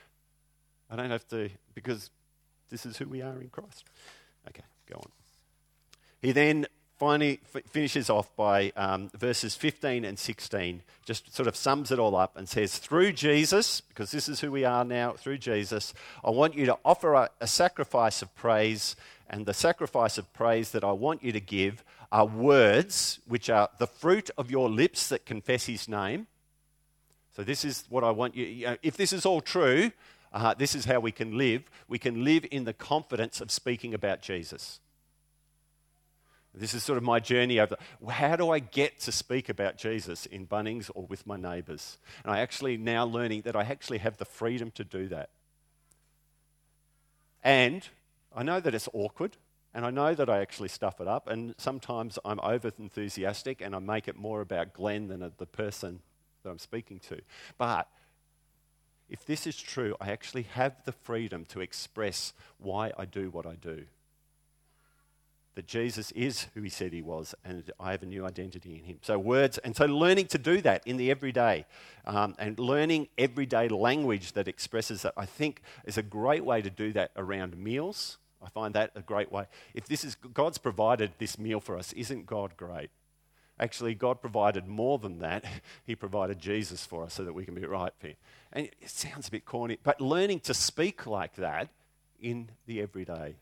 I 0.90 0.96
don't 0.96 1.10
have 1.10 1.28
to, 1.28 1.50
because 1.74 2.08
this 2.70 2.86
is 2.86 2.96
who 2.96 3.08
we 3.08 3.20
are 3.20 3.42
in 3.42 3.50
Christ. 3.50 3.84
Okay, 4.48 4.64
go 4.88 4.96
on. 4.96 5.10
He 6.22 6.32
then 6.32 6.66
finally 6.98 7.40
f- 7.54 7.64
finishes 7.64 8.08
off 8.10 8.34
by 8.36 8.72
um, 8.76 9.10
verses 9.14 9.54
15 9.54 10.04
and 10.04 10.18
16, 10.18 10.82
just 11.04 11.34
sort 11.34 11.46
of 11.46 11.56
sums 11.56 11.90
it 11.90 11.98
all 11.98 12.16
up 12.16 12.36
and 12.36 12.48
says, 12.48 12.78
Through 12.78 13.12
Jesus, 13.12 13.80
because 13.80 14.10
this 14.10 14.28
is 14.28 14.40
who 14.40 14.50
we 14.50 14.64
are 14.64 14.84
now, 14.84 15.12
through 15.12 15.38
Jesus, 15.38 15.94
I 16.24 16.30
want 16.30 16.54
you 16.54 16.66
to 16.66 16.78
offer 16.84 17.14
a, 17.14 17.30
a 17.40 17.46
sacrifice 17.46 18.22
of 18.22 18.34
praise 18.34 18.96
And 19.28 19.46
the 19.46 19.54
sacrifice 19.54 20.18
of 20.18 20.32
praise 20.32 20.70
that 20.70 20.84
I 20.84 20.92
want 20.92 21.22
you 21.22 21.32
to 21.32 21.40
give 21.40 21.84
are 22.12 22.26
words 22.26 23.18
which 23.26 23.50
are 23.50 23.68
the 23.78 23.86
fruit 23.86 24.30
of 24.38 24.50
your 24.50 24.70
lips 24.70 25.08
that 25.08 25.26
confess 25.26 25.66
his 25.66 25.88
name. 25.88 26.28
So, 27.34 27.42
this 27.42 27.64
is 27.64 27.84
what 27.88 28.04
I 28.04 28.10
want 28.10 28.36
you. 28.36 28.46
you 28.46 28.66
know, 28.66 28.76
if 28.82 28.96
this 28.96 29.12
is 29.12 29.26
all 29.26 29.40
true, 29.40 29.90
uh, 30.32 30.54
this 30.54 30.74
is 30.74 30.84
how 30.84 31.00
we 31.00 31.12
can 31.12 31.36
live. 31.36 31.68
We 31.88 31.98
can 31.98 32.24
live 32.24 32.46
in 32.50 32.64
the 32.64 32.72
confidence 32.72 33.40
of 33.40 33.50
speaking 33.50 33.92
about 33.92 34.22
Jesus. 34.22 34.80
This 36.58 36.72
is 36.72 36.82
sort 36.82 36.96
of 36.96 37.04
my 37.04 37.20
journey 37.20 37.60
over 37.60 37.76
how 38.08 38.34
do 38.34 38.50
I 38.50 38.60
get 38.60 38.98
to 39.00 39.12
speak 39.12 39.50
about 39.50 39.76
Jesus 39.76 40.24
in 40.24 40.46
Bunnings 40.46 40.90
or 40.94 41.04
with 41.06 41.26
my 41.26 41.36
neighbours? 41.36 41.98
And 42.24 42.32
I 42.32 42.40
actually 42.40 42.78
now 42.78 43.04
learning 43.04 43.42
that 43.42 43.54
I 43.54 43.62
actually 43.62 43.98
have 43.98 44.16
the 44.16 44.24
freedom 44.24 44.70
to 44.72 44.84
do 44.84 45.06
that. 45.08 45.28
And 47.44 47.86
I 48.34 48.42
know 48.42 48.58
that 48.58 48.74
it's 48.74 48.88
awkward, 48.94 49.36
and 49.74 49.84
I 49.84 49.90
know 49.90 50.14
that 50.14 50.30
I 50.30 50.40
actually 50.40 50.68
stuff 50.68 51.00
it 51.00 51.06
up, 51.06 51.28
and 51.28 51.54
sometimes 51.58 52.18
I'm 52.24 52.40
over 52.40 52.72
enthusiastic 52.78 53.60
and 53.60 53.76
I 53.76 53.78
make 53.78 54.08
it 54.08 54.16
more 54.16 54.40
about 54.40 54.72
Glenn 54.72 55.08
than 55.08 55.30
the 55.36 55.46
person 55.46 56.00
that 56.42 56.50
I'm 56.50 56.58
speaking 56.58 57.00
to. 57.00 57.20
But 57.58 57.86
if 59.10 59.26
this 59.26 59.46
is 59.46 59.56
true, 59.56 59.94
I 60.00 60.10
actually 60.10 60.44
have 60.54 60.82
the 60.84 60.92
freedom 60.92 61.44
to 61.50 61.60
express 61.60 62.32
why 62.58 62.92
I 62.98 63.04
do 63.04 63.28
what 63.28 63.44
I 63.44 63.56
do 63.56 63.84
that 65.56 65.66
Jesus 65.66 66.10
is 66.12 66.48
who 66.54 66.60
he 66.60 66.68
said 66.68 66.92
he 66.92 67.00
was, 67.00 67.34
and 67.42 67.72
I 67.80 67.90
have 67.92 68.02
a 68.02 68.06
new 68.06 68.26
identity 68.26 68.76
in 68.76 68.84
him. 68.84 68.98
So, 69.00 69.18
words, 69.18 69.56
and 69.58 69.74
so 69.74 69.86
learning 69.86 70.26
to 70.28 70.38
do 70.38 70.60
that 70.60 70.86
in 70.86 70.98
the 70.98 71.10
everyday, 71.10 71.64
um, 72.04 72.34
and 72.38 72.58
learning 72.58 73.08
everyday 73.16 73.68
language 73.68 74.32
that 74.32 74.48
expresses 74.48 75.02
that, 75.02 75.14
I 75.16 75.24
think 75.24 75.62
is 75.86 75.96
a 75.96 76.02
great 76.02 76.44
way 76.44 76.60
to 76.60 76.68
do 76.68 76.92
that 76.92 77.10
around 77.16 77.56
meals. 77.56 78.18
I 78.44 78.50
find 78.50 78.74
that 78.74 78.92
a 78.94 79.00
great 79.00 79.32
way. 79.32 79.46
If 79.72 79.86
this 79.86 80.04
is 80.04 80.14
God's 80.14 80.58
provided 80.58 81.12
this 81.18 81.38
meal 81.38 81.60
for 81.60 81.78
us, 81.78 81.94
isn't 81.94 82.26
God 82.26 82.58
great? 82.58 82.90
Actually, 83.58 83.94
God 83.94 84.20
provided 84.20 84.68
more 84.68 84.98
than 84.98 85.20
that. 85.20 85.44
He 85.86 85.96
provided 85.96 86.38
Jesus 86.38 86.84
for 86.84 87.02
us 87.04 87.14
so 87.14 87.24
that 87.24 87.32
we 87.32 87.46
can 87.46 87.54
be 87.54 87.64
right 87.64 87.92
for 87.98 88.08
Him. 88.08 88.16
And 88.52 88.66
it 88.66 88.90
sounds 88.90 89.28
a 89.28 89.30
bit 89.30 89.46
corny, 89.46 89.78
but 89.82 90.02
learning 90.02 90.40
to 90.40 90.52
speak 90.52 91.06
like 91.06 91.36
that 91.36 91.70
in 92.20 92.50
the 92.66 92.82
everyday 92.82 93.36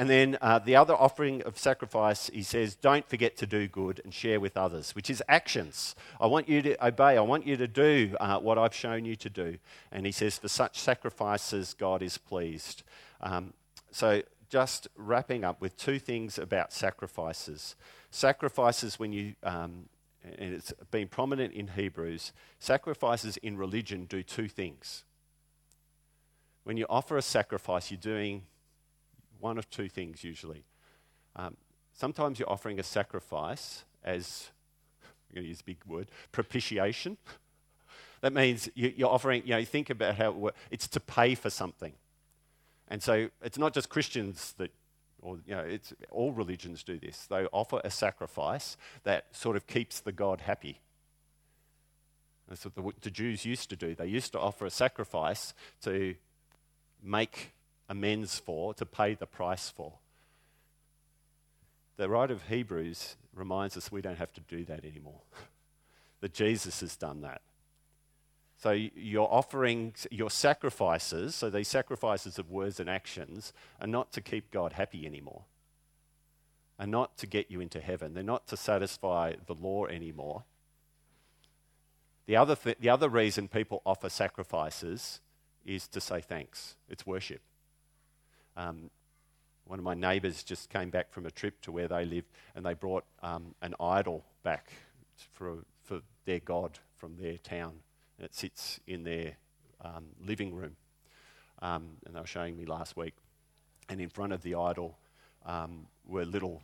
and 0.00 0.08
then 0.08 0.38
uh, 0.40 0.58
the 0.58 0.76
other 0.76 0.94
offering 0.94 1.42
of 1.42 1.58
sacrifice, 1.58 2.30
he 2.32 2.42
says, 2.42 2.74
don't 2.74 3.06
forget 3.06 3.36
to 3.36 3.46
do 3.46 3.68
good 3.68 4.00
and 4.02 4.14
share 4.14 4.40
with 4.40 4.56
others, 4.56 4.94
which 4.94 5.10
is 5.10 5.22
actions. 5.28 5.94
I 6.18 6.26
want 6.26 6.48
you 6.48 6.62
to 6.62 6.86
obey. 6.86 7.18
I 7.18 7.20
want 7.20 7.46
you 7.46 7.58
to 7.58 7.68
do 7.68 8.16
uh, 8.18 8.38
what 8.38 8.56
I've 8.56 8.74
shown 8.74 9.04
you 9.04 9.14
to 9.16 9.28
do. 9.28 9.58
And 9.92 10.06
he 10.06 10.12
says, 10.12 10.38
for 10.38 10.48
such 10.48 10.78
sacrifices, 10.78 11.74
God 11.74 12.00
is 12.00 12.16
pleased. 12.16 12.82
Um, 13.20 13.52
so 13.90 14.22
just 14.48 14.88
wrapping 14.96 15.44
up 15.44 15.60
with 15.60 15.76
two 15.76 15.98
things 15.98 16.38
about 16.38 16.72
sacrifices. 16.72 17.76
Sacrifices, 18.10 18.98
when 18.98 19.12
you, 19.12 19.34
um, 19.42 19.90
and 20.24 20.54
it's 20.54 20.72
been 20.90 21.08
prominent 21.08 21.52
in 21.52 21.68
Hebrews, 21.68 22.32
sacrifices 22.58 23.36
in 23.36 23.58
religion 23.58 24.06
do 24.06 24.22
two 24.22 24.48
things. 24.48 25.04
When 26.64 26.78
you 26.78 26.86
offer 26.88 27.18
a 27.18 27.22
sacrifice, 27.22 27.90
you're 27.90 28.00
doing 28.00 28.44
one 29.40 29.58
of 29.58 29.68
two 29.70 29.88
things 29.88 30.22
usually. 30.24 30.64
Um, 31.36 31.56
sometimes 31.92 32.38
you're 32.38 32.50
offering 32.50 32.78
a 32.78 32.82
sacrifice 32.82 33.84
as, 34.04 34.50
I'm 35.28 35.34
going 35.36 35.44
to 35.44 35.48
use 35.48 35.60
a 35.60 35.64
big 35.64 35.78
word, 35.86 36.10
propitiation. 36.32 37.16
that 38.20 38.32
means 38.32 38.68
you, 38.74 39.06
are 39.06 39.10
offering, 39.10 39.42
you 39.44 39.50
know, 39.50 39.58
you 39.58 39.66
think 39.66 39.90
about 39.90 40.16
how 40.16 40.30
it 40.30 40.36
works. 40.36 40.58
It's 40.70 40.88
to 40.88 41.00
pay 41.00 41.34
for 41.34 41.50
something. 41.50 41.92
And 42.88 43.02
so 43.02 43.28
it's 43.42 43.58
not 43.58 43.72
just 43.72 43.88
Christians 43.88 44.54
that, 44.58 44.72
or, 45.22 45.38
you 45.46 45.54
know, 45.54 45.62
it's, 45.62 45.92
all 46.10 46.32
religions 46.32 46.82
do 46.82 46.98
this. 46.98 47.26
They 47.26 47.46
offer 47.46 47.80
a 47.84 47.90
sacrifice 47.90 48.76
that 49.04 49.26
sort 49.32 49.56
of 49.56 49.66
keeps 49.66 50.00
the 50.00 50.12
God 50.12 50.42
happy. 50.42 50.80
That's 52.48 52.64
what 52.64 52.74
the, 52.74 52.92
the 53.02 53.10
Jews 53.10 53.44
used 53.44 53.70
to 53.70 53.76
do. 53.76 53.94
They 53.94 54.08
used 54.08 54.32
to 54.32 54.40
offer 54.40 54.66
a 54.66 54.70
sacrifice 54.70 55.54
to 55.82 56.16
make 57.02 57.52
amends 57.90 58.38
for, 58.38 58.72
to 58.74 58.86
pay 58.86 59.14
the 59.14 59.26
price 59.26 59.68
for. 59.68 59.94
The 61.96 62.08
writer 62.08 62.32
of 62.32 62.46
Hebrews 62.48 63.16
reminds 63.34 63.76
us 63.76 63.92
we 63.92 64.00
don't 64.00 64.16
have 64.16 64.32
to 64.34 64.40
do 64.40 64.64
that 64.64 64.84
anymore, 64.84 65.20
that 66.20 66.32
Jesus 66.32 66.80
has 66.80 66.96
done 66.96 67.20
that. 67.22 67.42
So 68.56 68.70
your 68.70 69.32
offerings, 69.32 70.06
your 70.10 70.30
sacrifices, 70.30 71.34
so 71.34 71.50
these 71.50 71.68
sacrifices 71.68 72.38
of 72.38 72.50
words 72.50 72.78
and 72.78 72.88
actions, 72.88 73.52
are 73.80 73.86
not 73.86 74.12
to 74.12 74.20
keep 74.20 74.50
God 74.50 74.74
happy 74.74 75.04
anymore, 75.04 75.42
are 76.78 76.86
not 76.86 77.16
to 77.18 77.26
get 77.26 77.50
you 77.50 77.60
into 77.60 77.80
heaven. 77.80 78.14
They're 78.14 78.22
not 78.22 78.46
to 78.48 78.56
satisfy 78.56 79.34
the 79.46 79.54
law 79.54 79.86
anymore. 79.86 80.44
The 82.26 82.36
other, 82.36 82.54
th- 82.54 82.78
the 82.78 82.90
other 82.90 83.08
reason 83.08 83.48
people 83.48 83.82
offer 83.84 84.08
sacrifices 84.08 85.20
is 85.64 85.88
to 85.88 86.00
say 86.00 86.20
thanks. 86.20 86.76
It's 86.88 87.06
worship. 87.06 87.40
Um, 88.60 88.90
one 89.64 89.78
of 89.78 89.84
my 89.84 89.94
neighbours 89.94 90.42
just 90.42 90.68
came 90.68 90.90
back 90.90 91.12
from 91.12 91.26
a 91.26 91.30
trip 91.30 91.60
to 91.62 91.72
where 91.72 91.88
they 91.88 92.04
lived, 92.04 92.28
and 92.54 92.66
they 92.66 92.74
brought 92.74 93.04
um, 93.22 93.54
an 93.62 93.74
idol 93.80 94.24
back 94.42 94.72
for, 95.32 95.58
for 95.84 96.00
their 96.24 96.40
god 96.40 96.78
from 96.98 97.16
their 97.16 97.38
town. 97.38 97.74
And 98.18 98.24
it 98.26 98.34
sits 98.34 98.80
in 98.86 99.04
their 99.04 99.36
um, 99.80 100.06
living 100.24 100.54
room. 100.54 100.76
Um, 101.62 101.96
and 102.04 102.14
they 102.14 102.20
were 102.20 102.26
showing 102.26 102.56
me 102.56 102.66
last 102.66 102.96
week. 102.96 103.14
And 103.88 104.00
in 104.00 104.08
front 104.08 104.32
of 104.32 104.42
the 104.42 104.54
idol 104.54 104.98
um, 105.46 105.86
were 106.06 106.24
little 106.24 106.62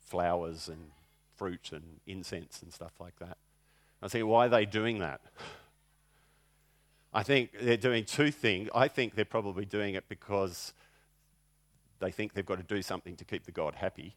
flowers 0.00 0.68
and 0.68 0.90
fruit 1.36 1.70
and 1.72 1.82
incense 2.06 2.62
and 2.62 2.72
stuff 2.72 2.92
like 3.00 3.18
that. 3.18 3.38
I 4.02 4.08
think, 4.08 4.26
why 4.26 4.46
are 4.46 4.50
they 4.50 4.66
doing 4.66 4.98
that? 4.98 5.20
I 7.16 7.22
think 7.22 7.52
they're 7.58 7.78
doing 7.78 8.04
two 8.04 8.30
things. 8.30 8.68
I 8.74 8.88
think 8.88 9.14
they're 9.14 9.24
probably 9.24 9.64
doing 9.64 9.94
it 9.94 10.06
because 10.06 10.74
they 11.98 12.10
think 12.10 12.34
they've 12.34 12.44
got 12.44 12.58
to 12.58 12.74
do 12.74 12.82
something 12.82 13.16
to 13.16 13.24
keep 13.24 13.46
the 13.46 13.52
God 13.52 13.76
happy. 13.76 14.16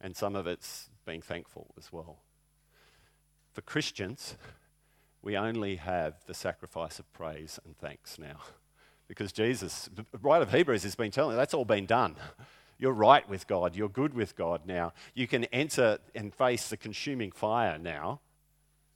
And 0.00 0.14
some 0.16 0.36
of 0.36 0.46
it's 0.46 0.90
being 1.04 1.20
thankful 1.20 1.74
as 1.76 1.92
well. 1.92 2.18
For 3.52 3.62
Christians, 3.62 4.36
we 5.22 5.36
only 5.36 5.74
have 5.74 6.14
the 6.28 6.34
sacrifice 6.34 7.00
of 7.00 7.12
praise 7.12 7.58
and 7.64 7.76
thanks 7.76 8.16
now. 8.16 8.36
Because 9.08 9.32
Jesus, 9.32 9.90
the 9.92 10.06
writer 10.22 10.44
of 10.44 10.52
Hebrews 10.52 10.84
has 10.84 10.94
been 10.94 11.10
telling 11.10 11.36
that's 11.36 11.52
all 11.52 11.64
been 11.64 11.86
done. 11.86 12.14
You're 12.78 12.92
right 12.92 13.28
with 13.28 13.48
God. 13.48 13.74
You're 13.74 13.88
good 13.88 14.14
with 14.14 14.36
God 14.36 14.60
now. 14.66 14.92
You 15.14 15.26
can 15.26 15.46
enter 15.46 15.98
and 16.14 16.32
face 16.32 16.68
the 16.68 16.76
consuming 16.76 17.32
fire 17.32 17.76
now. 17.76 18.20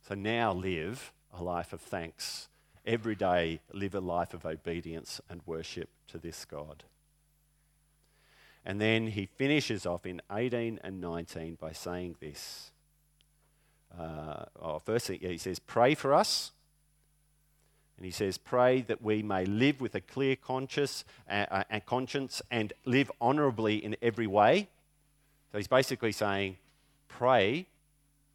So 0.06 0.14
now 0.14 0.52
live 0.52 1.12
a 1.36 1.42
life 1.42 1.72
of 1.72 1.80
thanks 1.80 2.48
every 2.86 3.14
day 3.14 3.60
live 3.72 3.94
a 3.94 4.00
life 4.00 4.34
of 4.34 4.44
obedience 4.44 5.20
and 5.28 5.40
worship 5.46 5.88
to 6.08 6.18
this 6.18 6.44
God. 6.44 6.84
And 8.64 8.80
then 8.80 9.08
he 9.08 9.26
finishes 9.26 9.86
off 9.86 10.06
in 10.06 10.22
18 10.30 10.80
and 10.84 11.00
19 11.00 11.58
by 11.60 11.72
saying 11.72 12.16
this. 12.20 12.70
Uh, 13.98 14.44
oh, 14.60 14.78
first 14.78 15.08
he 15.08 15.38
says, 15.38 15.58
Pray 15.58 15.94
for 15.94 16.14
us. 16.14 16.52
And 17.96 18.06
he 18.06 18.12
says, 18.12 18.38
Pray 18.38 18.80
that 18.82 19.02
we 19.02 19.22
may 19.22 19.44
live 19.44 19.80
with 19.80 19.94
a 19.94 20.00
clear 20.00 20.36
conscience, 20.36 21.04
uh, 21.28 21.46
uh, 21.50 21.80
conscience 21.86 22.40
and 22.50 22.72
live 22.84 23.10
honourably 23.20 23.76
in 23.76 23.96
every 24.00 24.26
way. 24.26 24.68
So 25.50 25.58
he's 25.58 25.68
basically 25.68 26.12
saying, 26.12 26.56
Pray 27.08 27.66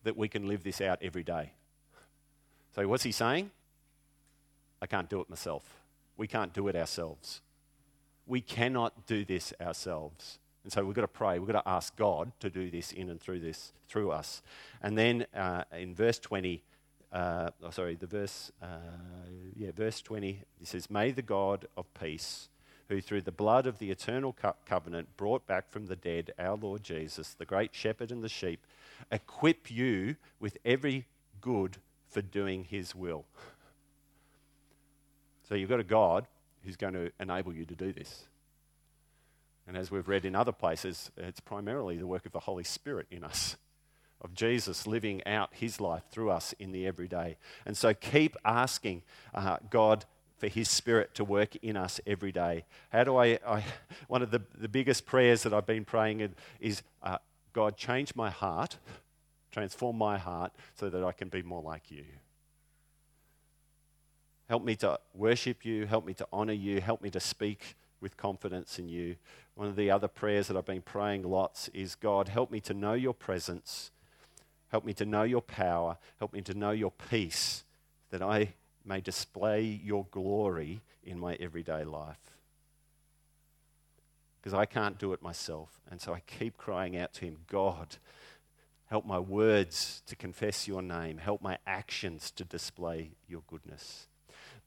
that 0.04 0.18
we 0.18 0.28
can 0.28 0.48
live 0.48 0.64
this 0.64 0.82
out 0.82 1.00
every 1.02 1.24
day. 1.24 1.52
So 2.76 2.88
what's 2.88 3.04
he 3.04 3.12
saying? 3.12 3.50
I 4.82 4.88
can't 4.88 5.10
do 5.10 5.22
it 5.22 5.30
myself. 5.30 5.64
We 6.18 6.28
can't 6.28 6.54
do 6.54 6.68
it 6.68 6.76
ourselves. 6.76 7.42
We 8.26 8.42
cannot 8.42 9.06
do 9.08 9.24
this 9.26 9.54
ourselves. 9.62 10.40
And 10.64 10.74
so 10.74 10.84
we've 10.84 10.96
got 10.96 11.04
to 11.04 11.08
pray. 11.08 11.40
We've 11.40 11.52
got 11.52 11.64
to 11.64 11.70
ask 11.70 11.96
God 11.96 12.32
to 12.42 12.50
do 12.50 12.70
this 12.70 12.92
in 12.92 13.10
and 13.10 13.22
through 13.22 13.40
this, 13.40 13.72
through 13.88 14.12
us. 14.12 14.42
And 14.82 14.98
then 14.98 15.26
uh, 15.34 15.64
in 15.72 15.96
verse 15.96 16.20
20, 16.20 16.62
uh, 17.14 17.52
oh, 17.64 17.70
sorry, 17.70 17.96
the 17.96 18.08
verse, 18.08 18.52
uh, 18.62 18.68
yeah, 19.56 19.72
verse 19.74 20.02
20, 20.02 20.42
it 20.60 20.68
says, 20.68 20.90
May 20.90 21.12
the 21.12 21.22
God 21.22 21.68
of 21.78 21.86
peace, 21.94 22.50
who 22.90 23.00
through 23.00 23.22
the 23.22 23.32
blood 23.32 23.66
of 23.66 23.80
the 23.80 23.92
eternal 23.92 24.34
co- 24.34 24.56
covenant 24.66 25.16
brought 25.16 25.48
back 25.48 25.70
from 25.70 25.86
the 25.86 25.96
dead 25.96 26.34
our 26.38 26.58
Lord 26.58 26.84
Jesus, 26.84 27.34
the 27.34 27.46
great 27.46 27.74
shepherd 27.74 28.12
and 28.12 28.22
the 28.22 28.30
sheep, 28.30 28.66
equip 29.10 29.72
you 29.72 30.18
with 30.40 30.58
every 30.66 31.06
good 31.40 31.78
for 32.10 32.22
doing 32.22 32.66
his 32.66 32.94
will. 32.94 33.26
So 35.48 35.56
you've 35.56 35.70
got 35.70 35.80
a 35.80 35.84
God 35.84 36.28
who's 36.64 36.76
going 36.76 36.94
to 36.94 37.12
enable 37.20 37.54
you 37.54 37.66
to 37.66 37.76
do 37.76 37.94
this. 37.94 38.26
And 39.68 39.78
as 39.78 39.92
we've 39.92 40.08
read 40.08 40.26
in 40.26 40.36
other 40.36 40.52
places, 40.52 41.12
it's 41.18 41.40
primarily 41.40 41.98
the 41.98 42.08
work 42.08 42.26
of 42.26 42.32
the 42.32 42.40
Holy 42.42 42.64
Spirit 42.64 43.08
in 43.12 43.24
us, 43.24 43.58
of 44.22 44.34
Jesus 44.34 44.88
living 44.88 45.26
out 45.26 45.50
his 45.54 45.80
life 45.80 46.04
through 46.10 46.32
us 46.32 46.54
in 46.60 46.72
the 46.72 46.86
everyday. 46.86 47.38
And 47.66 47.78
so 47.78 47.94
keep 47.94 48.36
asking 48.44 49.04
uh, 49.34 49.58
God 49.70 50.06
for 50.38 50.48
His 50.48 50.70
Spirit 50.70 51.16
to 51.16 51.24
work 51.24 51.56
in 51.58 51.76
us 51.76 52.00
every 52.06 52.32
day. 52.32 52.66
How 52.90 53.04
do 53.04 53.18
I? 53.18 53.40
I 53.46 53.64
one 54.08 54.22
of 54.22 54.32
the, 54.32 54.42
the 54.58 54.68
biggest 54.68 55.06
prayers 55.06 55.44
that 55.44 55.54
I've 55.54 55.66
been 55.66 55.84
praying 55.86 56.34
is 56.60 56.84
uh, 57.02 57.18
God, 57.54 57.76
change 57.76 58.16
my 58.16 58.30
heart, 58.30 58.78
transform 59.52 59.98
my 59.98 60.18
heart 60.18 60.52
so 60.76 60.90
that 60.90 61.04
I 61.04 61.12
can 61.12 61.30
be 61.30 61.42
more 61.42 61.62
like 61.64 61.90
you. 61.90 62.06
Help 64.50 64.64
me 64.64 64.76
to 64.78 65.00
worship 65.14 65.66
you, 65.66 65.86
help 65.86 66.06
me 66.06 66.14
to 66.14 66.28
honor 66.32 66.54
you, 66.54 66.80
help 66.80 67.02
me 67.02 67.10
to 67.10 67.20
speak 67.20 67.76
with 68.00 68.16
confidence 68.16 68.80
in 68.80 68.88
you. 68.88 69.16
One 69.56 69.68
of 69.68 69.76
the 69.76 69.92
other 69.92 70.08
prayers 70.08 70.48
that 70.48 70.56
I've 70.56 70.66
been 70.66 70.82
praying 70.82 71.24
lots 71.24 71.68
is 71.70 71.96
God, 71.96 72.30
help 72.30 72.52
me 72.52 72.60
to 72.62 72.74
know 72.74 72.94
your 72.94 73.14
presence, 73.14 73.92
help 74.70 74.86
me 74.86 74.94
to 74.94 75.06
know 75.06 75.24
your 75.24 75.42
power, 75.42 75.98
help 76.20 76.32
me 76.32 76.42
to 76.42 76.54
know 76.54 76.72
your 76.72 76.92
peace, 77.10 77.64
that 78.12 78.22
I 78.22 78.54
may 78.86 79.02
display 79.02 79.64
your 79.64 80.06
glory 80.12 80.82
in 81.04 81.20
my 81.20 81.34
everyday 81.36 81.84
life. 81.84 82.20
Because 84.40 84.54
I 84.54 84.66
can't 84.66 84.98
do 84.98 85.12
it 85.12 85.22
myself. 85.22 85.82
And 85.92 86.00
so 86.00 86.14
I 86.14 86.22
keep 86.22 86.56
crying 86.56 86.96
out 86.96 87.14
to 87.16 87.26
Him 87.26 87.38
God, 87.50 87.98
help 88.90 89.06
my 89.06 89.20
words 89.20 90.04
to 90.06 90.16
confess 90.16 90.70
your 90.70 90.82
name, 90.82 91.18
help 91.18 91.42
my 91.42 91.58
actions 91.68 92.32
to 92.32 92.46
display 92.46 93.12
your 93.28 93.42
goodness. 93.48 94.08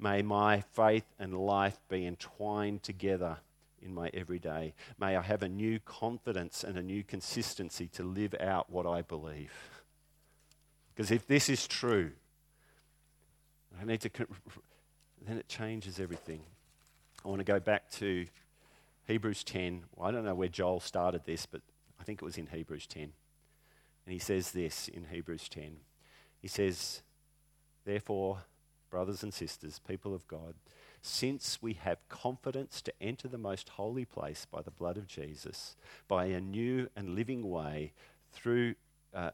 May 0.00 0.22
my 0.22 0.62
faith 0.72 1.04
and 1.18 1.38
life 1.38 1.78
be 1.88 2.06
entwined 2.06 2.82
together 2.82 3.36
in 3.82 3.94
my 3.94 4.10
everyday. 4.14 4.74
May 4.98 5.14
I 5.14 5.22
have 5.22 5.42
a 5.42 5.48
new 5.48 5.78
confidence 5.78 6.64
and 6.64 6.78
a 6.78 6.82
new 6.82 7.04
consistency 7.04 7.86
to 7.88 8.02
live 8.02 8.34
out 8.40 8.70
what 8.70 8.86
I 8.86 9.02
believe. 9.02 9.52
Because 10.94 11.10
if 11.10 11.26
this 11.26 11.50
is 11.50 11.66
true, 11.66 12.12
I 13.80 13.84
need 13.84 14.00
to, 14.00 14.10
then 15.26 15.36
it 15.36 15.48
changes 15.48 16.00
everything. 16.00 16.40
I 17.24 17.28
want 17.28 17.40
to 17.40 17.44
go 17.44 17.60
back 17.60 17.90
to 17.92 18.26
Hebrews 19.06 19.44
10. 19.44 19.84
Well, 19.94 20.08
I 20.08 20.12
don't 20.12 20.24
know 20.24 20.34
where 20.34 20.48
Joel 20.48 20.80
started 20.80 21.24
this, 21.24 21.44
but 21.44 21.60
I 22.00 22.04
think 22.04 22.22
it 22.22 22.24
was 22.24 22.38
in 22.38 22.46
Hebrews 22.46 22.86
10. 22.86 23.02
And 23.02 24.12
he 24.12 24.18
says 24.18 24.52
this 24.52 24.88
in 24.88 25.06
Hebrews 25.10 25.48
10. 25.50 25.76
He 26.40 26.48
says, 26.48 27.02
Therefore, 27.84 28.44
brothers 28.90 29.22
and 29.22 29.32
sisters, 29.32 29.80
people 29.86 30.14
of 30.14 30.26
God, 30.26 30.54
since 31.02 31.58
we 31.62 31.74
have 31.74 32.08
confidence 32.08 32.82
to 32.82 32.92
enter 33.00 33.28
the 33.28 33.38
most 33.38 33.70
holy 33.70 34.04
place 34.04 34.46
by 34.50 34.60
the 34.62 34.70
blood 34.70 34.96
of 34.96 35.06
Jesus, 35.06 35.76
by 36.08 36.26
a 36.26 36.40
new 36.40 36.88
and 36.94 37.14
living 37.14 37.48
way 37.48 37.92
through 38.32 38.74
uh, 39.14 39.30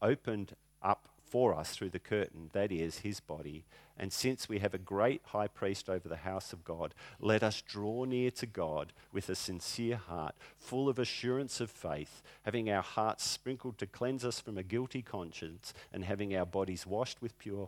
opened 0.00 0.54
up 0.82 1.08
for 1.32 1.54
us 1.54 1.74
through 1.74 1.88
the 1.88 1.98
curtain, 1.98 2.50
that 2.52 2.70
is, 2.70 2.98
his 2.98 3.18
body. 3.18 3.64
And 3.98 4.12
since 4.12 4.48
we 4.48 4.58
have 4.58 4.74
a 4.74 4.78
great 4.78 5.22
high 5.26 5.48
priest 5.48 5.88
over 5.88 6.06
the 6.08 6.16
house 6.16 6.52
of 6.52 6.62
God, 6.62 6.94
let 7.20 7.42
us 7.42 7.62
draw 7.62 8.04
near 8.04 8.30
to 8.32 8.46
God 8.46 8.92
with 9.12 9.30
a 9.30 9.34
sincere 9.34 9.96
heart, 9.96 10.34
full 10.58 10.90
of 10.90 10.98
assurance 10.98 11.58
of 11.60 11.70
faith, 11.70 12.22
having 12.42 12.70
our 12.70 12.82
hearts 12.82 13.24
sprinkled 13.24 13.78
to 13.78 13.86
cleanse 13.86 14.26
us 14.26 14.40
from 14.40 14.58
a 14.58 14.62
guilty 14.62 15.00
conscience, 15.00 15.72
and 15.90 16.04
having 16.04 16.36
our 16.36 16.46
bodies 16.46 16.86
washed 16.86 17.22
with 17.22 17.38
pure 17.38 17.66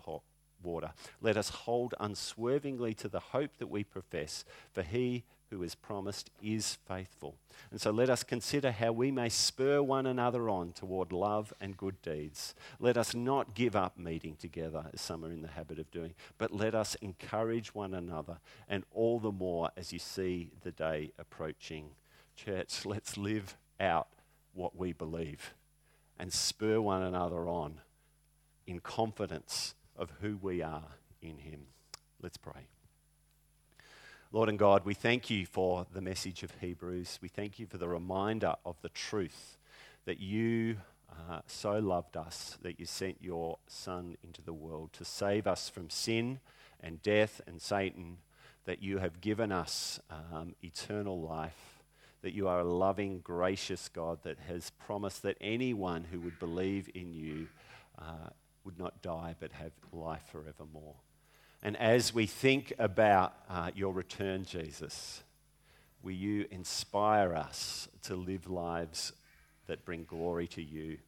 water. 0.65 0.93
Let 1.21 1.37
us 1.37 1.49
hold 1.51 1.95
unswervingly 2.01 2.95
to 2.95 3.09
the 3.09 3.21
hope 3.21 3.57
that 3.59 3.69
we 3.69 3.85
profess, 3.85 4.45
for 4.73 4.83
he 4.83 5.25
who 5.51 5.63
is 5.63 5.75
promised 5.75 6.31
is 6.43 6.79
faithful. 6.87 7.37
And 7.71 7.81
so 7.81 7.91
let 7.91 8.11
us 8.11 8.25
consider 8.25 8.73
how 8.73 8.93
we 8.93 9.11
may 9.11 9.29
spur 9.29 9.83
one 9.83 10.07
another 10.07 10.49
on 10.49 10.73
toward 10.73 11.13
love 11.13 11.53
and 11.61 11.77
good 11.77 12.01
deeds. 12.03 12.55
Let 12.81 12.97
us 12.97 13.15
not 13.15 13.55
give 13.55 13.77
up 13.77 13.97
meeting 13.97 14.37
together, 14.37 14.87
as 14.93 15.01
some 15.01 15.25
are 15.25 15.31
in 15.31 15.43
the 15.43 15.49
habit 15.49 15.79
of 15.79 15.91
doing, 15.91 16.15
but 16.39 16.53
let 16.53 16.75
us 16.75 16.97
encourage 16.97 17.75
one 17.75 17.95
another, 17.95 18.39
and 18.69 18.85
all 18.93 19.21
the 19.21 19.31
more 19.31 19.71
as 19.77 19.93
you 19.93 19.99
see 19.99 20.51
the 20.63 20.73
day 20.73 21.13
approaching. 21.19 21.91
Church, 22.35 22.85
let's 22.85 23.17
live 23.17 23.57
out 23.79 24.09
what 24.55 24.77
we 24.77 24.93
believe 24.93 25.55
and 26.19 26.33
spur 26.33 26.81
one 26.81 27.03
another 27.03 27.49
on 27.49 27.81
in 28.67 28.81
confidence 28.81 29.75
of 29.97 30.11
who 30.21 30.39
we 30.41 30.63
are 30.63 30.89
in 31.23 31.39
Him. 31.39 31.67
Let's 32.23 32.37
pray. 32.37 32.69
Lord 34.33 34.49
and 34.49 34.59
God, 34.59 34.85
we 34.85 34.95
thank 34.95 35.31
you 35.31 35.47
for 35.47 35.87
the 35.93 36.01
message 36.01 36.43
of 36.43 36.51
Hebrews. 36.61 37.19
We 37.23 37.29
thank 37.29 37.59
you 37.59 37.67
for 37.67 37.79
the 37.79 37.89
reminder 37.89 38.55
of 38.65 38.77
the 38.83 38.89
truth 38.89 39.59
that 40.07 40.19
you 40.19 40.79
uh, 41.31 41.41
so 41.47 41.79
loved 41.79 42.17
us 42.17 42.59
that 42.63 42.81
you 42.81 42.87
sent 42.87 43.19
your 43.21 43.59
Son 43.67 44.17
into 44.23 44.43
the 44.43 44.53
world 44.53 44.93
to 44.95 45.05
save 45.05 45.47
us 45.47 45.69
from 45.69 45.89
sin 45.91 46.41
and 46.81 47.03
death 47.03 47.41
and 47.47 47.63
Satan, 47.63 48.19
that 48.65 48.83
you 48.83 48.99
have 48.99 49.21
given 49.21 49.53
us 49.53 50.01
um, 50.11 50.55
eternal 50.63 51.21
life, 51.21 51.83
that 52.23 52.33
you 52.33 52.49
are 52.49 52.61
a 52.61 52.65
loving, 52.65 53.21
gracious 53.21 53.89
God 53.89 54.19
that 54.23 54.39
has 54.49 54.71
promised 54.71 55.23
that 55.23 55.37
anyone 55.41 56.07
who 56.11 56.21
would 56.21 56.39
believe 56.39 56.89
in 56.95 57.13
you 57.13 57.49
uh, 57.99 58.31
would 58.65 58.79
not 58.79 59.03
die 59.03 59.35
but 59.39 59.53
have 59.53 59.73
life 59.93 60.23
forevermore. 60.31 60.95
And 61.63 61.77
as 61.77 62.13
we 62.13 62.27
think 62.27 62.73
about 62.79 63.35
uh, 63.49 63.71
your 63.75 63.93
return, 63.93 64.45
Jesus, 64.45 65.23
will 66.03 66.13
you 66.13 66.47
inspire 66.51 67.35
us 67.35 67.89
to 68.03 68.15
live 68.15 68.49
lives 68.51 69.13
that 69.67 69.85
bring 69.85 70.05
glory 70.05 70.47
to 70.49 70.63
you? 70.63 70.99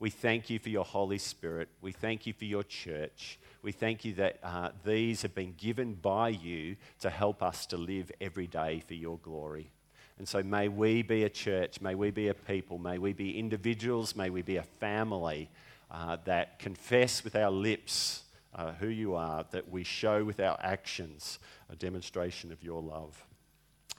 We 0.00 0.10
thank 0.10 0.48
you 0.48 0.58
for 0.58 0.70
your 0.70 0.84
Holy 0.84 1.18
Spirit. 1.18 1.68
We 1.82 1.92
thank 1.92 2.26
you 2.26 2.32
for 2.32 2.46
your 2.46 2.64
church. 2.64 3.38
We 3.62 3.70
thank 3.70 4.04
you 4.04 4.14
that 4.14 4.38
uh, 4.42 4.70
these 4.84 5.22
have 5.22 5.34
been 5.34 5.54
given 5.58 5.94
by 5.94 6.30
you 6.30 6.76
to 7.00 7.10
help 7.10 7.42
us 7.42 7.66
to 7.66 7.76
live 7.76 8.10
every 8.20 8.46
day 8.46 8.82
for 8.86 8.94
your 8.94 9.18
glory. 9.18 9.70
And 10.18 10.26
so 10.26 10.42
may 10.42 10.68
we 10.68 11.02
be 11.02 11.24
a 11.24 11.28
church, 11.28 11.80
may 11.80 11.94
we 11.94 12.10
be 12.10 12.28
a 12.28 12.34
people, 12.34 12.78
may 12.78 12.98
we 12.98 13.12
be 13.12 13.38
individuals, 13.38 14.16
may 14.16 14.30
we 14.30 14.42
be 14.42 14.56
a 14.56 14.62
family 14.62 15.48
uh, 15.90 16.16
that 16.24 16.58
confess 16.58 17.24
with 17.24 17.34
our 17.36 17.50
lips 17.50 18.24
uh, 18.54 18.72
who 18.72 18.88
you 18.88 19.14
are, 19.14 19.44
that 19.50 19.70
we 19.70 19.84
show 19.84 20.24
with 20.24 20.40
our 20.40 20.58
actions 20.62 21.38
a 21.68 21.76
demonstration 21.76 22.52
of 22.52 22.62
your 22.62 22.82
love. 22.82 23.24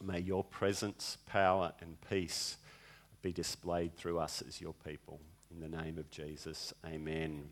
May 0.04 0.20
your 0.20 0.44
presence, 0.44 1.18
power, 1.28 1.74
and 1.82 1.98
peace 2.10 2.58
be 3.22 3.32
displayed 3.32 3.96
through 3.96 4.20
us 4.20 4.42
as 4.48 4.60
your 4.60 4.74
people. 4.86 5.20
In 5.54 5.60
the 5.60 5.78
name 5.78 5.98
of 5.98 6.10
Jesus, 6.10 6.74
amen. 6.86 7.50